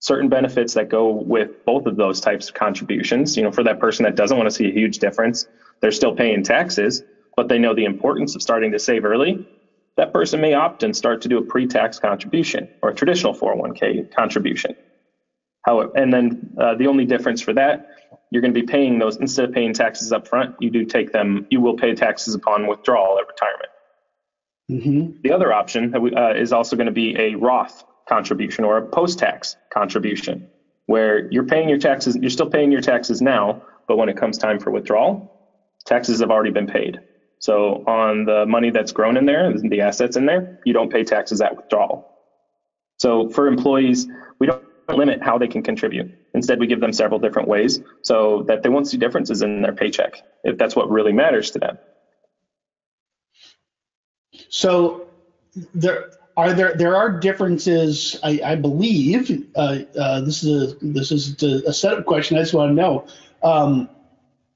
Certain 0.00 0.28
benefits 0.28 0.74
that 0.74 0.88
go 0.88 1.10
with 1.10 1.64
both 1.64 1.86
of 1.86 1.96
those 1.96 2.20
types 2.20 2.48
of 2.48 2.54
contributions, 2.54 3.36
you 3.36 3.42
know, 3.42 3.52
for 3.52 3.64
that 3.64 3.80
person 3.80 4.04
that 4.04 4.14
doesn't 4.14 4.36
want 4.36 4.48
to 4.48 4.54
see 4.54 4.68
a 4.68 4.72
huge 4.72 4.98
difference, 4.98 5.46
they're 5.80 5.92
still 5.92 6.14
paying 6.14 6.42
taxes, 6.42 7.02
but 7.36 7.48
they 7.48 7.58
know 7.58 7.74
the 7.74 7.84
importance 7.84 8.34
of 8.34 8.42
starting 8.42 8.72
to 8.72 8.78
save 8.78 9.04
early. 9.04 9.46
That 9.96 10.12
person 10.12 10.40
may 10.40 10.54
opt 10.54 10.84
and 10.84 10.94
start 10.94 11.22
to 11.22 11.28
do 11.28 11.38
a 11.38 11.42
pre-tax 11.42 11.98
contribution 11.98 12.68
or 12.82 12.90
a 12.90 12.94
traditional 12.94 13.34
401k 13.34 14.14
contribution. 14.14 14.76
How, 15.62 15.90
and 15.92 16.12
then 16.12 16.56
uh, 16.58 16.74
the 16.76 16.86
only 16.86 17.04
difference 17.04 17.40
for 17.40 17.52
that 17.54 17.90
you're 18.30 18.42
going 18.42 18.52
to 18.52 18.60
be 18.60 18.66
paying 18.66 18.98
those 18.98 19.16
instead 19.16 19.46
of 19.46 19.52
paying 19.52 19.72
taxes 19.72 20.12
up 20.12 20.26
front 20.26 20.54
you 20.60 20.70
do 20.70 20.84
take 20.84 21.12
them 21.12 21.46
you 21.50 21.60
will 21.60 21.76
pay 21.76 21.94
taxes 21.94 22.34
upon 22.34 22.66
withdrawal 22.66 23.18
at 23.18 23.26
retirement. 23.26 23.70
Mm-hmm. 24.70 25.20
the 25.22 25.32
other 25.32 25.52
option 25.52 25.94
uh, 25.94 26.34
is 26.34 26.52
also 26.52 26.76
going 26.76 26.86
to 26.86 26.92
be 26.92 27.16
a 27.18 27.34
roth 27.36 27.84
contribution 28.08 28.64
or 28.64 28.76
a 28.76 28.86
post-tax 28.86 29.56
contribution 29.72 30.48
where 30.86 31.30
you're 31.30 31.46
paying 31.46 31.68
your 31.68 31.78
taxes 31.78 32.16
you're 32.16 32.30
still 32.30 32.50
paying 32.50 32.70
your 32.70 32.82
taxes 32.82 33.22
now 33.22 33.62
but 33.86 33.96
when 33.96 34.08
it 34.08 34.16
comes 34.16 34.36
time 34.36 34.58
for 34.58 34.70
withdrawal 34.70 35.34
taxes 35.88 36.20
have 36.20 36.30
already 36.30 36.50
been 36.50 36.66
paid. 36.66 37.00
So 37.40 37.84
on 37.86 38.24
the 38.24 38.44
money 38.46 38.70
that's 38.70 38.92
grown 38.92 39.16
in 39.16 39.24
there 39.24 39.52
the 39.52 39.80
assets 39.80 40.16
in 40.16 40.26
there 40.26 40.60
you 40.64 40.72
don't 40.72 40.92
pay 40.92 41.02
taxes 41.02 41.40
at 41.40 41.56
withdrawal. 41.56 42.06
So 42.98 43.28
for 43.30 43.46
employees 43.46 44.06
we 44.38 44.46
don't 44.46 44.62
limit 44.96 45.22
how 45.22 45.38
they 45.38 45.48
can 45.48 45.62
contribute. 45.62 46.12
Instead, 46.34 46.58
we 46.58 46.66
give 46.66 46.80
them 46.80 46.92
several 46.92 47.20
different 47.20 47.48
ways 47.48 47.80
so 48.02 48.42
that 48.48 48.62
they 48.62 48.68
won't 48.68 48.88
see 48.88 48.96
differences 48.96 49.42
in 49.42 49.62
their 49.62 49.72
paycheck 49.72 50.22
if 50.44 50.56
that's 50.56 50.74
what 50.74 50.90
really 50.90 51.12
matters 51.12 51.50
to 51.52 51.58
them. 51.58 51.78
So 54.48 55.08
there 55.74 56.10
are 56.36 56.52
there 56.52 56.74
there 56.74 56.96
are 56.96 57.10
differences. 57.10 58.18
I, 58.22 58.40
I 58.44 58.54
believe 58.54 59.44
uh, 59.56 59.78
uh, 59.98 60.20
this 60.20 60.42
is 60.42 60.72
a 60.72 60.76
this 60.80 61.12
is 61.12 61.42
a 61.42 61.72
setup 61.72 62.06
question. 62.06 62.36
I 62.36 62.40
just 62.40 62.54
want 62.54 62.70
to 62.70 62.74
know 62.74 63.06
um, 63.42 63.90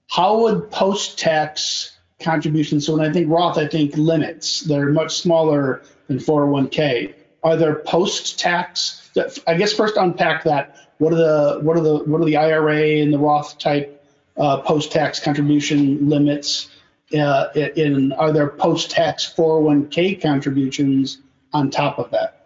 how 0.09 0.43
would 0.43 0.71
post 0.71 1.19
tax 1.19 1.99
contributions. 2.21 2.87
So 2.87 2.97
when 2.97 3.09
I 3.09 3.13
think 3.13 3.29
Roth, 3.29 3.59
I 3.59 3.67
think 3.67 3.97
limits. 3.97 4.61
They're 4.61 4.91
much 4.91 5.21
smaller 5.21 5.83
than 6.07 6.19
401k. 6.19 7.15
Are 7.43 7.57
there 7.57 7.75
post 7.75 8.39
tax 8.39 9.02
I 9.47 9.55
guess 9.55 9.73
first 9.73 9.97
unpack 9.97 10.45
that. 10.45 10.77
What 10.99 11.13
are 11.13 11.17
the 11.17 11.61
what 11.63 11.77
are 11.77 11.81
the 11.81 11.99
what 12.05 12.21
are 12.21 12.25
the 12.25 12.37
IRA 12.37 13.03
and 13.03 13.13
the 13.13 13.19
Roth 13.19 13.59
type 13.59 14.05
uh, 14.37 14.61
post 14.61 14.93
tax 14.93 15.21
contribution 15.21 16.09
limits? 16.09 16.69
Uh, 17.13 17.49
in 17.55 18.13
are 18.13 18.33
there 18.33 18.49
post 18.49 18.91
tax 18.91 19.31
401k 19.37 20.23
contributions 20.23 21.19
on 21.53 21.71
top 21.71 21.99
of 21.99 22.11
that? 22.13 22.43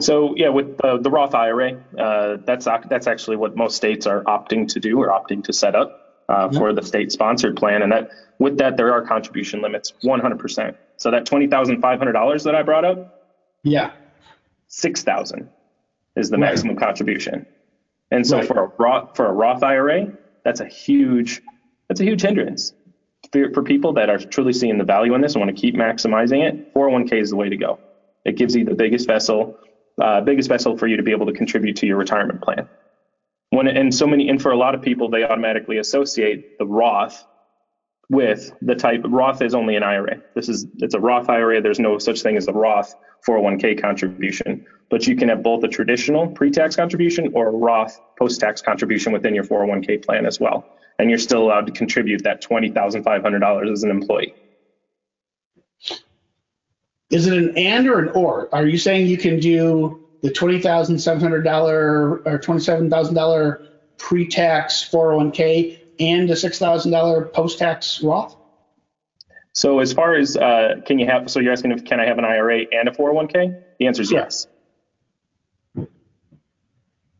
So 0.00 0.34
yeah, 0.36 0.50
with 0.50 0.76
the, 0.76 0.98
the 0.98 1.10
Roth 1.10 1.34
IRA, 1.34 1.82
uh, 1.98 2.36
that's 2.44 2.66
that's 2.88 3.06
actually 3.06 3.36
what 3.36 3.56
most 3.56 3.76
states 3.76 4.06
are 4.06 4.22
opting 4.24 4.68
to 4.74 4.80
do 4.80 5.00
or 5.00 5.08
opting 5.08 5.44
to 5.44 5.52
set 5.52 5.74
up 5.74 6.24
uh, 6.28 6.50
for 6.50 6.72
the 6.72 6.82
state 6.82 7.10
sponsored 7.10 7.56
plan, 7.56 7.82
and 7.82 7.90
that 7.90 8.10
with 8.38 8.58
that 8.58 8.76
there 8.76 8.92
are 8.92 9.02
contribution 9.02 9.62
limits, 9.62 9.92
100%. 10.04 10.76
So 10.96 11.10
that 11.10 11.24
twenty 11.24 11.46
thousand 11.46 11.80
five 11.80 11.98
hundred 11.98 12.12
dollars 12.12 12.44
that 12.44 12.54
I 12.54 12.62
brought 12.62 12.84
up, 12.84 13.30
yeah, 13.62 13.92
six 14.68 15.02
thousand 15.02 15.48
is 16.16 16.30
the 16.30 16.36
right. 16.36 16.50
maximum 16.50 16.76
contribution. 16.76 17.46
And 18.10 18.26
so 18.26 18.38
right. 18.38 18.46
for 18.46 18.64
a 18.64 18.72
Roth 18.78 19.16
for 19.16 19.26
a 19.26 19.32
Roth 19.32 19.62
IRA, 19.62 20.12
that's 20.44 20.60
a 20.60 20.66
huge 20.66 21.40
that's 21.88 22.00
a 22.00 22.04
huge 22.04 22.22
hindrance. 22.22 22.72
For, 23.32 23.52
for 23.52 23.62
people 23.62 23.92
that 23.94 24.08
are 24.08 24.18
truly 24.18 24.52
seeing 24.52 24.78
the 24.78 24.84
value 24.84 25.14
in 25.14 25.20
this 25.20 25.34
and 25.34 25.44
want 25.44 25.54
to 25.54 25.60
keep 25.60 25.76
maximizing 25.76 26.48
it, 26.48 26.74
401k 26.74 27.20
is 27.20 27.30
the 27.30 27.36
way 27.36 27.48
to 27.48 27.56
go. 27.56 27.78
It 28.24 28.36
gives 28.36 28.56
you 28.56 28.64
the 28.64 28.74
biggest 28.74 29.06
vessel, 29.06 29.58
uh, 30.02 30.22
biggest 30.22 30.48
vessel 30.48 30.76
for 30.76 30.86
you 30.86 30.96
to 30.96 31.02
be 31.02 31.12
able 31.12 31.26
to 31.26 31.32
contribute 31.32 31.76
to 31.76 31.86
your 31.86 31.96
retirement 31.96 32.40
plan. 32.40 32.68
When 33.50 33.66
and 33.68 33.94
so 33.94 34.06
many 34.06 34.28
and 34.28 34.40
for 34.40 34.52
a 34.52 34.56
lot 34.56 34.74
of 34.74 34.82
people, 34.82 35.10
they 35.10 35.24
automatically 35.24 35.78
associate 35.78 36.58
the 36.58 36.66
Roth 36.66 37.24
with 38.08 38.52
the 38.60 38.74
type 38.74 39.02
Roth 39.04 39.42
is 39.42 39.54
only 39.54 39.76
an 39.76 39.82
IRA. 39.82 40.20
This 40.34 40.48
is 40.48 40.66
it's 40.78 40.94
a 40.94 41.00
Roth 41.00 41.28
IRA. 41.28 41.60
There's 41.60 41.78
no 41.78 41.98
such 41.98 42.22
thing 42.22 42.36
as 42.36 42.48
a 42.48 42.52
Roth 42.52 42.94
401k 43.26 43.80
contribution, 43.80 44.64
but 44.88 45.06
you 45.06 45.16
can 45.16 45.28
have 45.28 45.42
both 45.42 45.62
a 45.64 45.68
traditional 45.68 46.28
pre-tax 46.28 46.76
contribution 46.76 47.30
or 47.34 47.48
a 47.48 47.52
Roth 47.52 48.00
post-tax 48.18 48.60
contribution 48.62 49.12
within 49.12 49.34
your 49.34 49.44
401k 49.44 50.04
plan 50.04 50.26
as 50.26 50.40
well. 50.40 50.66
And 50.98 51.08
you're 51.08 51.18
still 51.18 51.42
allowed 51.42 51.66
to 51.66 51.72
contribute 51.72 52.24
that 52.24 52.42
$20,500 52.42 53.72
as 53.72 53.82
an 53.82 53.90
employee. 53.90 54.34
Is 57.10 57.26
it 57.26 57.36
an 57.36 57.56
and 57.56 57.88
or 57.88 57.98
an 57.98 58.08
or? 58.10 58.48
Are 58.54 58.66
you 58.66 58.78
saying 58.78 59.06
you 59.06 59.18
can 59.18 59.40
do 59.40 59.98
the 60.22 60.30
$20,700 60.30 61.46
or 61.46 62.20
$27,000 62.24 63.58
pre-tax 63.96 64.88
401k 64.92 65.78
and 65.98 66.30
a 66.30 66.34
$6,000 66.34 67.32
post-tax 67.32 68.02
Roth? 68.02 68.36
So 69.52 69.80
as 69.80 69.92
far 69.92 70.14
as 70.14 70.36
uh, 70.36 70.76
can 70.86 70.98
you 70.98 71.06
have, 71.06 71.30
so 71.30 71.40
you're 71.40 71.52
asking 71.52 71.72
if 71.72 71.84
can 71.84 72.00
I 72.00 72.06
have 72.06 72.18
an 72.18 72.24
IRA 72.24 72.64
and 72.72 72.88
a 72.88 72.92
401k? 72.92 73.62
The 73.78 73.86
answer 73.86 74.02
is 74.02 74.12
yes. 74.12 74.46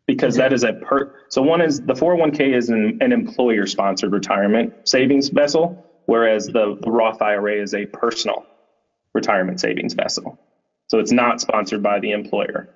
Because 0.07 0.37
that 0.37 0.53
is 0.53 0.65
a 0.65 0.73
per, 0.73 1.15
so 1.29 1.43
one 1.43 1.61
is 1.61 1.81
the 1.81 1.95
401k 1.95 2.57
is 2.57 2.69
an, 2.69 2.99
an 3.01 3.13
employer 3.13 3.67
sponsored 3.67 4.13
retirement 4.13 4.73
savings 4.89 5.29
vessel, 5.29 5.87
whereas 6.07 6.47
the, 6.47 6.79
the 6.81 6.91
Roth 6.91 7.23
IRA 7.23 7.63
is 7.63 7.75
a 7.75 7.87
personal 7.87 8.45
retirement 9.15 9.61
savings 9.61 9.95
vessel. 9.95 10.39
So 10.89 10.99
it's 10.99 11.13
not 11.13 11.41
sponsored 11.41 11.83
by 11.83 12.01
the 12.01 12.11
employer. 12.11 12.69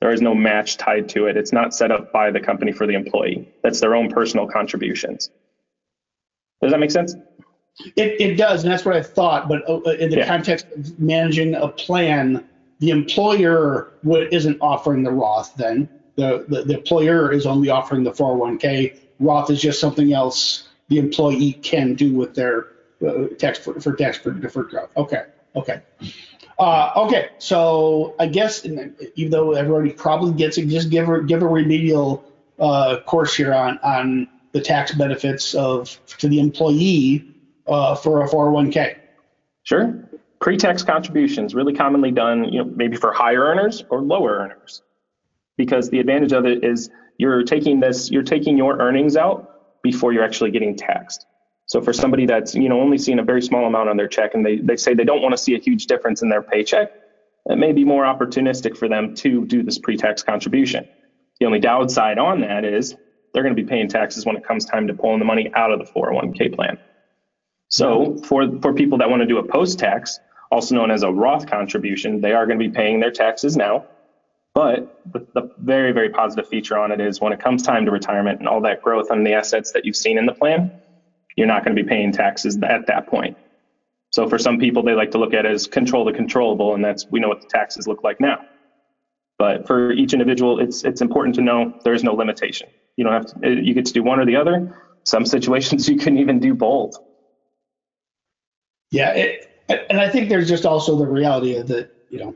There 0.00 0.12
is 0.12 0.22
no 0.22 0.34
match 0.34 0.76
tied 0.76 1.08
to 1.10 1.26
it. 1.26 1.36
It's 1.36 1.52
not 1.52 1.74
set 1.74 1.90
up 1.90 2.12
by 2.12 2.30
the 2.30 2.38
company 2.38 2.70
for 2.70 2.86
the 2.86 2.94
employee. 2.94 3.48
That's 3.62 3.80
their 3.80 3.96
own 3.96 4.10
personal 4.10 4.46
contributions. 4.46 5.30
Does 6.62 6.70
that 6.70 6.78
make 6.78 6.92
sense? 6.92 7.16
It, 7.96 8.20
it 8.20 8.36
does, 8.36 8.64
and 8.64 8.72
that's 8.72 8.84
what 8.84 8.96
I 8.96 9.02
thought. 9.02 9.48
But 9.48 9.68
uh, 9.68 9.80
in 9.92 10.10
the 10.10 10.18
yeah. 10.18 10.26
context 10.26 10.66
of 10.76 10.98
managing 10.98 11.54
a 11.54 11.68
plan, 11.68 12.48
the 12.80 12.90
employer 12.90 13.92
isn't 14.04 14.58
offering 14.60 15.02
the 15.02 15.12
Roth. 15.12 15.54
Then 15.56 15.88
the, 16.16 16.44
the, 16.48 16.64
the 16.64 16.78
employer 16.78 17.32
is 17.32 17.46
only 17.46 17.70
offering 17.70 18.02
the 18.02 18.12
401k. 18.12 18.98
Roth 19.20 19.50
is 19.50 19.60
just 19.60 19.80
something 19.80 20.12
else 20.12 20.68
the 20.88 20.98
employee 20.98 21.52
can 21.52 21.94
do 21.94 22.14
with 22.14 22.34
their 22.34 22.68
uh, 23.06 23.26
tax 23.38 23.58
for, 23.58 23.80
for 23.80 23.92
tax 23.94 24.18
for 24.18 24.32
deferred 24.32 24.70
growth. 24.70 24.90
Okay, 24.96 25.24
okay. 25.54 25.82
Uh, 26.58 26.90
okay, 26.96 27.30
so 27.38 28.16
I 28.18 28.26
guess 28.26 28.64
even 28.64 29.30
though 29.30 29.52
everybody 29.52 29.90
probably 29.90 30.32
gets 30.32 30.58
it, 30.58 30.66
just 30.66 30.90
give 30.90 31.06
her 31.06 31.20
give 31.22 31.42
a 31.42 31.46
remedial 31.46 32.24
uh, 32.58 32.98
course 33.06 33.36
here 33.36 33.54
on 33.54 33.78
on 33.78 34.28
the 34.52 34.60
tax 34.60 34.92
benefits 34.92 35.54
of 35.54 36.00
to 36.18 36.28
the 36.28 36.40
employee 36.40 37.32
uh, 37.68 37.94
for 37.94 38.22
a 38.22 38.28
401k. 38.28 38.96
Sure. 39.62 40.08
Pre-tax 40.40 40.82
contributions 40.82 41.54
really 41.54 41.74
commonly 41.74 42.10
done, 42.10 42.44
you 42.44 42.64
know, 42.64 42.70
maybe 42.74 42.96
for 42.96 43.12
higher 43.12 43.42
earners 43.42 43.84
or 43.90 44.00
lower 44.00 44.38
earners, 44.38 44.82
because 45.56 45.90
the 45.90 45.98
advantage 45.98 46.32
of 46.32 46.46
it 46.46 46.64
is 46.64 46.90
you're 47.18 47.42
taking 47.42 47.80
this, 47.80 48.10
you're 48.10 48.22
taking 48.22 48.56
your 48.56 48.78
earnings 48.78 49.16
out 49.16 49.82
before 49.82 50.12
you're 50.12 50.24
actually 50.24 50.50
getting 50.50 50.76
taxed. 50.76 51.26
So 51.66 51.82
for 51.82 51.92
somebody 51.92 52.24
that's 52.24 52.54
you 52.54 52.68
know 52.68 52.80
only 52.80 52.98
seeing 52.98 53.18
a 53.18 53.22
very 53.22 53.42
small 53.42 53.66
amount 53.66 53.90
on 53.90 53.96
their 53.96 54.08
check 54.08 54.34
and 54.34 54.46
they, 54.46 54.56
they 54.56 54.76
say 54.76 54.94
they 54.94 55.04
don't 55.04 55.20
want 55.20 55.32
to 55.32 55.38
see 55.38 55.54
a 55.54 55.58
huge 55.58 55.86
difference 55.86 56.22
in 56.22 56.28
their 56.28 56.42
paycheck, 56.42 56.90
it 57.46 57.58
may 57.58 57.72
be 57.72 57.84
more 57.84 58.04
opportunistic 58.04 58.76
for 58.76 58.88
them 58.88 59.14
to 59.16 59.44
do 59.46 59.62
this 59.62 59.78
pre-tax 59.78 60.22
contribution. 60.22 60.88
The 61.40 61.46
only 61.46 61.60
downside 61.60 62.18
on 62.18 62.40
that 62.40 62.64
is 62.64 62.94
they're 63.32 63.42
going 63.42 63.54
to 63.54 63.62
be 63.62 63.68
paying 63.68 63.88
taxes 63.88 64.24
when 64.24 64.36
it 64.36 64.44
comes 64.44 64.64
time 64.64 64.86
to 64.86 64.94
pulling 64.94 65.18
the 65.18 65.24
money 65.24 65.50
out 65.54 65.70
of 65.70 65.78
the 65.78 65.84
401k 65.84 66.54
plan. 66.54 66.78
So 67.68 68.16
for, 68.26 68.48
for 68.62 68.74
people 68.74 68.98
that 68.98 69.10
want 69.10 69.20
to 69.20 69.26
do 69.26 69.38
a 69.38 69.46
post-tax, 69.46 70.20
also 70.50 70.74
known 70.74 70.90
as 70.90 71.02
a 71.02 71.10
Roth 71.10 71.46
contribution, 71.46 72.20
they 72.20 72.32
are 72.32 72.46
going 72.46 72.58
to 72.58 72.64
be 72.64 72.72
paying 72.72 73.00
their 73.00 73.12
taxes 73.12 73.56
now, 73.56 73.86
But 74.54 74.88
the, 75.06 75.26
very, 75.58 75.92
very 75.92 76.10
positive 76.10 76.48
feature 76.48 76.78
on 76.78 76.92
it 76.92 77.00
is 77.00 77.20
when 77.20 77.32
it 77.32 77.40
comes 77.40 77.62
time 77.62 77.86
to 77.86 77.92
retirement 77.92 78.40
and 78.40 78.48
all 78.48 78.62
that 78.62 78.82
growth 78.82 79.10
on 79.10 79.24
the 79.24 79.34
assets 79.34 79.72
that 79.72 79.84
you've 79.84 79.96
seen 79.96 80.18
in 80.18 80.26
the 80.26 80.34
plan, 80.34 80.72
you're 81.36 81.46
not 81.46 81.64
going 81.64 81.76
to 81.76 81.82
be 81.82 81.88
paying 81.88 82.12
taxes 82.12 82.58
at 82.62 82.86
that 82.88 83.06
point. 83.06 83.38
So 84.12 84.28
for 84.28 84.38
some 84.38 84.58
people, 84.58 84.82
they 84.82 84.94
like 84.94 85.12
to 85.12 85.18
look 85.18 85.34
at 85.34 85.46
it 85.46 85.52
as 85.52 85.66
control 85.68 86.04
the 86.04 86.12
controllable, 86.12 86.74
and 86.74 86.84
that's 86.84 87.06
we 87.10 87.20
know 87.20 87.28
what 87.28 87.40
the 87.40 87.46
taxes 87.48 87.86
look 87.86 88.02
like 88.04 88.20
now. 88.20 88.38
But 89.38 89.66
for 89.66 89.92
each 89.92 90.12
individual, 90.14 90.60
it's 90.60 90.84
it's 90.84 91.02
important 91.02 91.36
to 91.36 91.42
know 91.42 91.74
there 91.84 91.94
is 91.94 92.04
no 92.04 92.14
limitation. 92.14 92.70
You 92.96 93.04
don't 93.04 93.14
have 93.14 93.26
to. 93.26 93.62
You 93.62 93.74
get 93.74 93.86
to 93.86 93.92
do 93.92 94.02
one 94.02 94.20
or 94.20 94.26
the 94.26 94.36
other. 94.36 94.68
Some 95.04 95.26
situations 95.36 95.88
you 95.88 95.96
can 95.98 96.18
even 96.18 96.40
do 96.40 96.54
both. 96.54 96.94
Yeah, 98.90 99.12
it, 99.12 99.48
and 99.90 100.00
I 100.00 100.08
think 100.08 100.28
there's 100.28 100.48
just 100.48 100.64
also 100.64 100.96
the 100.96 101.06
reality 101.06 101.60
that 101.60 101.90
you 102.10 102.18
know 102.18 102.34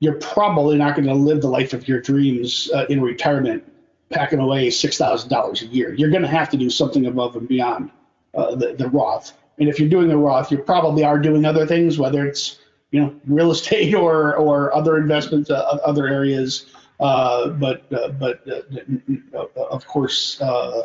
you're 0.00 0.14
probably 0.14 0.76
not 0.76 0.96
going 0.96 1.06
to 1.06 1.14
live 1.14 1.42
the 1.42 1.48
life 1.48 1.72
of 1.72 1.86
your 1.86 2.00
dreams 2.00 2.70
uh, 2.74 2.86
in 2.88 3.00
retirement, 3.00 3.62
packing 4.10 4.38
away 4.38 4.70
six 4.70 4.96
thousand 4.96 5.28
dollars 5.28 5.62
a 5.62 5.66
year. 5.66 5.94
You're 5.94 6.10
going 6.10 6.22
to 6.22 6.28
have 6.28 6.48
to 6.50 6.56
do 6.56 6.70
something 6.70 7.06
above 7.06 7.36
and 7.36 7.46
beyond 7.46 7.90
uh, 8.34 8.54
the, 8.54 8.74
the 8.74 8.88
Roth. 8.88 9.32
And 9.58 9.68
if 9.68 9.78
you're 9.78 9.88
doing 9.88 10.10
a 10.10 10.16
Roth, 10.16 10.50
you 10.50 10.58
probably 10.58 11.04
are 11.04 11.18
doing 11.18 11.44
other 11.44 11.66
things, 11.66 11.98
whether 11.98 12.26
it's 12.26 12.58
you 12.90 13.00
know 13.00 13.14
real 13.26 13.50
estate 13.50 13.94
or 13.94 14.36
or 14.36 14.74
other 14.74 14.96
investments, 14.96 15.50
uh, 15.50 15.78
other 15.84 16.08
areas. 16.08 16.66
Uh, 17.00 17.48
but 17.48 17.92
uh, 17.92 18.08
but 18.08 18.46
uh, 18.48 19.62
of 19.70 19.86
course, 19.86 20.40
uh, 20.40 20.82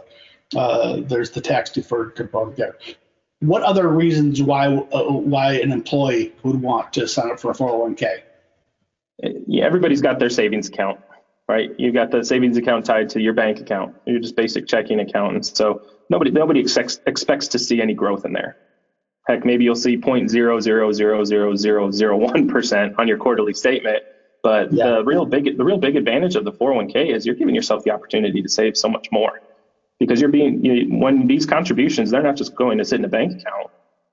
uh, 0.55 0.97
there's 1.01 1.31
the 1.31 1.41
tax 1.41 1.69
deferred 1.69 2.15
component 2.15 2.57
there. 2.57 2.77
What 3.39 3.61
other 3.61 3.87
reasons 3.87 4.41
why 4.41 4.67
uh, 4.67 5.11
why 5.11 5.53
an 5.53 5.71
employee 5.71 6.33
would 6.43 6.59
want 6.59 6.91
to 6.93 7.07
sign 7.07 7.29
up 7.31 7.39
for 7.39 7.51
a 7.51 7.53
401k? 7.53 8.21
Yeah, 9.47 9.65
everybody's 9.65 10.01
got 10.01 10.17
their 10.17 10.31
savings 10.31 10.69
account, 10.69 10.99
right? 11.47 11.69
You've 11.77 11.93
got 11.93 12.09
the 12.09 12.23
savings 12.23 12.57
account 12.57 12.85
tied 12.85 13.09
to 13.09 13.21
your 13.21 13.33
bank 13.33 13.59
account, 13.59 13.95
your 14.05 14.19
just 14.19 14.35
basic 14.35 14.65
checking 14.67 14.99
account, 14.99 15.35
and 15.35 15.45
so 15.45 15.83
nobody 16.09 16.31
nobody 16.31 16.59
expects 16.59 16.99
expects 17.05 17.47
to 17.49 17.59
see 17.59 17.79
any 17.79 17.93
growth 17.93 18.25
in 18.25 18.33
there. 18.33 18.57
Heck, 19.27 19.45
maybe 19.45 19.65
you'll 19.65 19.75
see 19.75 19.97
0.000001 19.97 22.49
percent 22.49 22.95
on 22.97 23.07
your 23.07 23.17
quarterly 23.17 23.53
statement. 23.53 24.01
But 24.41 24.73
yeah. 24.73 24.87
the 24.87 25.03
real 25.03 25.25
big 25.25 25.57
the 25.57 25.63
real 25.63 25.77
big 25.77 25.95
advantage 25.95 26.35
of 26.35 26.43
the 26.43 26.51
401k 26.51 27.13
is 27.13 27.23
you're 27.25 27.35
giving 27.35 27.53
yourself 27.53 27.83
the 27.83 27.91
opportunity 27.91 28.41
to 28.41 28.49
save 28.49 28.75
so 28.77 28.89
much 28.89 29.11
more 29.11 29.41
because 29.99 30.21
you're 30.21 30.29
being 30.29 30.63
you 30.63 30.87
when 30.97 31.27
these 31.27 31.45
contributions 31.45 32.11
they're 32.11 32.23
not 32.23 32.35
just 32.35 32.55
going 32.55 32.77
to 32.77 32.85
sit 32.85 32.99
in 32.99 33.05
a 33.05 33.09
bank 33.09 33.31
account 33.33 33.69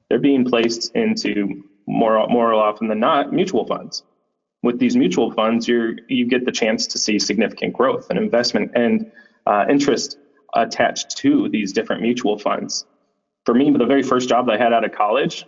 they're 0.09 0.18
being 0.18 0.45
placed 0.45 0.95
into 0.95 1.62
more 1.87 2.26
more 2.28 2.55
often 2.55 2.89
than 2.89 3.01
not 3.01 3.32
mutual 3.32 3.66
funds 3.66 4.03
with 4.62 4.78
these 4.78 4.97
mutual 4.97 5.30
funds 5.32 5.68
you 5.68 5.97
you 6.09 6.26
get 6.26 6.45
the 6.45 6.53
chance 6.53 6.87
to 6.87 6.99
see 6.99 7.18
significant 7.18 7.72
growth 7.72 8.09
and 8.11 8.18
investment 8.18 8.70
and 8.74 9.11
uh, 9.47 9.64
interest 9.68 10.18
attached 10.55 11.16
to 11.18 11.49
these 11.49 11.72
different 11.72 12.03
mutual 12.03 12.39
funds. 12.39 12.87
For 13.45 13.55
me, 13.55 13.70
the 13.70 13.85
very 13.85 14.03
first 14.03 14.28
job 14.28 14.49
I 14.49 14.57
had 14.57 14.72
out 14.72 14.85
of 14.85 14.93
college, 14.93 15.45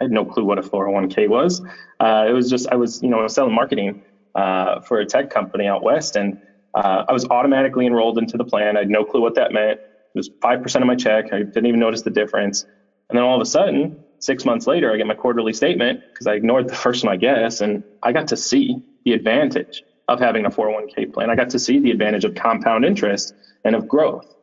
I 0.00 0.04
had 0.04 0.10
no 0.10 0.24
clue 0.24 0.44
what 0.44 0.58
a 0.58 0.62
401k 0.62 1.28
was. 1.28 1.62
Uh, 2.00 2.26
it 2.28 2.32
was 2.32 2.50
just 2.50 2.66
I 2.68 2.76
was 2.76 3.02
you 3.02 3.08
know 3.08 3.26
selling 3.28 3.54
marketing 3.54 4.02
uh, 4.34 4.80
for 4.80 4.98
a 4.98 5.06
tech 5.06 5.30
company 5.30 5.66
out 5.66 5.82
west, 5.82 6.16
and 6.16 6.36
uh, 6.76 7.04
I 7.08 7.12
was 7.12 7.24
automatically 7.26 7.86
enrolled 7.86 8.18
into 8.18 8.36
the 8.36 8.44
plan. 8.44 8.76
I 8.76 8.80
had 8.80 8.90
no 8.90 9.04
clue 9.04 9.20
what 9.20 9.34
that 9.34 9.52
meant. 9.52 9.80
It 9.80 10.14
was 10.14 10.30
five 10.40 10.62
percent 10.62 10.82
of 10.82 10.86
my 10.86 10.94
check. 10.94 11.32
I 11.32 11.38
didn't 11.38 11.66
even 11.66 11.80
notice 11.80 12.02
the 12.02 12.10
difference. 12.10 12.64
And 13.08 13.16
then 13.16 13.24
all 13.24 13.34
of 13.34 13.42
a 13.42 13.46
sudden, 13.46 13.98
six 14.20 14.44
months 14.44 14.66
later, 14.66 14.92
I 14.92 14.96
get 14.96 15.06
my 15.06 15.14
quarterly 15.14 15.52
statement 15.52 16.00
because 16.12 16.26
I 16.26 16.34
ignored 16.34 16.68
the 16.68 16.74
first 16.84 17.04
one, 17.04 17.12
I 17.12 17.16
guess, 17.16 17.60
and 17.60 17.82
I 18.02 18.12
got 18.12 18.28
to 18.28 18.36
see 18.36 18.82
the 19.04 19.12
advantage 19.12 19.82
of 20.08 20.20
having 20.20 20.44
a 20.44 20.50
401k 20.50 21.12
plan. 21.12 21.30
I 21.30 21.34
got 21.34 21.50
to 21.50 21.58
see 21.58 21.80
the 21.80 21.90
advantage 21.90 22.24
of 22.24 22.36
compound 22.36 22.84
interest 22.84 23.34
and 23.64 23.74
of 23.74 23.88
growth 23.88 24.36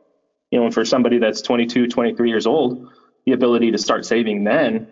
you 0.54 0.60
know, 0.60 0.66
and 0.66 0.74
for 0.74 0.86
somebody 0.86 1.18
that's 1.18 1.42
22, 1.42 1.88
23 1.88 2.30
years 2.30 2.46
old, 2.46 2.88
the 3.26 3.32
ability 3.32 3.72
to 3.72 3.80
start 3.80 4.06
saving 4.06 4.44
then, 4.44 4.88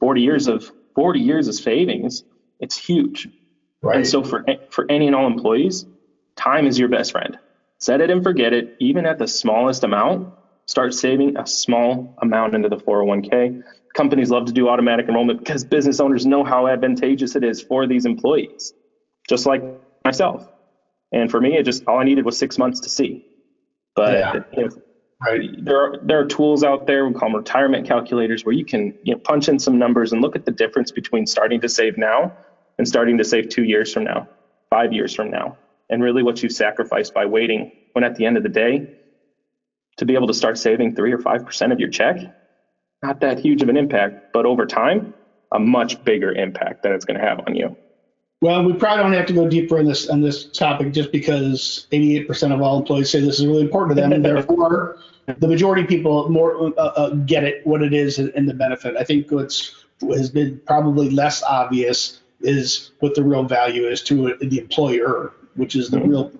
40 0.00 0.22
years 0.22 0.48
of 0.48 0.72
40 0.94 1.20
years 1.20 1.46
of 1.46 1.56
savings, 1.56 2.24
it's 2.58 2.74
huge. 2.74 3.28
Right. 3.82 3.96
And 3.96 4.06
so 4.06 4.24
for 4.24 4.46
for 4.70 4.86
any 4.90 5.06
and 5.06 5.14
all 5.14 5.26
employees, 5.26 5.84
time 6.38 6.66
is 6.66 6.78
your 6.78 6.88
best 6.88 7.12
friend. 7.12 7.38
Set 7.78 8.00
it 8.00 8.10
and 8.10 8.22
forget 8.22 8.52
it. 8.52 8.76
Even 8.80 9.04
at 9.04 9.18
the 9.18 9.28
smallest 9.28 9.84
amount, 9.84 10.32
start 10.66 10.94
saving 10.94 11.36
a 11.36 11.46
small 11.46 12.14
amount 12.22 12.54
into 12.54 12.68
the 12.68 12.76
401k. 12.76 13.62
Companies 13.94 14.30
love 14.30 14.46
to 14.46 14.52
do 14.52 14.68
automatic 14.68 15.08
enrollment 15.08 15.38
because 15.38 15.64
business 15.64 16.00
owners 16.00 16.26
know 16.26 16.44
how 16.44 16.66
advantageous 16.68 17.36
it 17.36 17.44
is 17.44 17.60
for 17.60 17.86
these 17.86 18.06
employees, 18.06 18.72
just 19.28 19.46
like 19.46 19.62
myself. 20.04 20.48
And 21.12 21.30
for 21.30 21.40
me, 21.40 21.56
it 21.56 21.64
just 21.64 21.84
all 21.86 21.98
I 21.98 22.04
needed 22.04 22.24
was 22.24 22.38
six 22.38 22.58
months 22.58 22.80
to 22.80 22.88
see. 22.88 23.24
But 23.96 24.12
yeah. 24.12 24.32
know, 24.56 24.68
right. 25.26 25.64
there 25.64 25.80
are 25.80 25.98
there 26.04 26.20
are 26.20 26.26
tools 26.26 26.62
out 26.62 26.86
there 26.86 27.06
we 27.06 27.14
call 27.14 27.30
them 27.30 27.36
retirement 27.36 27.88
calculators 27.88 28.44
where 28.44 28.54
you 28.54 28.64
can 28.64 28.94
you 29.02 29.14
know, 29.14 29.18
punch 29.18 29.48
in 29.48 29.58
some 29.58 29.78
numbers 29.78 30.12
and 30.12 30.20
look 30.20 30.36
at 30.36 30.44
the 30.44 30.52
difference 30.52 30.92
between 30.92 31.26
starting 31.26 31.60
to 31.62 31.68
save 31.68 31.96
now 31.96 32.32
and 32.76 32.86
starting 32.86 33.18
to 33.18 33.24
save 33.24 33.48
two 33.48 33.64
years 33.64 33.92
from 33.92 34.04
now, 34.04 34.28
five 34.70 34.92
years 34.92 35.14
from 35.14 35.30
now, 35.30 35.56
and 35.90 36.02
really 36.02 36.22
what 36.22 36.42
you've 36.42 36.52
sacrificed 36.52 37.14
by 37.14 37.26
waiting. 37.26 37.72
When 37.92 38.04
at 38.04 38.14
the 38.16 38.26
end 38.26 38.36
of 38.36 38.42
the 38.42 38.48
day, 38.48 38.86
to 39.96 40.04
be 40.04 40.14
able 40.14 40.28
to 40.28 40.34
start 40.34 40.58
saving 40.58 40.94
three 40.94 41.12
or 41.12 41.18
five 41.18 41.44
percent 41.44 41.72
of 41.72 41.80
your 41.80 41.88
check, 41.88 42.16
not 43.02 43.20
that 43.20 43.38
huge 43.38 43.62
of 43.62 43.68
an 43.68 43.76
impact, 43.76 44.20
but 44.32 44.46
over 44.46 44.66
time, 44.66 45.14
a 45.52 45.58
much 45.58 46.02
bigger 46.04 46.32
impact 46.32 46.82
that 46.82 46.92
it's 46.92 47.04
going 47.04 47.18
to 47.18 47.26
have 47.26 47.40
on 47.46 47.54
you. 47.54 47.76
Well, 48.40 48.64
we 48.64 48.72
probably 48.72 49.02
don't 49.02 49.12
have 49.14 49.26
to 49.26 49.32
go 49.32 49.48
deeper 49.48 49.78
in 49.78 49.86
this 49.86 50.08
on 50.08 50.20
this 50.20 50.44
topic 50.44 50.92
just 50.92 51.10
because 51.10 51.88
88% 51.90 52.54
of 52.54 52.62
all 52.62 52.78
employees 52.78 53.10
say 53.10 53.20
this 53.20 53.40
is 53.40 53.46
really 53.46 53.62
important 53.62 53.96
to 53.96 54.00
them, 54.00 54.12
and 54.12 54.24
therefore 54.24 54.98
the 55.38 55.48
majority 55.48 55.82
of 55.82 55.88
people 55.88 56.28
more 56.30 56.72
uh, 56.78 56.82
uh, 56.82 57.10
get 57.10 57.42
it 57.42 57.66
what 57.66 57.82
it 57.82 57.92
is 57.92 58.18
and 58.18 58.48
the 58.48 58.54
benefit. 58.54 58.96
I 58.96 59.04
think 59.04 59.30
what's 59.30 59.84
has 60.02 60.30
been 60.30 60.60
probably 60.66 61.10
less 61.10 61.42
obvious 61.42 62.20
is 62.40 62.92
what 63.00 63.16
the 63.16 63.24
real 63.24 63.42
value 63.42 63.88
is 63.88 64.02
to 64.04 64.36
the 64.40 64.58
employer, 64.60 65.32
which 65.58 65.76
is 65.76 65.90
the 65.90 65.98
mm-hmm. 65.98 66.08
real. 66.08 66.32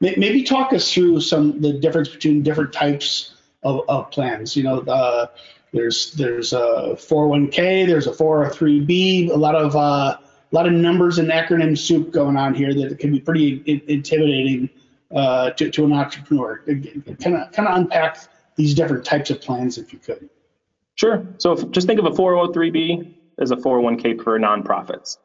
Maybe 0.00 0.42
talk 0.42 0.72
us 0.72 0.92
through 0.92 1.20
some 1.20 1.60
the 1.60 1.72
difference 1.72 2.08
between 2.08 2.42
different 2.42 2.72
types 2.72 3.34
of, 3.62 3.82
of 3.88 4.10
plans. 4.10 4.56
You 4.56 4.62
know, 4.62 4.80
uh, 4.80 5.26
there's 5.72 6.12
there's 6.12 6.52
a 6.52 6.96
401k, 6.96 7.86
there's 7.86 8.06
a 8.06 8.12
403b, 8.12 9.30
a 9.30 9.34
lot 9.34 9.54
of 9.54 9.74
uh, 9.74 9.78
a 9.78 10.20
lot 10.52 10.66
of 10.66 10.72
numbers 10.72 11.18
and 11.18 11.30
acronym 11.30 11.76
soup 11.76 12.12
going 12.12 12.36
on 12.36 12.54
here 12.54 12.72
that 12.74 12.98
can 12.98 13.12
be 13.12 13.20
pretty 13.20 13.62
intimidating 13.88 14.70
uh, 15.14 15.50
to, 15.50 15.70
to 15.70 15.84
an 15.84 15.92
entrepreneur. 15.92 16.58
Kind 16.58 17.36
of 17.36 17.52
kind 17.52 17.68
of 17.68 17.76
unpack 17.76 18.18
these 18.56 18.74
different 18.74 19.04
types 19.04 19.30
of 19.30 19.40
plans 19.40 19.78
if 19.78 19.92
you 19.92 19.98
could. 19.98 20.30
Sure. 20.94 21.26
So 21.38 21.56
just 21.56 21.88
think 21.88 21.98
of 21.98 22.06
a 22.06 22.10
403b 22.10 23.14
as 23.40 23.50
a 23.50 23.56
401k 23.56 24.22
for 24.22 24.38
nonprofits. 24.38 25.18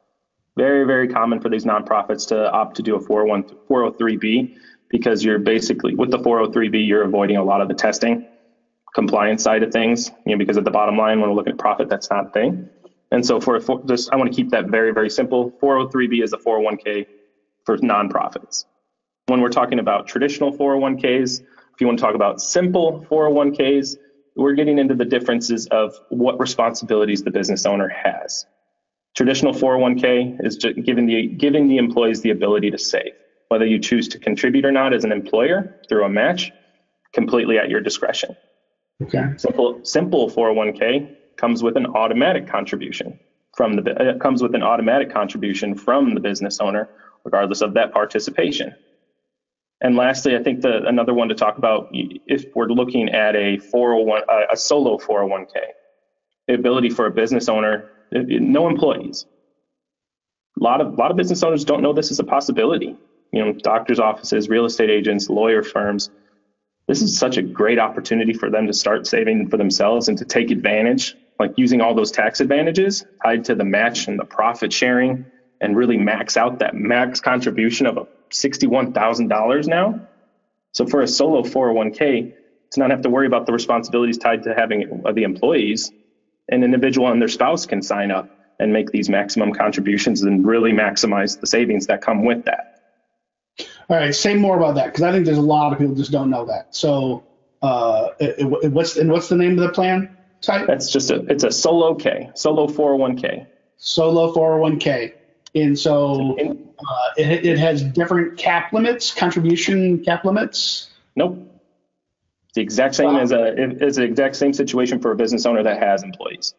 Very, 0.57 0.85
very 0.85 1.07
common 1.07 1.39
for 1.39 1.49
these 1.49 1.65
nonprofits 1.65 2.27
to 2.29 2.51
opt 2.51 2.75
to 2.77 2.83
do 2.83 2.95
a 2.95 2.99
401, 2.99 3.43
403b 3.69 4.57
because 4.89 5.23
you're 5.23 5.39
basically, 5.39 5.95
with 5.95 6.11
the 6.11 6.17
403b, 6.17 6.87
you're 6.87 7.03
avoiding 7.03 7.37
a 7.37 7.43
lot 7.43 7.61
of 7.61 7.67
the 7.67 7.73
testing 7.73 8.27
compliance 8.93 9.43
side 9.43 9.63
of 9.63 9.71
things, 9.71 10.11
you 10.25 10.33
know, 10.33 10.37
because 10.37 10.57
at 10.57 10.63
the 10.63 10.71
bottom 10.71 10.97
line, 10.97 11.19
when 11.19 11.29
we're 11.29 11.35
looking 11.35 11.53
at 11.53 11.59
profit, 11.59 11.89
that's 11.89 12.09
not 12.09 12.27
a 12.27 12.29
thing. 12.29 12.69
And 13.11 13.25
so 13.25 13.39
for, 13.39 13.59
for 13.59 13.81
this, 13.85 14.09
I 14.11 14.15
want 14.15 14.31
to 14.31 14.35
keep 14.35 14.49
that 14.49 14.67
very, 14.67 14.93
very 14.93 15.09
simple. 15.09 15.51
403b 15.61 16.23
is 16.23 16.33
a 16.33 16.37
401k 16.37 17.05
for 17.65 17.77
nonprofits. 17.77 18.65
When 19.27 19.41
we're 19.41 19.49
talking 19.49 19.79
about 19.79 20.07
traditional 20.07 20.51
401ks, 20.51 21.41
if 21.41 21.81
you 21.81 21.87
want 21.87 21.99
to 21.99 22.05
talk 22.05 22.15
about 22.15 22.41
simple 22.41 23.05
401ks, 23.09 23.95
we're 24.35 24.53
getting 24.53 24.79
into 24.79 24.95
the 24.95 25.05
differences 25.05 25.67
of 25.67 25.93
what 26.09 26.39
responsibilities 26.39 27.23
the 27.23 27.31
business 27.31 27.65
owner 27.65 27.89
has. 27.89 28.45
Traditional 29.15 29.53
401k 29.53 30.45
is 30.45 30.57
just 30.57 30.81
giving 30.83 31.05
the 31.05 31.27
giving 31.27 31.67
the 31.67 31.77
employees 31.77 32.21
the 32.21 32.29
ability 32.29 32.71
to 32.71 32.77
save, 32.77 33.13
whether 33.49 33.65
you 33.65 33.79
choose 33.79 34.07
to 34.09 34.19
contribute 34.19 34.65
or 34.65 34.71
not 34.71 34.93
as 34.93 35.03
an 35.03 35.11
employer 35.11 35.75
through 35.89 36.05
a 36.05 36.09
match, 36.09 36.51
completely 37.13 37.57
at 37.57 37.69
your 37.69 37.81
discretion. 37.81 38.35
Okay. 39.01 39.25
Simple 39.37 39.79
simple 39.83 40.29
401k 40.29 41.15
comes 41.37 41.63
with 41.63 41.75
an 41.77 41.87
automatic 41.87 42.47
contribution 42.47 43.19
from 43.55 43.75
the 43.75 43.91
it 43.91 44.15
uh, 44.15 44.17
comes 44.19 44.41
with 44.41 44.55
an 44.55 44.63
automatic 44.63 45.11
contribution 45.11 45.75
from 45.75 46.13
the 46.13 46.19
business 46.19 46.59
owner, 46.59 46.89
regardless 47.23 47.61
of 47.61 47.73
that 47.73 47.91
participation. 47.91 48.75
And 49.81 49.95
lastly, 49.95 50.35
I 50.35 50.43
think 50.43 50.61
the 50.61 50.85
another 50.85 51.13
one 51.13 51.29
to 51.29 51.35
talk 51.35 51.57
about 51.57 51.89
if 51.91 52.45
we're 52.55 52.67
looking 52.67 53.09
at 53.09 53.35
a 53.35 53.57
401 53.57 54.23
uh, 54.29 54.41
a 54.51 54.57
solo 54.57 54.97
401k, 54.97 55.55
the 56.47 56.53
ability 56.53 56.89
for 56.89 57.05
a 57.05 57.11
business 57.11 57.47
owner, 57.47 57.89
no 58.11 58.67
employees. 58.67 59.25
A 60.59 60.63
lot 60.63 60.81
of 60.81 60.93
a 60.93 60.95
lot 60.95 61.11
of 61.11 61.17
business 61.17 61.43
owners 61.43 61.65
don't 61.65 61.81
know 61.81 61.93
this 61.93 62.11
is 62.11 62.19
a 62.19 62.23
possibility. 62.23 62.97
You 63.31 63.45
know, 63.45 63.53
doctors' 63.53 63.99
offices, 63.99 64.49
real 64.49 64.65
estate 64.65 64.89
agents, 64.89 65.29
lawyer 65.29 65.63
firms. 65.63 66.09
This 66.87 67.01
is 67.03 67.17
such 67.17 67.37
a 67.37 67.43
great 67.43 67.77
opportunity 67.77 68.33
for 68.33 68.49
them 68.49 68.65
to 68.65 68.73
start 68.73 69.05
saving 69.05 69.49
for 69.49 69.57
themselves 69.57 70.07
and 70.07 70.17
to 70.17 70.25
take 70.25 70.49
advantage 70.49 71.15
like 71.39 71.53
using 71.55 71.81
all 71.81 71.95
those 71.95 72.11
tax 72.11 72.41
advantages 72.41 73.05
tied 73.23 73.45
to 73.45 73.55
the 73.55 73.63
match 73.63 74.07
and 74.07 74.19
the 74.19 74.25
profit 74.25 74.73
sharing 74.73 75.25
and 75.61 75.75
really 75.75 75.97
max 75.97 76.35
out 76.35 76.59
that 76.59 76.75
max 76.75 77.21
contribution 77.21 77.87
of 77.87 78.07
$61,000 78.29 79.67
now. 79.67 80.07
So 80.73 80.85
for 80.85 81.01
a 81.01 81.07
solo 81.07 81.43
401k, 81.43 82.33
to 82.71 82.79
not 82.79 82.91
have 82.91 83.01
to 83.01 83.09
worry 83.09 83.25
about 83.25 83.45
the 83.45 83.53
responsibilities 83.53 84.17
tied 84.17 84.43
to 84.43 84.53
having 84.53 85.01
uh, 85.03 85.11
the 85.11 85.23
employees, 85.23 85.91
an 86.49 86.63
individual 86.63 87.11
and 87.11 87.21
their 87.21 87.29
spouse 87.29 87.65
can 87.65 87.81
sign 87.81 88.11
up 88.11 88.29
and 88.59 88.73
make 88.73 88.91
these 88.91 89.09
maximum 89.09 89.53
contributions 89.53 90.21
and 90.21 90.45
really 90.45 90.71
maximize 90.71 91.39
the 91.39 91.47
savings 91.47 91.87
that 91.87 92.01
come 92.01 92.25
with 92.25 92.45
that. 92.45 92.81
All 93.89 93.97
right, 93.97 94.13
say 94.13 94.35
more 94.35 94.57
about 94.57 94.75
that 94.75 94.87
because 94.87 95.03
I 95.03 95.11
think 95.11 95.25
there's 95.25 95.37
a 95.37 95.41
lot 95.41 95.73
of 95.73 95.79
people 95.79 95.95
just 95.95 96.11
don't 96.11 96.29
know 96.29 96.45
that. 96.45 96.75
So, 96.75 97.23
uh, 97.61 98.09
it, 98.19 98.35
it, 98.39 98.71
what's 98.71 98.97
and 98.97 99.11
what's 99.11 99.29
the 99.29 99.35
name 99.35 99.57
of 99.57 99.65
the 99.65 99.71
plan 99.71 100.15
type? 100.41 100.67
That's 100.67 100.91
just 100.91 101.09
a 101.11 101.25
it's 101.29 101.43
a 101.43 101.51
solo 101.51 101.95
K, 101.95 102.29
solo 102.35 102.67
401k. 102.67 103.47
Solo 103.77 104.33
401k, 104.33 105.13
and 105.55 105.79
so 105.79 106.37
uh, 106.37 107.09
it, 107.17 107.45
it 107.45 107.57
has 107.57 107.81
different 107.81 108.37
cap 108.37 108.73
limits, 108.73 109.13
contribution 109.13 110.03
cap 110.03 110.25
limits. 110.25 110.89
Nope. 111.15 111.39
It's 112.49 112.55
the 112.55 112.61
exact 112.61 112.95
same 112.95 113.13
wow. 113.13 113.19
as 113.19 113.31
a 113.31 113.53
it's 113.85 113.97
the 113.97 114.03
exact 114.03 114.35
same 114.35 114.53
situation 114.53 114.99
for 114.99 115.11
a 115.11 115.15
business 115.15 115.45
owner 115.45 115.61
that 115.61 115.83
has 115.83 116.01
employees, 116.01 116.55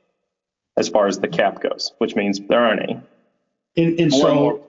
as 0.76 0.88
far 0.88 1.08
as 1.08 1.18
the 1.18 1.26
cap 1.26 1.60
goes, 1.60 1.90
which 1.98 2.14
means 2.14 2.40
there 2.48 2.60
aren't 2.60 2.82
any. 2.82 3.00
And, 3.76 3.98
and 3.98 4.12
so 4.12 4.62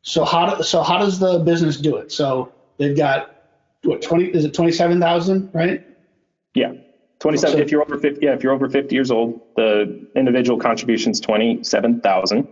so 0.00 0.24
how 0.24 0.54
do, 0.54 0.62
so 0.62 0.82
how 0.82 0.96
does 0.96 1.18
the 1.18 1.40
business 1.40 1.76
do 1.76 1.96
it? 1.96 2.10
So 2.10 2.52
they've 2.78 2.96
got 2.96 3.36
what 3.82 4.00
twenty 4.00 4.28
is 4.28 4.46
it 4.46 4.54
twenty 4.54 4.72
seven 4.72 4.98
thousand, 4.98 5.50
right? 5.52 5.82
Yeah. 6.54 6.72
27 7.18 7.58
so, 7.58 7.62
if 7.62 7.70
you're 7.70 7.82
over 7.82 7.98
50 7.98 8.24
yeah 8.24 8.32
if 8.32 8.42
you're 8.42 8.54
over 8.54 8.66
50 8.66 8.94
years 8.94 9.10
old 9.10 9.38
the 9.54 10.08
individual 10.16 10.58
contribution 10.58 11.12
is 11.12 11.20
27000 11.20 12.48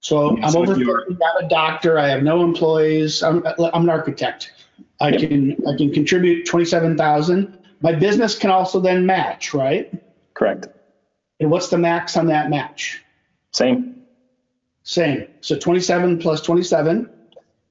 so 0.00 0.36
i'm 0.42 0.54
over 0.54 0.74
50 0.74 0.90
i'm 0.90 1.44
a 1.44 1.48
doctor 1.48 1.98
i 1.98 2.06
have 2.06 2.22
no 2.22 2.44
employees 2.44 3.22
i'm, 3.22 3.42
I'm 3.46 3.84
an 3.84 3.88
architect 3.88 4.52
i 5.00 5.10
can 5.10 5.56
i 5.66 5.76
can 5.76 5.92
contribute 5.92 6.44
27000 6.46 7.58
my 7.80 7.92
business 7.92 8.36
can 8.36 8.50
also 8.50 8.80
then 8.80 9.06
match 9.06 9.54
right 9.54 9.92
correct 10.34 10.68
and 11.40 11.50
what's 11.50 11.68
the 11.68 11.78
max 11.78 12.16
on 12.16 12.26
that 12.26 12.50
match 12.50 13.02
same 13.52 13.98
same. 14.88 15.26
So 15.42 15.54
27 15.58 16.18
plus 16.18 16.40
27. 16.40 17.10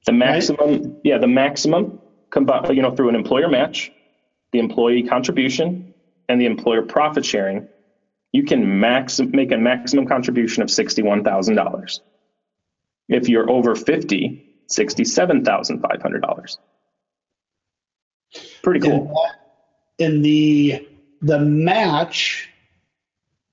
The 0.06 0.12
maximum, 0.12 0.70
right? 0.70 0.82
yeah, 1.02 1.18
the 1.18 1.26
maximum, 1.26 1.98
combined, 2.30 2.76
you 2.76 2.80
know, 2.80 2.94
through 2.94 3.08
an 3.08 3.16
employer 3.16 3.48
match, 3.48 3.90
the 4.52 4.60
employee 4.60 5.02
contribution, 5.02 5.94
and 6.28 6.40
the 6.40 6.46
employer 6.46 6.82
profit 6.82 7.24
sharing, 7.24 7.66
you 8.30 8.44
can 8.44 8.78
max 8.78 9.18
make 9.18 9.50
a 9.50 9.58
maximum 9.58 10.06
contribution 10.06 10.62
of 10.62 10.68
$61,000. 10.68 11.98
If 13.08 13.28
you're 13.28 13.50
over 13.50 13.74
50, 13.74 14.44
$67,500. 14.70 16.56
Pretty 18.62 18.80
cool. 18.80 19.14
And, 19.98 20.24
the 20.24 20.86
the 21.20 21.40
match 21.40 22.48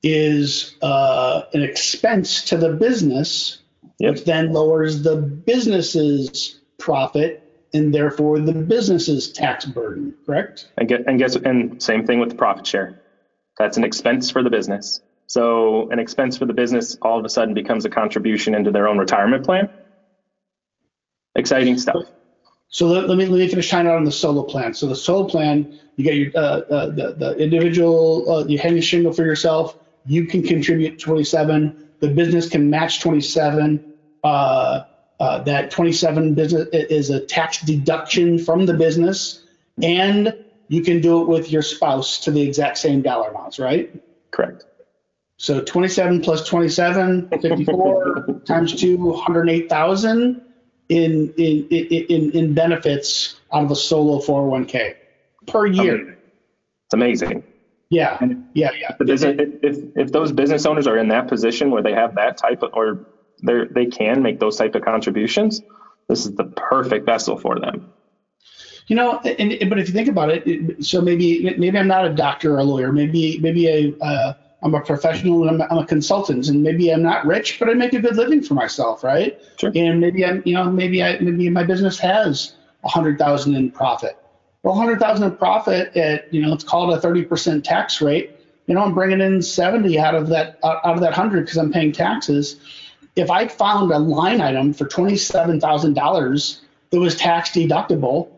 is 0.03 0.75
uh, 0.81 1.43
an 1.53 1.63
expense 1.63 2.43
to 2.45 2.57
the 2.57 2.69
business, 2.69 3.59
yep. 3.99 4.11
which 4.11 4.25
then 4.25 4.53
lowers 4.53 5.01
the 5.01 5.15
business's 5.15 6.59
profit 6.77 7.41
and 7.73 7.93
therefore 7.93 8.39
the 8.39 8.53
business's 8.53 9.31
tax 9.31 9.65
burden. 9.65 10.13
Correct? 10.25 10.69
And 10.77 10.87
get 10.87 11.07
and 11.07 11.17
guess 11.17 11.35
and 11.35 11.81
same 11.81 12.05
thing 12.05 12.19
with 12.19 12.29
the 12.29 12.35
profit 12.35 12.67
share. 12.67 13.01
That's 13.57 13.77
an 13.77 13.83
expense 13.83 14.29
for 14.29 14.43
the 14.43 14.49
business. 14.49 15.01
So 15.27 15.89
an 15.89 15.99
expense 15.99 16.37
for 16.37 16.45
the 16.45 16.53
business 16.53 16.97
all 17.01 17.17
of 17.17 17.25
a 17.25 17.29
sudden 17.29 17.53
becomes 17.53 17.85
a 17.85 17.89
contribution 17.89 18.53
into 18.53 18.71
their 18.71 18.87
own 18.87 18.97
retirement 18.97 19.43
plan. 19.43 19.69
Exciting 21.35 21.77
stuff. 21.77 22.05
So 22.69 22.87
let, 22.87 23.07
let 23.07 23.17
me 23.17 23.25
let 23.25 23.39
me 23.39 23.47
finish 23.47 23.69
tying 23.69 23.87
out 23.87 23.95
on 23.95 24.03
the 24.03 24.11
solo 24.11 24.43
plan. 24.43 24.73
So 24.73 24.87
the 24.87 24.95
solo 24.95 25.27
plan, 25.27 25.79
you 25.95 26.03
get 26.03 26.15
your 26.15 26.31
uh, 26.35 26.39
uh, 26.39 26.85
the 26.87 27.15
the 27.17 27.37
individual, 27.37 28.29
uh, 28.29 28.45
you 28.45 28.57
hang 28.57 28.77
a 28.77 28.81
shingle 28.81 29.13
for 29.13 29.23
yourself 29.23 29.77
you 30.05 30.25
can 30.25 30.43
contribute 30.43 30.99
27. 30.99 31.89
The 31.99 32.09
business 32.09 32.49
can 32.49 32.69
match 32.69 33.01
27. 33.01 33.93
Uh, 34.23 34.83
uh, 35.19 35.43
that 35.43 35.71
27 35.71 36.33
business 36.33 36.67
is 36.73 37.09
a 37.09 37.19
tax 37.19 37.61
deduction 37.61 38.37
from 38.37 38.65
the 38.65 38.73
business, 38.73 39.45
and 39.81 40.33
you 40.67 40.81
can 40.81 40.99
do 40.99 41.21
it 41.21 41.27
with 41.27 41.51
your 41.51 41.61
spouse 41.61 42.19
to 42.19 42.31
the 42.31 42.41
exact 42.41 42.77
same 42.77 43.01
dollar 43.01 43.29
amounts, 43.29 43.59
right? 43.59 43.93
Correct. 44.31 44.65
So 45.37 45.61
27 45.61 46.21
plus 46.21 46.47
27, 46.47 47.29
54 47.29 48.41
times 48.45 48.75
2, 48.79 48.97
108,000 48.97 50.41
in, 50.89 51.33
in, 51.37 51.67
in, 51.69 52.31
in 52.31 52.53
benefits 52.53 53.39
out 53.53 53.65
of 53.65 53.71
a 53.71 53.75
solo 53.75 54.19
401k 54.19 54.95
per 55.47 55.65
year. 55.65 56.17
It's 56.85 56.93
amazing. 56.93 57.43
Yeah, 57.89 58.19
yeah, 58.53 58.71
yeah. 58.79 58.95
Business, 58.99 59.35
if, 59.61 59.77
if 59.95 60.11
those 60.11 60.31
business 60.31 60.65
owners 60.65 60.87
are 60.87 60.97
in 60.97 61.07
that 61.09 61.27
position 61.27 61.71
where 61.71 61.83
they 61.83 61.93
have 61.93 62.15
that 62.15 62.37
type 62.37 62.63
of, 62.63 62.73
or 62.73 63.05
they 63.43 63.65
they 63.69 63.85
can 63.85 64.23
make 64.23 64.39
those 64.39 64.57
type 64.57 64.73
of 64.75 64.83
contributions, 64.83 65.61
this 66.07 66.25
is 66.25 66.35
the 66.35 66.45
perfect 66.45 67.05
vessel 67.05 67.37
for 67.37 67.59
them. 67.59 67.91
You 68.87 68.95
know, 68.95 69.19
and, 69.19 69.69
but 69.69 69.79
if 69.79 69.87
you 69.87 69.93
think 69.93 70.09
about 70.09 70.29
it, 70.29 70.83
so 70.85 71.01
maybe 71.01 71.55
maybe 71.57 71.77
I'm 71.77 71.87
not 71.87 72.05
a 72.05 72.13
doctor 72.13 72.55
or 72.55 72.59
a 72.59 72.63
lawyer. 72.63 72.91
Maybe 72.91 73.39
maybe 73.39 73.67
a 73.67 73.95
uh, 74.03 74.33
I'm 74.65 74.75
a 74.75 74.81
professional 74.81 75.47
and 75.47 75.61
I'm, 75.61 75.71
I'm, 75.71 75.77
a 75.77 75.85
consultant, 75.85 76.49
and 76.49 76.61
maybe 76.61 76.91
I'm 76.91 77.03
not 77.03 77.25
rich, 77.25 77.57
but 77.59 77.69
I 77.69 77.73
make 77.73 77.93
a 77.93 77.99
good 77.99 78.17
living 78.17 78.41
for 78.41 78.55
myself, 78.55 79.03
right? 79.03 79.39
Sure. 79.57 79.71
And 79.73 80.01
maybe 80.01 80.25
I'm, 80.25 80.43
you 80.43 80.55
know, 80.55 80.69
maybe 80.69 81.01
I 81.01 81.17
maybe 81.19 81.47
my 81.49 81.63
business 81.63 81.97
has 81.99 82.55
a 82.83 82.89
hundred 82.89 83.17
thousand 83.17 83.55
in 83.55 83.71
profit 83.71 84.17
well, 84.65 84.73
100,000 84.73 85.23
in 85.23 85.37
profit 85.37 85.95
at, 85.95 86.33
you 86.33 86.41
know, 86.41 86.51
it's 86.51 86.63
called 86.63 86.91
a 86.91 86.99
30% 86.99 87.63
tax 87.63 88.01
rate. 88.01 88.31
You 88.65 88.73
know, 88.73 88.81
I'm 88.81 88.95
bringing 88.95 89.21
in 89.21 89.39
70 89.39 89.99
out 89.99 90.15
of 90.15 90.27
that, 90.29 90.57
out 90.63 90.83
of 90.83 91.01
that 91.01 91.11
100 91.11 91.41
because 91.41 91.57
I'm 91.57 91.71
paying 91.71 91.91
taxes. 91.91 92.59
If 93.15 93.29
I 93.29 93.47
found 93.47 93.91
a 93.91 93.99
line 93.99 94.41
item 94.41 94.73
for 94.73 94.85
$27,000 94.87 96.61
that 96.89 96.99
was 96.99 97.15
tax 97.15 97.51
deductible, 97.51 98.29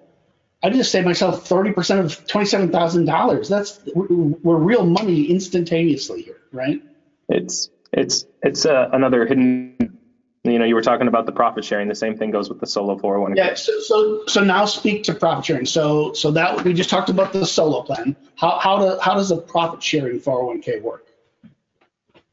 I 0.68 0.70
just 0.70 0.92
saved 0.92 1.06
myself 1.06 1.48
30% 1.48 2.00
of 2.02 2.28
$27,000. 2.28 3.48
That's, 3.48 3.80
we're 3.96 4.58
real 4.58 4.86
money 4.86 5.24
instantaneously 5.32 6.24
here, 6.24 6.42
right? 6.52 6.82
It's, 7.30 7.70
it's, 7.94 8.26
it's 8.44 8.66
uh, 8.66 8.90
another 8.92 9.26
hidden 9.26 9.98
you 10.44 10.60
know, 10.60 10.66
you 10.66 10.76
were 10.76 10.82
talking 10.82 11.08
about 11.08 11.26
the 11.26 11.32
profit 11.32 11.64
sharing. 11.64 11.88
The 11.88 11.96
same 11.96 12.18
thing 12.18 12.32
goes 12.32 12.50
with 12.50 12.60
the 12.60 12.68
solo 12.68 12.98
401k. 12.98 13.38
Yeah. 13.38 13.54
So, 13.54 13.80
so, 13.80 14.26
so 14.28 14.44
now 14.44 14.66
speak 14.66 15.04
to 15.04 15.14
profit 15.14 15.46
sharing. 15.46 15.66
So, 15.66 16.12
so 16.14 16.32
that 16.32 16.66
we 16.66 16.74
just 16.74 16.90
talked 16.90 17.10
about 17.10 17.32
the 17.32 17.46
solo 17.46 17.84
plan. 17.84 18.16
How, 18.36 18.60
how, 18.60 18.78
do, 18.78 19.00
how 19.02 19.14
does 19.14 19.32
a 19.32 19.38
profit 19.38 19.82
sharing 19.82 20.20
401k 20.20 20.82
work? 20.82 21.08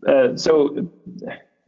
Uh, 0.06 0.36
so, 0.36 0.90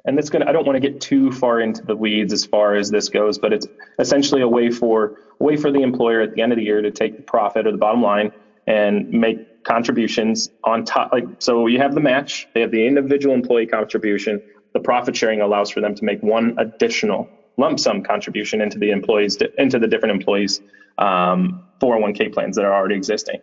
and 0.07 0.19
it's 0.19 0.31
gonna. 0.31 0.47
I 0.49 0.53
don't 0.53 0.67
want 0.67 0.77
to 0.77 0.81
get 0.81 1.01
too 1.01 1.33
far 1.33 1.61
into 1.61 1.83
the 1.85 1.97
weeds 1.97 2.33
as 2.33 2.45
far 2.45 2.75
as 2.75 2.91
this 2.91 3.09
goes, 3.09 3.39
but 3.39 3.53
it's 3.53 3.67
essentially 3.99 4.43
a 4.43 4.49
way 4.49 4.71
for 4.71 5.13
way 5.39 5.57
for 5.57 5.71
the 5.71 5.83
employer 5.83 6.21
at 6.21 6.33
the 6.33 6.43
end 6.43 6.53
of 6.53 6.57
the 6.57 6.65
year 6.65 6.81
to 6.81 6.91
take 6.91 7.17
the 7.17 7.23
profit 7.23 7.67
or 7.67 7.73
the 7.73 7.79
bottom 7.79 8.03
line 8.03 8.31
and 8.67 9.09
make 9.09 9.39
contributions 9.65 10.49
on 10.65 10.85
top. 10.85 11.11
Like, 11.13 11.25
so 11.41 11.67
you 11.67 11.79
have 11.79 11.95
the 11.95 12.01
match. 12.01 12.49
They 12.55 12.61
have 12.61 12.71
the 12.71 12.87
individual 12.87 13.35
employee 13.35 13.67
contribution 13.67 14.41
the 14.77 14.81
profit 14.81 15.17
sharing 15.17 15.41
allows 15.41 15.71
for 15.71 15.81
them 15.81 15.95
to 15.95 16.05
make 16.05 16.23
one 16.23 16.55
additional 16.59 17.31
lump 17.57 17.81
sum 17.81 18.03
contribution 18.03 18.61
into 18.61 18.79
the 18.79 18.91
employees 18.91 19.39
into 19.57 19.79
the 19.79 19.87
different 19.87 20.15
employees 20.15 20.61
um, 20.99 21.63
401k 21.83 22.31
plans 22.31 22.57
that 22.57 22.65
are 22.67 22.75
already 22.75 22.95
existing. 22.95 23.39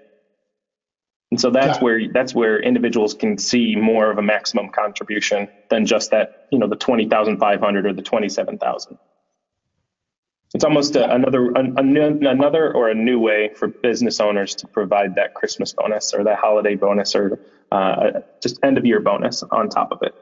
And 1.34 1.42
so 1.42 1.50
that's 1.50 1.80
yeah. 1.80 1.84
where 1.84 2.00
that's 2.14 2.36
where 2.36 2.60
individuals 2.60 3.16
can 3.16 3.40
see 3.40 3.76
more 3.76 4.12
of 4.12 4.20
a 4.20 4.22
maximum 4.22 4.70
contribution 4.70 5.50
than 5.68 5.88
just 5.88 6.12
that, 6.12 6.46
you 6.52 6.60
know, 6.60 6.68
the 6.68 6.76
20,500 6.76 7.88
or 7.88 7.92
the 7.92 8.04
27,000. 8.04 9.00
It's 10.54 10.64
almost 10.64 10.96
a, 10.96 11.12
another 11.12 11.50
a, 11.54 11.60
a, 11.60 12.30
another 12.30 12.72
or 12.72 12.90
a 12.90 12.94
new 12.94 13.18
way 13.18 13.50
for 13.56 13.68
business 13.68 14.20
owners 14.20 14.54
to 14.58 14.68
provide 14.68 15.16
that 15.16 15.34
Christmas 15.34 15.74
bonus 15.74 16.14
or 16.14 16.26
that 16.26 16.38
holiday 16.38 16.76
bonus 16.76 17.16
or 17.16 17.40
uh, 17.72 18.20
just 18.40 18.60
end 18.64 18.78
of 18.78 18.86
year 18.86 19.00
bonus 19.00 19.42
on 19.42 19.70
top 19.70 19.92
of 19.92 20.04
it. 20.04 20.14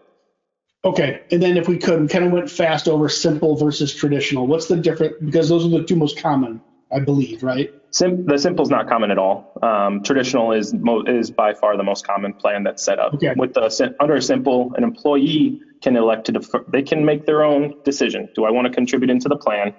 Okay, 0.86 1.24
and 1.30 1.44
then 1.44 1.58
if 1.58 1.68
we 1.68 1.78
could, 1.78 2.00
we 2.00 2.08
kind 2.08 2.24
of 2.24 2.32
went 2.32 2.50
fast 2.50 2.88
over 2.88 3.10
simple 3.10 3.58
versus 3.58 3.94
traditional. 3.94 4.48
What's 4.48 4.68
the 4.68 4.78
difference? 4.78 5.16
Because 5.22 5.50
those 5.50 5.66
are 5.66 5.78
the 5.78 5.84
two 5.84 5.98
most 5.98 6.20
common, 6.20 6.62
I 6.92 7.00
believe, 7.00 7.44
right? 7.44 7.70
Sim- 7.92 8.26
the 8.26 8.38
simple 8.38 8.64
is 8.64 8.70
not 8.70 8.88
common 8.88 9.12
at 9.12 9.18
all. 9.18 9.52
Um, 9.62 10.02
traditional 10.04 10.52
is 10.54 10.74
mo- 10.74 11.04
is 11.06 11.32
by 11.32 11.54
far 11.54 11.78
the 11.78 11.84
most 11.84 12.06
common 12.06 12.34
plan 12.34 12.64
that's 12.64 12.84
set 12.84 13.00
up. 13.00 13.14
Okay. 13.16 13.34
With 13.36 13.54
the 13.54 13.94
under 14.00 14.16
a 14.16 14.22
simple, 14.22 14.72
an 14.76 14.84
employee 14.84 15.60
can 15.82 15.96
elect 15.96 16.26
to 16.26 16.32
defer, 16.34 16.64
they 16.72 16.82
can 16.84 17.06
make 17.06 17.26
their 17.26 17.44
own 17.44 17.74
decision. 17.84 18.30
Do 18.36 18.46
I 18.46 18.52
want 18.52 18.68
to 18.68 18.74
contribute 18.74 19.10
into 19.10 19.30
the 19.30 19.38
plan? 19.38 19.74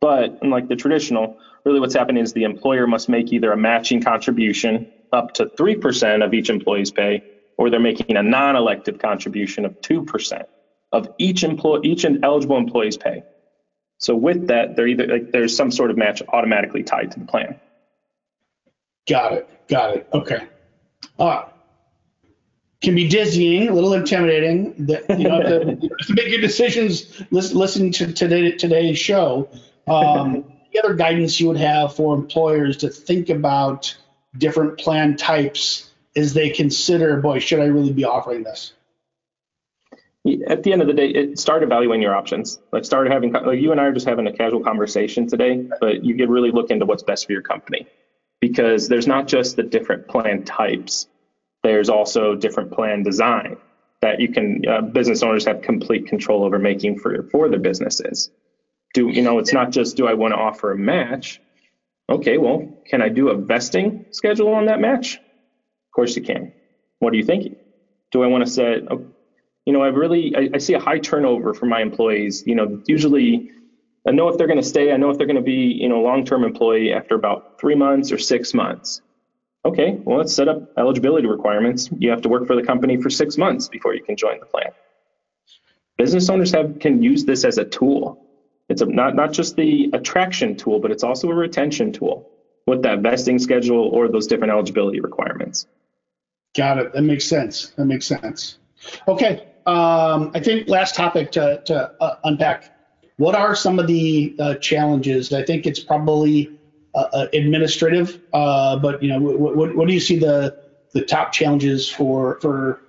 But 0.00 0.38
unlike 0.42 0.68
the 0.68 0.76
traditional, 0.76 1.36
really 1.64 1.80
what's 1.80 1.94
happening 1.94 2.22
is 2.22 2.32
the 2.32 2.44
employer 2.44 2.86
must 2.86 3.08
make 3.08 3.32
either 3.32 3.52
a 3.52 3.56
matching 3.56 4.00
contribution 4.02 4.86
up 5.12 5.32
to 5.34 5.50
three 5.56 5.76
percent 5.76 6.22
of 6.22 6.32
each 6.32 6.50
employee's 6.50 6.90
pay 6.90 7.22
or 7.58 7.68
they're 7.68 7.78
making 7.78 8.16
a 8.16 8.22
non-elective 8.22 8.98
contribution 8.98 9.66
of 9.66 9.78
2%. 9.82 10.42
of 10.92 11.08
each 11.18 11.44
employee, 11.44 11.80
each 11.84 12.06
eligible 12.22 12.56
employee's 12.56 12.96
pay. 12.96 13.22
So 14.00 14.16
with 14.16 14.48
that, 14.48 14.76
they're 14.76 14.88
either 14.88 15.06
like 15.06 15.30
there's 15.30 15.54
some 15.54 15.70
sort 15.70 15.90
of 15.90 15.98
match 15.98 16.22
automatically 16.28 16.82
tied 16.82 17.12
to 17.12 17.20
the 17.20 17.26
plan. 17.26 17.60
Got 19.06 19.34
it. 19.34 19.68
Got 19.68 19.96
it. 19.96 20.08
Okay. 20.12 20.46
Uh, 21.18 21.44
can 22.80 22.94
be 22.94 23.08
dizzying, 23.08 23.68
a 23.68 23.74
little 23.74 23.92
intimidating. 23.92 24.86
That 24.86 25.18
you 25.18 25.28
know, 25.28 25.42
to, 25.42 25.76
to 25.76 26.14
make 26.14 26.28
your 26.28 26.40
decisions. 26.40 27.22
Listen, 27.30 27.58
listen 27.58 27.92
to 27.92 28.12
today, 28.12 28.52
today's 28.52 28.98
show. 28.98 29.50
Um, 29.86 30.44
the 30.72 30.78
other 30.82 30.94
guidance 30.94 31.38
you 31.38 31.48
would 31.48 31.58
have 31.58 31.94
for 31.94 32.14
employers 32.14 32.78
to 32.78 32.88
think 32.88 33.28
about 33.28 33.94
different 34.38 34.78
plan 34.78 35.16
types 35.16 35.90
as 36.16 36.32
they 36.32 36.50
consider, 36.50 37.20
boy, 37.20 37.38
should 37.38 37.60
I 37.60 37.66
really 37.66 37.92
be 37.92 38.04
offering 38.04 38.44
this? 38.44 38.72
At 40.46 40.62
the 40.62 40.72
end 40.72 40.82
of 40.82 40.88
the 40.88 40.94
day, 40.94 41.08
it 41.08 41.38
start 41.38 41.62
evaluating 41.62 42.02
your 42.02 42.14
options. 42.14 42.60
Like 42.72 42.84
start 42.84 43.10
having, 43.10 43.32
like 43.32 43.58
you 43.58 43.72
and 43.72 43.80
I 43.80 43.84
are 43.84 43.92
just 43.92 44.06
having 44.06 44.26
a 44.26 44.32
casual 44.32 44.60
conversation 44.60 45.26
today, 45.26 45.66
but 45.80 46.04
you 46.04 46.14
could 46.14 46.28
really 46.28 46.50
look 46.50 46.70
into 46.70 46.84
what's 46.84 47.02
best 47.02 47.26
for 47.26 47.32
your 47.32 47.42
company 47.42 47.86
because 48.40 48.88
there's 48.88 49.06
not 49.06 49.28
just 49.28 49.56
the 49.56 49.62
different 49.62 50.08
plan 50.08 50.44
types, 50.44 51.06
there's 51.62 51.88
also 51.88 52.34
different 52.34 52.72
plan 52.72 53.02
design 53.02 53.56
that 54.00 54.20
you 54.20 54.32
can 54.32 54.62
uh, 54.66 54.80
business 54.80 55.22
owners 55.22 55.44
have 55.44 55.62
complete 55.62 56.06
control 56.06 56.44
over 56.44 56.58
making 56.58 56.98
for 56.98 57.22
for 57.24 57.48
their 57.48 57.60
businesses. 57.60 58.30
Do 58.94 59.08
you 59.08 59.22
know? 59.22 59.38
It's 59.38 59.52
not 59.52 59.70
just 59.70 59.96
do 59.96 60.06
I 60.06 60.14
want 60.14 60.32
to 60.32 60.38
offer 60.38 60.72
a 60.72 60.78
match. 60.78 61.40
Okay, 62.08 62.38
well, 62.38 62.68
can 62.86 63.02
I 63.02 63.08
do 63.08 63.28
a 63.28 63.36
vesting 63.36 64.06
schedule 64.10 64.52
on 64.54 64.66
that 64.66 64.80
match? 64.80 65.16
Of 65.16 65.92
course 65.94 66.16
you 66.16 66.22
can. 66.22 66.52
What 66.98 67.12
are 67.12 67.16
you 67.16 67.24
thinking? 67.24 67.56
Do 68.10 68.24
I 68.24 68.26
want 68.26 68.44
to 68.44 68.50
set? 68.50 68.82
You 69.66 69.72
know, 69.72 69.82
I 69.82 69.88
really 69.88 70.34
I, 70.36 70.50
I 70.54 70.58
see 70.58 70.74
a 70.74 70.80
high 70.80 70.98
turnover 70.98 71.54
for 71.54 71.66
my 71.66 71.80
employees. 71.80 72.44
You 72.46 72.54
know, 72.54 72.80
usually 72.86 73.50
I 74.06 74.12
know 74.12 74.28
if 74.28 74.38
they're 74.38 74.46
going 74.46 74.60
to 74.60 74.66
stay. 74.66 74.92
I 74.92 74.96
know 74.96 75.10
if 75.10 75.18
they're 75.18 75.26
going 75.26 75.36
to 75.36 75.42
be, 75.42 75.76
you 75.80 75.88
know, 75.88 76.00
long-term 76.00 76.44
employee 76.44 76.92
after 76.92 77.14
about 77.14 77.60
three 77.60 77.74
months 77.74 78.12
or 78.12 78.18
six 78.18 78.54
months. 78.54 79.02
Okay, 79.64 79.98
well, 80.04 80.16
let's 80.16 80.34
set 80.34 80.48
up 80.48 80.72
eligibility 80.78 81.26
requirements. 81.26 81.90
You 81.98 82.10
have 82.10 82.22
to 82.22 82.30
work 82.30 82.46
for 82.46 82.56
the 82.56 82.62
company 82.62 82.96
for 82.96 83.10
six 83.10 83.36
months 83.36 83.68
before 83.68 83.94
you 83.94 84.02
can 84.02 84.16
join 84.16 84.40
the 84.40 84.46
plan. 84.46 84.70
Business 85.98 86.30
owners 86.30 86.52
have 86.52 86.78
can 86.78 87.02
use 87.02 87.26
this 87.26 87.44
as 87.44 87.58
a 87.58 87.64
tool. 87.64 88.26
It's 88.70 88.80
a, 88.80 88.86
not 88.86 89.14
not 89.14 89.32
just 89.32 89.56
the 89.56 89.90
attraction 89.92 90.56
tool, 90.56 90.80
but 90.80 90.90
it's 90.90 91.04
also 91.04 91.28
a 91.28 91.34
retention 91.34 91.92
tool 91.92 92.30
with 92.66 92.82
that 92.82 93.00
vesting 93.00 93.38
schedule 93.38 93.88
or 93.88 94.08
those 94.08 94.26
different 94.26 94.52
eligibility 94.52 95.00
requirements. 95.00 95.66
Got 96.56 96.78
it. 96.78 96.92
That 96.94 97.02
makes 97.02 97.26
sense. 97.26 97.68
That 97.76 97.84
makes 97.84 98.06
sense. 98.06 98.56
Okay. 99.06 99.46
Um, 99.70 100.32
I 100.34 100.40
think 100.40 100.68
last 100.68 100.94
topic 100.94 101.30
to, 101.32 101.62
to 101.66 101.92
uh, 102.00 102.16
unpack 102.24 102.72
what 103.20 103.34
are 103.34 103.54
some 103.54 103.78
of 103.78 103.86
the 103.86 104.34
uh, 104.38 104.54
challenges? 104.54 105.30
I 105.30 105.44
think 105.44 105.66
it's 105.66 105.78
probably 105.78 106.48
uh, 106.94 107.06
uh 107.12 107.26
administrative, 107.34 108.18
uh, 108.32 108.76
but 108.78 109.02
you 109.02 109.10
know, 109.10 109.20
what, 109.20 109.54
what, 109.54 109.76
what, 109.76 109.88
do 109.88 109.92
you 109.92 110.00
see 110.00 110.18
the 110.18 110.56
the 110.94 111.02
top 111.02 111.30
challenges 111.30 111.86
for 111.88 112.40
for 112.40 112.80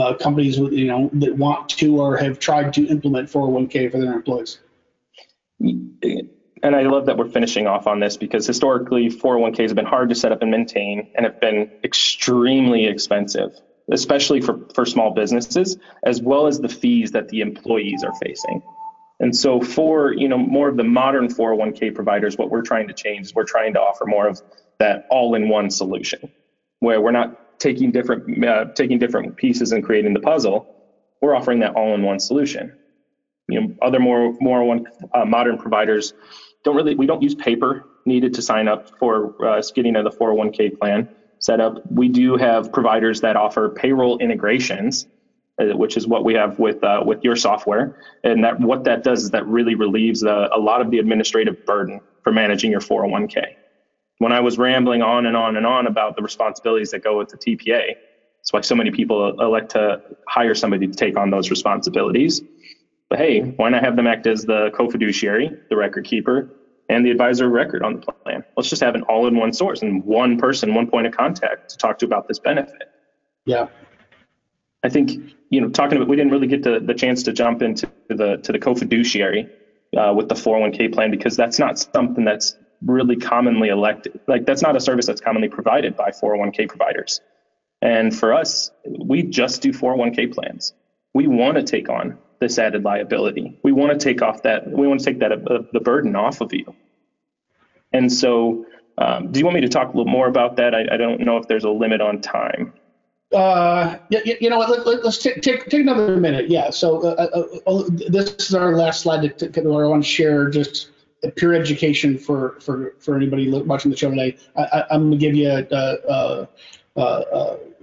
uh, 0.00 0.14
companies 0.14 0.58
with, 0.58 0.72
you 0.72 0.88
know 0.88 1.08
that 1.12 1.36
want 1.36 1.68
to 1.68 2.00
or 2.00 2.16
have 2.16 2.40
tried 2.40 2.72
to 2.72 2.88
implement 2.88 3.30
401k 3.30 3.92
for 3.92 3.98
their 3.98 4.14
employees? 4.14 4.58
And 5.60 6.74
I 6.74 6.82
love 6.82 7.06
that 7.06 7.16
we're 7.16 7.30
finishing 7.30 7.68
off 7.68 7.86
on 7.86 8.00
this 8.00 8.16
because 8.16 8.48
historically 8.48 9.10
401ks 9.10 9.68
have 9.68 9.76
been 9.76 9.86
hard 9.86 10.08
to 10.08 10.16
set 10.16 10.32
up 10.32 10.42
and 10.42 10.50
maintain 10.50 11.12
and 11.14 11.24
have 11.24 11.40
been 11.40 11.70
extremely 11.84 12.86
expensive, 12.86 13.52
especially 13.92 14.40
for, 14.40 14.60
for 14.74 14.84
small 14.84 15.12
businesses, 15.12 15.76
as 16.04 16.20
well 16.20 16.46
as 16.46 16.60
the 16.60 16.68
fees 16.68 17.12
that 17.12 17.28
the 17.28 17.40
employees 17.40 18.04
are 18.04 18.14
facing. 18.22 18.62
And 19.20 19.34
so 19.34 19.60
for, 19.60 20.12
you 20.12 20.28
know, 20.28 20.38
more 20.38 20.68
of 20.68 20.76
the 20.76 20.84
modern 20.84 21.28
401k 21.28 21.94
providers, 21.94 22.36
what 22.36 22.50
we're 22.50 22.62
trying 22.62 22.88
to 22.88 22.94
change 22.94 23.26
is 23.26 23.34
we're 23.34 23.44
trying 23.44 23.74
to 23.74 23.80
offer 23.80 24.04
more 24.06 24.28
of 24.28 24.40
that 24.78 25.06
all-in-one 25.10 25.70
solution 25.70 26.30
where 26.80 27.00
we're 27.00 27.10
not 27.10 27.58
taking 27.58 27.90
different 27.90 28.44
uh, 28.44 28.66
taking 28.74 28.98
different 28.98 29.36
pieces 29.36 29.72
and 29.72 29.82
creating 29.84 30.14
the 30.14 30.20
puzzle. 30.20 30.74
We're 31.20 31.34
offering 31.34 31.60
that 31.60 31.74
all-in-one 31.74 32.20
solution. 32.20 32.72
You 33.48 33.60
know, 33.60 33.74
other 33.82 33.98
more 33.98 34.36
more 34.40 34.62
one 34.62 34.86
uh, 35.12 35.24
modern 35.24 35.58
providers 35.58 36.12
don't 36.62 36.76
really 36.76 36.94
we 36.94 37.06
don't 37.06 37.22
use 37.22 37.34
paper 37.34 37.86
needed 38.06 38.34
to 38.34 38.42
sign 38.42 38.68
up 38.68 38.96
for 38.98 39.34
uh, 39.44 39.60
getting 39.74 39.96
a 39.96 40.02
the 40.02 40.10
401k 40.10 40.78
plan 40.78 41.08
set 41.38 41.60
up. 41.60 41.90
We 41.90 42.08
do 42.08 42.36
have 42.36 42.72
providers 42.72 43.20
that 43.22 43.36
offer 43.36 43.68
payroll 43.68 44.18
integrations 44.18 45.06
uh, 45.60 45.76
which 45.76 45.96
is 45.96 46.06
what 46.06 46.24
we 46.24 46.34
have 46.34 46.56
with 46.60 46.82
uh, 46.84 47.02
with 47.04 47.24
your 47.24 47.34
software. 47.34 48.00
And 48.22 48.44
that 48.44 48.60
what 48.60 48.84
that 48.84 49.02
does 49.02 49.24
is 49.24 49.30
that 49.30 49.44
really 49.46 49.74
relieves 49.74 50.22
uh, 50.22 50.48
a 50.54 50.58
lot 50.58 50.80
of 50.80 50.92
the 50.92 50.98
administrative 50.98 51.66
burden 51.66 52.00
for 52.22 52.32
managing 52.32 52.70
your 52.70 52.80
401k. 52.80 53.44
When 54.18 54.32
I 54.32 54.38
was 54.38 54.56
rambling 54.56 55.02
on 55.02 55.26
and 55.26 55.36
on 55.36 55.56
and 55.56 55.66
on 55.66 55.88
about 55.88 56.14
the 56.14 56.22
responsibilities 56.22 56.92
that 56.92 57.02
go 57.02 57.18
with 57.18 57.30
the 57.30 57.38
TPA, 57.38 57.94
that's 58.38 58.52
why 58.52 58.60
so 58.60 58.76
many 58.76 58.92
people 58.92 59.40
elect 59.40 59.70
to 59.72 60.00
hire 60.28 60.54
somebody 60.54 60.86
to 60.86 60.94
take 60.94 61.16
on 61.16 61.30
those 61.30 61.50
responsibilities. 61.50 62.40
But 63.10 63.18
hey, 63.18 63.40
why 63.40 63.70
not 63.70 63.82
have 63.82 63.96
them 63.96 64.06
act 64.06 64.28
as 64.28 64.44
the 64.44 64.70
co-fiduciary, 64.76 65.50
the 65.70 65.76
record 65.76 66.04
keeper, 66.04 66.50
and 66.88 67.04
the 67.04 67.10
advisor 67.10 67.48
record 67.48 67.82
on 67.82 68.00
the 68.00 68.12
plan? 68.12 68.44
Let's 68.56 68.70
just 68.70 68.82
have 68.82 68.94
an 68.94 69.02
all-in-one 69.02 69.52
source 69.52 69.82
and 69.82 70.04
one 70.04 70.38
person, 70.38 70.74
one 70.74 70.88
point 70.88 71.06
of 71.06 71.16
contact 71.16 71.70
to 71.70 71.76
talk 71.76 71.98
to 71.98 72.06
about 72.06 72.28
this 72.28 72.38
benefit. 72.38 72.90
Yeah. 73.44 73.68
I 74.82 74.88
think 74.88 75.34
you 75.50 75.60
know, 75.60 75.68
talking 75.68 75.96
about, 75.96 76.08
we 76.08 76.16
didn't 76.16 76.32
really 76.32 76.46
get 76.46 76.62
the, 76.62 76.80
the 76.80 76.94
chance 76.94 77.22
to 77.24 77.32
jump 77.32 77.62
into 77.62 77.90
the 78.08 78.36
to 78.38 78.52
the 78.52 78.58
co-fiduciary 78.58 79.48
uh, 79.96 80.12
with 80.14 80.28
the 80.28 80.34
401k 80.34 80.92
plan 80.92 81.10
because 81.10 81.36
that's 81.36 81.58
not 81.58 81.78
something 81.78 82.24
that's 82.24 82.56
really 82.82 83.16
commonly 83.16 83.68
elected. 83.68 84.20
Like 84.26 84.46
that's 84.46 84.62
not 84.62 84.76
a 84.76 84.80
service 84.80 85.06
that's 85.06 85.20
commonly 85.20 85.48
provided 85.48 85.96
by 85.96 86.10
401k 86.10 86.68
providers. 86.68 87.20
And 87.80 88.14
for 88.14 88.34
us, 88.34 88.70
we 88.84 89.22
just 89.22 89.62
do 89.62 89.72
401k 89.72 90.34
plans. 90.34 90.74
We 91.14 91.26
want 91.26 91.56
to 91.56 91.62
take 91.62 91.88
on 91.88 92.18
this 92.40 92.58
added 92.58 92.84
liability. 92.84 93.58
We 93.62 93.72
want 93.72 93.98
to 93.98 93.98
take 93.98 94.22
off 94.22 94.42
that. 94.42 94.70
We 94.70 94.86
want 94.86 95.00
to 95.00 95.06
take 95.06 95.20
that 95.20 95.32
uh, 95.32 95.62
the 95.72 95.80
burden 95.80 96.16
off 96.16 96.40
of 96.40 96.52
you. 96.52 96.74
And 97.92 98.12
so, 98.12 98.66
um, 98.98 99.32
do 99.32 99.38
you 99.38 99.44
want 99.44 99.54
me 99.54 99.60
to 99.62 99.68
talk 99.68 99.94
a 99.94 99.96
little 99.96 100.12
more 100.12 100.28
about 100.28 100.56
that? 100.56 100.74
I, 100.74 100.86
I 100.92 100.96
don't 100.96 101.20
know 101.20 101.36
if 101.38 101.48
there's 101.48 101.64
a 101.64 101.70
limit 101.70 102.00
on 102.00 102.20
time 102.20 102.74
uh, 103.32 103.98
you, 104.08 104.36
you 104.40 104.50
know 104.50 104.58
what? 104.58 104.86
Let, 104.86 105.04
us 105.04 105.18
take, 105.18 105.42
take 105.42 105.72
another 105.72 106.16
minute. 106.16 106.48
Yeah. 106.48 106.70
So 106.70 107.02
uh, 107.02 107.28
uh, 107.34 107.38
uh 107.38 107.58
oh, 107.66 107.82
this 107.90 108.34
is 108.38 108.54
our 108.54 108.74
last 108.74 109.02
slide 109.02 109.38
to, 109.38 109.48
to, 109.50 109.60
where 109.62 109.84
I 109.84 109.88
want 109.88 110.02
to 110.02 110.08
share 110.08 110.48
just 110.48 110.90
pure 111.36 111.52
education 111.52 112.16
for 112.16 112.58
for 112.60 112.94
for 113.00 113.16
anybody 113.16 113.50
watching 113.50 113.90
the 113.90 113.96
show 113.96 114.10
today. 114.10 114.38
I, 114.56 114.84
am 114.90 115.10
going 115.10 115.10
to 115.12 115.16
give 115.18 115.34
you 115.34 115.48
uh, 115.48 116.46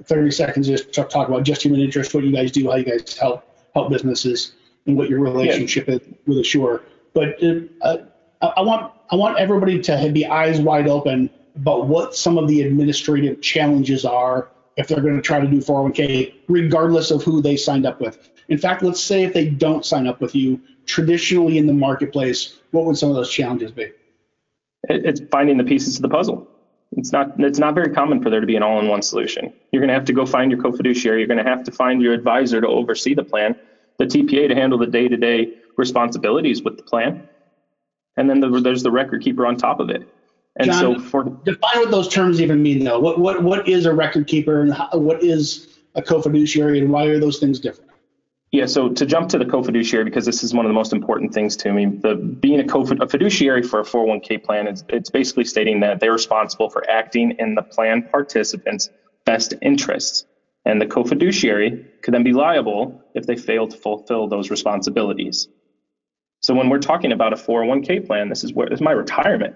30 0.04 0.32
seconds 0.32 0.68
just 0.68 0.92
to 0.94 1.04
talk 1.04 1.28
about 1.28 1.44
just 1.44 1.62
human 1.62 1.80
interest, 1.80 2.14
what 2.14 2.24
you 2.24 2.32
guys 2.32 2.52
do, 2.52 2.70
how 2.70 2.78
you 2.78 2.86
guys 2.86 3.16
help 3.18 3.44
help 3.76 3.90
businesses, 3.90 4.54
and 4.88 4.98
what 4.98 5.10
your 5.10 5.20
relationship 5.20 5.88
yeah. 5.88 5.96
is 5.96 6.02
with 6.26 6.38
Asure. 6.40 6.82
But 7.14 7.42
uh, 7.82 7.98
I 8.42 8.62
want 8.62 8.92
I 9.12 9.16
want 9.16 9.38
everybody 9.38 9.80
to 9.82 10.10
be 10.12 10.26
eyes 10.26 10.60
wide 10.60 10.88
open 10.88 11.30
about 11.56 11.88
what 11.88 12.16
some 12.16 12.38
of 12.38 12.48
the 12.48 12.64
administrative 12.64 13.42
challenges 13.42 14.06
are 14.06 14.50
if 14.78 14.88
they're 14.88 15.02
going 15.02 15.16
to 15.16 15.22
try 15.22 15.40
to 15.40 15.48
do 15.48 15.60
401k, 15.60 16.34
regardless 16.50 17.12
of 17.12 17.24
who 17.24 17.42
they 17.42 17.56
signed 17.56 17.86
up 17.86 18.02
with. 18.02 18.30
In 18.50 18.58
fact, 18.58 18.84
let's 18.84 19.02
say 19.02 19.24
if 19.24 19.34
they 19.34 19.48
don't 19.48 19.86
sign 19.86 20.06
up 20.06 20.20
with 20.20 20.36
you, 20.36 20.60
traditionally 20.86 21.58
in 21.58 21.66
the 21.66 21.74
marketplace, 21.74 22.60
what 22.72 22.86
would 22.86 22.98
some 22.98 23.10
of 23.10 23.16
those 23.16 23.32
challenges 23.32 23.72
be? 23.72 23.92
It's 24.90 25.22
finding 25.32 25.58
the 25.58 25.64
pieces 25.64 25.96
of 25.96 26.02
the 26.02 26.10
puzzle. 26.10 26.48
It's 26.98 27.12
not 27.12 27.34
it's 27.40 27.60
not 27.60 27.76
very 27.76 27.94
common 27.94 28.22
for 28.22 28.30
there 28.30 28.40
to 28.40 28.48
be 28.48 28.56
an 28.56 28.64
all-in-one 28.64 29.02
solution. 29.02 29.54
You're 29.72 29.82
going 29.82 29.90
to 29.90 29.94
have 29.94 30.06
to 30.06 30.14
go 30.14 30.26
find 30.26 30.50
your 30.50 30.62
co-fiduciary. 30.62 31.20
You're 31.20 31.28
going 31.28 31.44
to 31.44 31.50
have 31.50 31.64
to 31.66 31.72
find 31.72 32.02
your 32.02 32.14
advisor 32.14 32.62
to 32.62 32.68
oversee 32.68 33.14
the 33.14 33.24
plan, 33.24 33.56
the 34.00 34.06
TPA 34.06 34.48
to 34.48 34.56
handle 34.56 34.80
the 34.80 34.88
day-to-day 34.88 35.54
responsibilities 35.78 36.64
with 36.64 36.78
the 36.78 36.84
plan, 36.84 37.28
and 38.16 38.30
then 38.30 38.40
the, 38.40 38.62
there's 38.62 38.82
the 38.82 38.92
record 38.92 39.22
keeper 39.22 39.46
on 39.46 39.58
top 39.58 39.80
of 39.80 39.90
it. 39.90 40.08
And 40.58 40.72
John, 40.72 41.00
so 41.00 41.00
for 41.02 41.24
define 41.44 41.80
what 41.80 41.92
those 41.92 42.08
terms 42.08 42.40
even 42.42 42.64
mean 42.64 42.86
though. 42.86 43.00
What 43.00 43.20
what 43.20 43.44
what 43.44 43.68
is 43.68 43.86
a 43.86 43.94
record 43.94 44.28
keeper 44.28 44.62
and 44.62 44.74
how, 44.74 44.90
what 44.94 45.22
is 45.22 45.68
a 45.96 46.02
co-fiduciary 46.02 46.80
and 46.80 46.90
why 46.90 47.06
are 47.06 47.20
those 47.20 47.40
things 47.40 47.60
different? 47.60 47.92
Yeah, 48.56 48.68
so 48.68 48.90
to 48.90 49.06
jump 49.06 49.30
to 49.30 49.38
the 49.38 49.46
co-fiduciary 49.46 50.06
because 50.06 50.26
this 50.26 50.44
is 50.44 50.54
one 50.54 50.66
of 50.66 50.70
the 50.70 50.74
most 50.74 50.94
important 50.94 51.34
things 51.34 51.58
to 51.58 51.74
me. 51.74 51.86
The 51.88 52.16
being 52.16 52.60
a 52.60 52.64
co 52.64 52.84
a 52.84 53.08
fiduciary 53.08 53.64
for 53.64 53.82
a 53.82 53.84
401k 53.84 54.44
plan 54.44 54.68
is 54.68 54.84
it's 54.90 55.10
basically 55.10 55.44
stating 55.46 55.82
that 55.82 56.00
they're 56.00 56.14
responsible 56.14 56.70
for 56.70 56.90
acting 56.90 57.32
in 57.40 57.56
the 57.56 57.62
plan 57.62 58.04
participants' 58.04 58.90
best 59.26 59.54
interests, 59.62 60.26
and 60.64 60.82
the 60.82 60.86
co-fiduciary 60.86 61.86
could 62.02 62.14
then 62.14 62.24
be 62.24 62.34
liable 62.34 63.02
if 63.14 63.26
they 63.26 63.36
fail 63.36 63.68
to 63.68 63.78
fulfill 63.78 64.28
those 64.28 64.50
responsibilities. 64.50 65.50
So 66.40 66.54
when 66.54 66.70
we're 66.70 66.80
talking 66.80 67.12
about 67.12 67.34
a 67.34 67.36
401k 67.36 68.08
plan, 68.08 68.30
this 68.30 68.44
is 68.44 68.54
where 68.54 68.70
this 68.70 68.78
is 68.78 68.82
my 68.82 68.92
retirement 68.92 69.56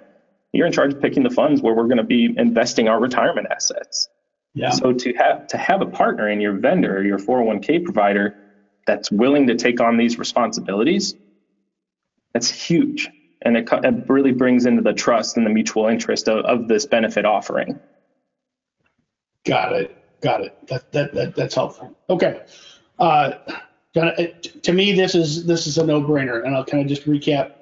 you're 0.51 0.65
in 0.65 0.73
charge 0.73 0.93
of 0.93 1.01
picking 1.01 1.23
the 1.23 1.29
funds 1.29 1.61
where 1.61 1.73
we're 1.73 1.85
going 1.85 1.97
to 1.97 2.03
be 2.03 2.33
investing 2.37 2.87
our 2.87 2.99
retirement 2.99 3.47
assets. 3.51 4.09
Yeah. 4.53 4.71
So 4.71 4.93
to 4.93 5.13
have 5.13 5.47
to 5.47 5.57
have 5.57 5.81
a 5.81 5.85
partner 5.85 6.27
in 6.29 6.41
your 6.41 6.53
vendor, 6.53 7.03
your 7.03 7.19
401k 7.19 7.83
provider, 7.83 8.35
that's 8.85 9.11
willing 9.11 9.47
to 9.47 9.55
take 9.55 9.79
on 9.81 9.97
these 9.97 10.17
responsibilities, 10.17 11.15
that's 12.33 12.49
huge. 12.49 13.09
And 13.41 13.55
it, 13.55 13.69
it 13.71 14.09
really 14.09 14.31
brings 14.31 14.65
into 14.65 14.81
the 14.81 14.93
trust 14.93 15.37
and 15.37 15.45
the 15.45 15.49
mutual 15.49 15.87
interest 15.87 16.27
of, 16.27 16.45
of 16.45 16.67
this 16.67 16.85
benefit 16.85 17.25
offering. 17.25 17.79
Got 19.45 19.73
it. 19.73 19.95
Got 20.21 20.41
it. 20.41 20.67
That, 20.67 20.91
that, 20.91 21.13
that 21.13 21.35
that's 21.35 21.55
helpful. 21.55 21.95
Okay. 22.09 22.41
Uh, 22.97 23.31
to 23.93 24.73
me, 24.73 24.91
this 24.91 25.15
is 25.15 25.45
this 25.45 25.65
is 25.65 25.77
a 25.77 25.85
no-brainer, 25.85 26.43
and 26.45 26.55
I'll 26.55 26.65
kind 26.65 26.83
of 26.83 26.89
just 26.89 27.07
recap. 27.07 27.53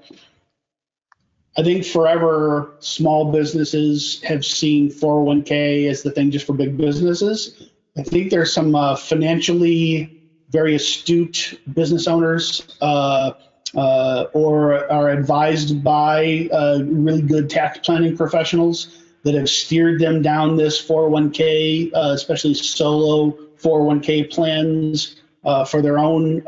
I 1.57 1.63
think 1.63 1.85
forever 1.85 2.75
small 2.79 3.31
businesses 3.31 4.21
have 4.23 4.45
seen 4.45 4.89
401k 4.89 5.89
as 5.89 6.03
the 6.03 6.11
thing 6.11 6.29
just 6.29 6.45
for 6.45 6.53
big 6.53 6.77
businesses. 6.77 7.69
I 7.97 8.03
think 8.03 8.29
there's 8.29 8.53
some 8.53 8.75
uh, 8.75 8.95
financially 8.95 10.16
very 10.49 10.75
astute 10.75 11.59
business 11.73 12.07
owners 12.07 12.77
uh, 12.81 13.31
uh, 13.75 14.25
or 14.33 14.89
are 14.91 15.09
advised 15.09 15.83
by 15.83 16.47
uh, 16.53 16.79
really 16.83 17.21
good 17.21 17.49
tax 17.49 17.79
planning 17.79 18.15
professionals 18.15 19.03
that 19.23 19.33
have 19.33 19.49
steered 19.49 19.99
them 19.99 20.21
down 20.21 20.55
this 20.55 20.81
401k, 20.85 21.91
uh, 21.93 22.13
especially 22.13 22.53
solo 22.53 23.31
401k 23.61 24.31
plans 24.31 25.17
uh, 25.43 25.65
for 25.65 25.81
their 25.81 25.99
own 25.99 26.41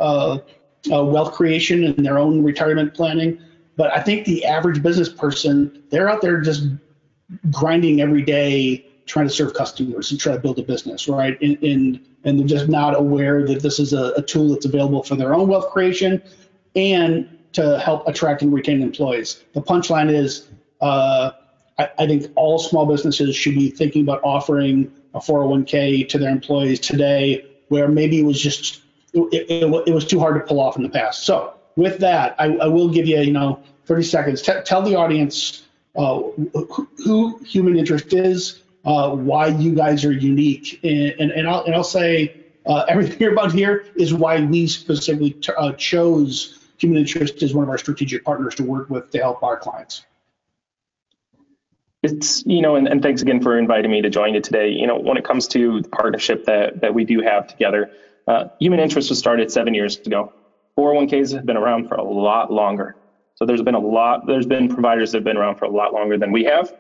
wealth 0.88 1.34
creation 1.34 1.84
and 1.84 2.06
their 2.06 2.18
own 2.18 2.41
retirement 2.41 2.93
planning. 2.93 3.38
But 3.76 3.95
I 3.95 4.02
think 4.02 4.26
the 4.26 4.45
average 4.45 4.82
business 4.82 5.10
person, 5.10 5.84
they're 5.89 6.10
out 6.10 6.22
there 6.22 6.39
just 6.39 6.68
grinding 7.52 8.02
every 8.02 8.22
day 8.22 8.89
trying 9.10 9.28
to 9.28 9.34
serve 9.34 9.55
customers 9.55 10.12
and 10.12 10.20
try 10.20 10.34
to 10.34 10.39
build 10.39 10.60
a 10.60 10.64
business, 10.64 11.07
right? 11.07 11.41
And 11.41 11.62
and, 11.64 11.99
and 12.24 12.39
they're 12.39 12.47
just 12.47 12.70
not 12.70 12.95
aware 12.95 13.45
that 13.45 13.62
this 13.62 13.80
is 13.80 13.91
a, 13.91 14.14
a 14.16 14.22
tool 14.22 14.49
that's 14.49 14.66
available 14.66 15.03
for 15.03 15.16
their 15.16 15.34
own 15.34 15.47
wealth 15.47 15.72
creation 15.72 16.22
and 16.76 17.28
to 17.53 17.80
help 17.80 18.07
attract 18.07 18.43
and 18.43 18.53
retain 18.53 18.84
employees. 18.84 19.43
The 19.53 19.62
punchline 19.62 20.14
is, 20.14 20.47
uh, 20.80 21.32
I, 21.80 21.89
I 21.97 22.05
think 22.05 22.32
all 22.36 22.60
small 22.60 22.86
businesses 22.86 23.36
should 23.36 23.55
be 23.55 23.72
thinking 23.72 24.03
about 24.03 24.22
offering 24.24 24.91
a 25.16 25.20
401k 25.20 26.07
to 26.10 26.20
their 26.20 26.30
employees 26.30 26.80
today, 26.80 27.43
where 27.70 27.88
maybe 27.88 28.20
it 28.20 28.24
was 28.24 28.39
just 28.39 28.84
it, 29.14 29.49
it, 29.49 29.88
it 29.88 29.93
was 29.93 30.05
too 30.05 30.20
hard 30.20 30.36
to 30.36 30.41
pull 30.41 30.60
off 30.60 30.78
in 30.78 30.84
the 30.84 30.89
past. 30.89 31.24
So 31.24 31.55
with 31.76 31.97
that, 31.99 32.36
I, 32.38 32.57
I 32.57 32.68
will 32.68 32.89
give 32.89 33.07
you, 33.07 33.20
you 33.20 33.34
know, 33.34 33.64
30 33.86 34.03
seconds. 34.03 34.41
T- 34.43 34.53
tell 34.66 34.84
the 34.84 34.95
audience 34.95 35.64
uh, 35.95 36.22
who 37.03 37.39
Human 37.39 37.76
Interest 37.76 38.14
is, 38.14 38.62
uh, 38.86 39.12
why 39.12 39.48
you 39.48 39.76
guys 39.76 40.06
are 40.06 40.12
unique. 40.12 40.80
And, 40.84 41.14
and, 41.20 41.32
and, 41.32 41.48
I'll, 41.48 41.64
and 41.64 41.76
I'll 41.76 41.84
say 41.84 42.36
uh, 42.66 42.86
everything 42.88 43.28
about 43.32 43.52
here 43.52 43.86
is 43.96 44.14
why 44.14 44.42
we 44.42 44.68
specifically 44.68 45.32
t- 45.32 45.54
uh, 45.58 45.74
chose 45.74 46.60
Human 46.78 46.98
Interest 46.98 47.42
as 47.44 47.54
one 47.54 47.64
of 47.64 47.70
our 47.70 47.78
strategic 47.78 48.24
partners 48.24 48.56
to 48.56 48.64
work 48.64 48.90
with 48.90 49.12
to 49.12 49.18
help 49.20 49.44
our 49.44 49.58
clients. 49.58 50.04
It's, 52.02 52.46
you 52.46 52.62
know, 52.62 52.78
and, 52.78 52.88
and 52.88 53.02
thanks 53.02 53.22
again 53.22 53.42
for 53.42 53.58
inviting 53.58 53.92
me 53.92 54.02
to 54.02 54.10
join 54.10 54.34
you 54.34 54.40
today. 54.40 54.70
You 54.70 54.88
know, 54.88 54.98
when 54.98 55.18
it 55.18 55.26
comes 55.26 55.50
to 55.50 55.82
the 55.82 55.90
partnership 55.90 56.46
that, 56.46 56.80
that 56.80 56.94
we 56.94 57.04
do 57.04 57.22
have 57.22 57.48
together, 57.48 57.92
uh, 58.26 58.46
Human 58.60 58.80
Interest 58.80 59.10
was 59.10 59.20
started 59.20 59.52
seven 59.52 59.74
years 59.74 59.98
ago. 59.98 60.32
401ks 60.78 61.34
have 61.34 61.46
been 61.46 61.58
around 61.58 61.90
for 61.90 61.96
a 61.96 62.04
lot 62.04 62.54
longer. 62.54 62.96
So 63.36 63.46
there's 63.46 63.62
been 63.62 63.76
a 63.76 63.80
lot, 63.80 64.28
there's 64.28 64.46
been 64.46 64.70
providers 64.70 65.12
that 65.12 65.18
have 65.18 65.24
been 65.26 65.36
around 65.36 65.56
for 65.56 65.66
a 65.66 65.70
lot 65.70 65.94
longer 65.94 66.18
than 66.18 66.32
we 66.32 66.46
have 66.46 66.74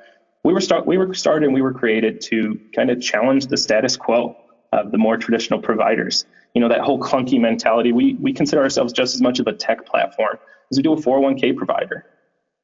we 0.43 0.53
were 0.53 0.61
start 0.61 0.85
we 0.85 0.97
were 0.97 1.13
started 1.13 1.45
and 1.45 1.53
we 1.53 1.61
were 1.61 1.73
created 1.73 2.21
to 2.21 2.59
kind 2.75 2.89
of 2.89 3.01
challenge 3.01 3.47
the 3.47 3.57
status 3.57 3.97
quo 3.97 4.37
of 4.71 4.91
the 4.91 4.97
more 4.97 5.17
traditional 5.17 5.61
providers. 5.61 6.25
You 6.53 6.61
know 6.61 6.69
that 6.69 6.81
whole 6.81 6.99
clunky 6.99 7.39
mentality. 7.39 7.91
We 7.91 8.15
we 8.15 8.33
consider 8.33 8.61
ourselves 8.61 8.93
just 8.93 9.15
as 9.15 9.21
much 9.21 9.39
of 9.39 9.47
a 9.47 9.53
tech 9.53 9.85
platform 9.85 10.37
as 10.71 10.77
we 10.77 10.83
do 10.83 10.93
a 10.93 10.97
401k 10.97 11.55
provider. 11.55 12.05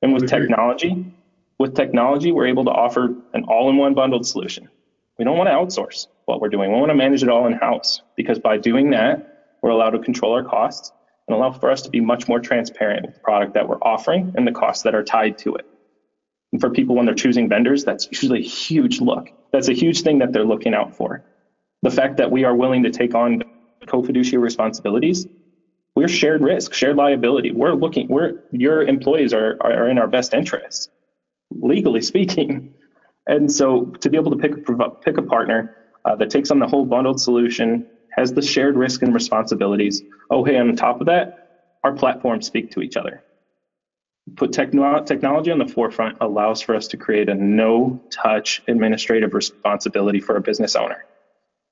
And 0.01 0.13
with 0.13 0.27
technology, 0.29 1.13
with 1.57 1.73
technology, 1.73 2.31
we're 2.31 2.47
able 2.47 2.65
to 2.65 2.71
offer 2.71 3.15
an 3.33 3.45
all-in-one 3.45 3.93
bundled 3.93 4.27
solution. 4.27 4.69
We 5.17 5.25
don't 5.25 5.37
want 5.37 5.47
to 5.47 5.53
outsource 5.53 6.07
what 6.25 6.41
we're 6.41 6.49
doing. 6.49 6.71
We 6.71 6.77
want 6.77 6.89
to 6.89 6.95
manage 6.95 7.23
it 7.23 7.29
all 7.29 7.47
in-house 7.47 8.01
because 8.15 8.37
by 8.37 8.57
doing 8.57 8.91
that, 8.91 9.57
we're 9.61 9.69
allowed 9.69 9.91
to 9.91 9.99
control 9.99 10.33
our 10.33 10.43
costs 10.43 10.91
and 11.27 11.35
allow 11.35 11.51
for 11.51 11.71
us 11.71 11.81
to 11.83 11.89
be 11.89 12.01
much 12.01 12.27
more 12.27 12.39
transparent 12.39 13.05
with 13.05 13.15
the 13.15 13.21
product 13.21 13.53
that 13.53 13.67
we're 13.67 13.77
offering 13.77 14.33
and 14.35 14.45
the 14.45 14.51
costs 14.51 14.83
that 14.83 14.93
are 14.93 15.03
tied 15.03 15.37
to 15.39 15.55
it. 15.55 15.65
And 16.55 16.61
for 16.61 16.69
people 16.69 16.95
when 16.95 17.05
they're 17.05 17.13
choosing 17.13 17.49
vendors, 17.49 17.83
that's 17.83 18.07
usually 18.09 18.39
a 18.39 18.47
huge 18.47 19.01
look. 19.01 19.27
That's 19.51 19.67
a 19.67 19.73
huge 19.73 20.03
thing 20.03 20.19
that 20.19 20.31
they're 20.31 20.45
looking 20.45 20.73
out 20.73 20.95
for. 20.95 21.21
The 21.81 21.91
fact 21.91 22.15
that 22.15 22.31
we 22.31 22.45
are 22.45 22.55
willing 22.55 22.83
to 22.83 22.91
take 22.91 23.13
on 23.13 23.41
co-fiduciary 23.87 24.41
responsibilities, 24.41 25.27
we're 25.97 26.07
shared 26.07 26.41
risk, 26.41 26.73
shared 26.73 26.95
liability. 26.95 27.51
We're 27.51 27.73
looking, 27.73 28.07
we're 28.07 28.35
your 28.51 28.83
employees 28.83 29.33
are, 29.33 29.57
are 29.59 29.89
in 29.89 29.97
our 29.97 30.07
best 30.07 30.33
interest, 30.33 30.87
legally 31.51 32.01
speaking. 32.01 32.73
And 33.27 33.51
so 33.51 33.87
to 33.99 34.09
be 34.09 34.15
able 34.15 34.31
to 34.31 34.37
pick 34.37 34.53
a, 34.53 34.89
pick 35.03 35.17
a 35.17 35.23
partner 35.23 35.75
uh, 36.05 36.15
that 36.15 36.29
takes 36.29 36.51
on 36.51 36.59
the 36.59 36.67
whole 36.67 36.85
bundled 36.85 37.19
solution, 37.19 37.85
has 38.11 38.31
the 38.31 38.41
shared 38.41 38.77
risk 38.77 39.01
and 39.01 39.13
responsibilities. 39.13 40.03
Oh, 40.29 40.45
hey, 40.45 40.57
on 40.57 40.73
top 40.77 41.01
of 41.01 41.07
that, 41.07 41.33
our 41.83 41.91
platforms 41.91 42.47
speak 42.47 42.71
to 42.71 42.79
each 42.79 42.95
other 42.95 43.25
put 44.35 44.53
techno- 44.53 45.03
technology 45.03 45.51
on 45.51 45.59
the 45.59 45.67
forefront 45.67 46.17
allows 46.21 46.61
for 46.61 46.75
us 46.75 46.87
to 46.89 46.97
create 46.97 47.29
a 47.29 47.35
no 47.35 48.01
touch 48.11 48.61
administrative 48.67 49.33
responsibility 49.33 50.19
for 50.19 50.35
a 50.35 50.41
business 50.41 50.75
owner. 50.75 51.05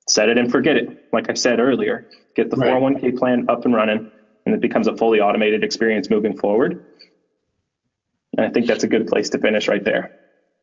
Set 0.08 0.28
it 0.28 0.38
and 0.38 0.50
forget 0.50 0.76
it. 0.76 0.88
Like 1.12 1.30
I 1.30 1.34
said 1.34 1.60
earlier, 1.60 2.06
get 2.36 2.50
the 2.50 2.56
right. 2.56 2.70
401k 2.70 3.18
plan 3.18 3.46
up 3.48 3.64
and 3.64 3.74
running, 3.74 4.10
and 4.46 4.54
it 4.54 4.60
becomes 4.60 4.86
a 4.86 4.96
fully 4.96 5.20
automated 5.20 5.64
experience 5.64 6.10
moving 6.10 6.36
forward. 6.36 6.80
And 8.36 8.46
I 8.46 8.50
think 8.50 8.66
that's 8.66 8.84
a 8.84 8.88
good 8.88 9.06
place 9.06 9.30
to 9.30 9.38
finish 9.38 9.68
right 9.68 9.84
there. 9.84 10.12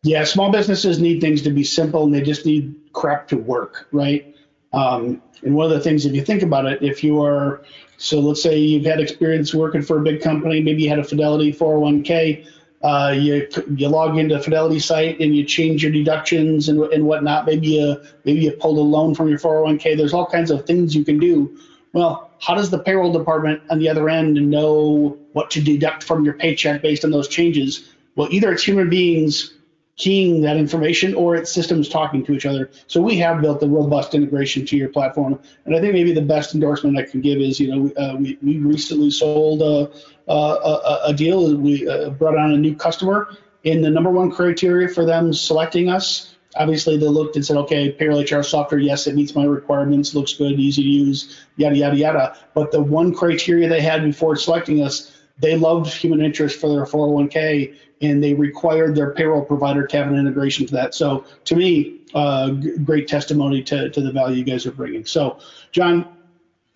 Yeah, 0.04 0.24
small 0.24 0.52
businesses 0.52 1.00
need 1.00 1.22
things 1.22 1.44
to 1.44 1.52
be 1.52 1.64
simple 1.64 2.04
and 2.04 2.14
they 2.14 2.22
just 2.22 2.46
need 2.46 2.76
crap 2.92 3.28
to 3.30 3.38
work, 3.38 3.88
right? 3.92 4.28
Um, 4.74 5.22
and 5.44 5.56
one 5.56 5.66
of 5.66 5.72
the 5.72 5.80
things, 5.80 6.06
if 6.06 6.14
you 6.14 6.24
think 6.24 6.44
about 6.44 6.66
it, 6.66 6.82
if 6.82 7.04
you 7.04 7.22
are, 7.22 7.62
so 8.02 8.20
let's 8.20 8.42
say 8.42 8.58
you've 8.58 8.86
had 8.86 9.00
experience 9.00 9.54
working 9.54 9.84
for 9.84 10.00
a 10.00 10.02
big 10.02 10.22
company, 10.22 10.60
maybe 10.60 10.82
you 10.84 10.90
had 10.90 10.98
a 10.98 11.04
Fidelity 11.04 11.54
401k, 11.54 12.42
uh, 12.82 13.14
you 13.16 13.48
you 13.76 13.88
log 13.88 14.18
into 14.18 14.42
Fidelity 14.42 14.80
site 14.80 15.20
and 15.20 15.36
you 15.36 15.46
change 15.46 15.84
your 15.84 15.92
deductions 15.92 16.68
and, 16.68 16.82
and 16.86 17.06
whatnot. 17.06 17.46
Maybe 17.46 17.68
you 17.68 17.96
maybe 18.26 18.42
you 18.42 18.52
pulled 18.54 18.80
a 18.80 18.82
loan 18.82 19.14
from 19.14 19.30
your 19.30 19.38
401k. 19.38 19.96
There's 19.96 20.14
all 20.14 20.26
kinds 20.26 20.50
of 20.50 20.66
things 20.66 20.96
you 20.96 21.06
can 21.06 21.20
do. 21.20 21.54
Well, 21.94 22.28
how 22.40 22.56
does 22.56 22.72
the 22.72 22.80
payroll 22.80 23.14
department 23.14 23.62
on 23.70 23.78
the 23.78 23.88
other 23.88 24.10
end 24.10 24.34
know 24.34 25.20
what 25.34 25.52
to 25.52 25.62
deduct 25.62 26.04
from 26.04 26.26
your 26.26 26.34
paycheck 26.34 26.82
based 26.82 27.06
on 27.06 27.12
those 27.12 27.28
changes? 27.28 27.84
Well, 28.16 28.30
either 28.32 28.52
it's 28.52 28.64
human 28.64 28.90
beings 28.90 29.54
keying 29.98 30.42
that 30.42 30.58
information 30.58 31.14
or 31.14 31.36
its 31.36 31.52
systems 31.52 31.88
talking 31.88 32.26
to 32.26 32.34
each 32.34 32.46
other. 32.46 32.72
So 32.88 33.02
we 33.02 33.18
have 33.18 33.42
built 33.42 33.62
a 33.62 33.68
robust 33.68 34.16
integration 34.16 34.66
to 34.68 34.78
your 34.78 34.90
platform. 34.90 35.40
And 35.66 35.76
I 35.76 35.80
think 35.80 35.94
maybe 35.94 36.14
the 36.14 36.22
best 36.22 36.54
endorsement 36.54 36.98
I 36.98 37.04
can 37.04 37.22
give 37.22 37.40
is, 37.40 37.60
you 37.60 37.76
know, 37.76 37.92
uh, 37.96 38.16
we, 38.16 38.38
we 38.42 38.58
recently 38.58 39.12
sold 39.12 39.62
a, 39.62 39.92
a, 40.32 41.00
a 41.06 41.14
deal. 41.14 41.56
We 41.56 41.88
uh, 41.88 42.12
brought 42.12 42.38
on 42.38 42.52
a 42.52 42.58
new 42.58 42.76
customer. 42.76 43.36
In 43.64 43.82
the 43.82 43.90
number 43.92 44.10
one 44.10 44.32
criteria 44.32 44.88
for 44.88 45.06
them 45.06 45.34
selecting 45.34 45.88
us, 45.90 46.36
obviously 46.56 46.98
they 46.98 47.08
looked 47.08 47.36
and 47.36 47.46
said, 47.46 47.58
okay, 47.58 47.92
payroll 47.92 48.22
HR 48.22 48.44
software, 48.44 48.80
yes, 48.80 49.08
it 49.08 49.16
meets 49.16 49.36
my 49.36 49.46
requirements, 49.46 50.16
looks 50.16 50.34
good, 50.34 50.60
easy 50.60 50.84
to 50.84 50.90
use, 50.90 51.46
yada, 51.58 51.76
yada, 51.76 51.96
yada. 51.96 52.38
But 52.54 52.72
the 52.72 52.82
one 52.82 53.14
criteria 53.14 53.70
they 53.70 53.82
had 53.82 54.04
before 54.04 54.36
selecting 54.36 54.82
us, 54.82 55.12
they 55.40 55.56
loved 55.56 55.92
human 55.92 56.22
interest 56.22 56.60
for 56.60 56.70
their 56.70 56.86
401k 56.86 57.74
and 58.02 58.24
they 58.24 58.34
required 58.34 58.96
their 58.96 59.12
payroll 59.12 59.44
provider 59.44 59.86
to 59.86 59.98
have 59.98 60.08
an 60.08 60.18
integration 60.18 60.66
to 60.66 60.74
that. 60.74 60.96
So 60.96 61.26
to 61.46 61.56
me, 61.56 62.02
uh, 62.14 62.52
g- 62.52 62.78
great 62.80 63.08
testimony 63.08 63.62
to, 63.64 63.90
to 63.90 64.02
the 64.02 64.12
value 64.12 64.38
you 64.38 64.44
guys 64.44 64.66
are 64.66 64.72
bringing. 64.72 65.06
So 65.06 65.38
John, 65.72 66.08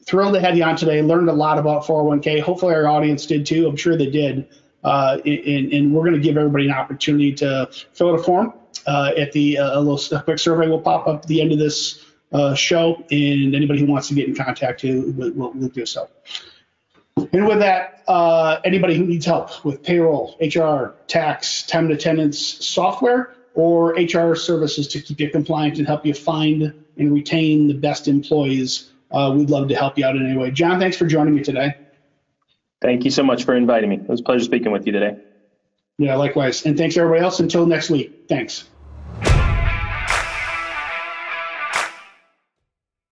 thrilled 0.05 0.35
to 0.35 0.39
have 0.39 0.55
you 0.55 0.63
on 0.63 0.75
today. 0.75 1.01
Learned 1.01 1.29
a 1.29 1.33
lot 1.33 1.57
about 1.57 1.83
401k. 1.83 2.41
Hopefully 2.41 2.75
our 2.75 2.87
audience 2.87 3.25
did 3.25 3.45
too. 3.45 3.67
I'm 3.67 3.75
sure 3.75 3.97
they 3.97 4.09
did. 4.09 4.47
Uh, 4.83 5.17
and, 5.25 5.73
and, 5.73 5.91
we're 5.91 6.03
going 6.03 6.13
to 6.13 6.19
give 6.19 6.37
everybody 6.37 6.65
an 6.65 6.71
opportunity 6.71 7.33
to 7.33 7.67
fill 7.93 8.09
out 8.09 8.19
a 8.19 8.21
form 8.21 8.53
uh, 8.85 9.13
at 9.17 9.31
the 9.31 9.57
uh, 9.57 9.79
a 9.79 9.81
little 9.81 10.15
a 10.15 10.21
quick 10.21 10.37
survey 10.37 10.67
will 10.67 10.79
pop 10.79 11.07
up 11.07 11.23
at 11.23 11.27
the 11.27 11.41
end 11.41 11.51
of 11.51 11.57
this 11.57 12.05
uh, 12.33 12.53
show, 12.53 13.03
and 13.09 13.55
anybody 13.55 13.79
who 13.79 13.87
wants 13.87 14.07
to 14.09 14.13
get 14.13 14.27
in 14.27 14.35
contact 14.35 14.83
will, 14.83 15.11
will, 15.11 15.51
will 15.53 15.69
do 15.69 15.87
so. 15.87 16.07
And 17.17 17.47
with 17.47 17.59
that, 17.59 18.03
uh, 18.07 18.59
anybody 18.65 18.95
who 18.95 19.05
needs 19.05 19.25
help 19.25 19.63
with 19.63 19.81
payroll, 19.83 20.35
HR, 20.41 20.95
tax, 21.07 21.63
time 21.63 21.85
and 21.85 21.93
attendance 21.93 22.39
software, 22.65 23.35
or 23.53 23.93
HR 23.93 24.35
services 24.35 24.87
to 24.89 24.99
keep 24.99 25.19
you 25.19 25.29
compliant 25.29 25.77
and 25.77 25.87
help 25.87 26.05
you 26.05 26.13
find 26.13 26.73
and 26.97 27.13
retain 27.13 27.67
the 27.67 27.73
best 27.73 28.07
employees, 28.07 28.91
uh, 29.11 29.33
we'd 29.35 29.49
love 29.49 29.69
to 29.69 29.75
help 29.75 29.97
you 29.97 30.05
out 30.05 30.15
in 30.17 30.25
any 30.25 30.37
way. 30.37 30.51
John, 30.51 30.77
thanks 30.77 30.97
for 30.97 31.05
joining 31.05 31.33
me 31.33 31.41
today. 31.41 31.75
Thank 32.81 33.05
you 33.05 33.11
so 33.11 33.23
much 33.23 33.45
for 33.45 33.55
inviting 33.55 33.89
me. 33.89 33.95
It 33.95 34.09
was 34.09 34.19
a 34.19 34.23
pleasure 34.23 34.43
speaking 34.43 34.71
with 34.71 34.85
you 34.85 34.91
today. 34.91 35.15
Yeah, 35.97 36.15
likewise. 36.15 36.65
And 36.65 36.77
thanks 36.77 36.97
everybody 36.97 37.23
else. 37.23 37.39
Until 37.39 37.65
next 37.65 37.89
week. 37.89 38.25
Thanks. 38.27 38.65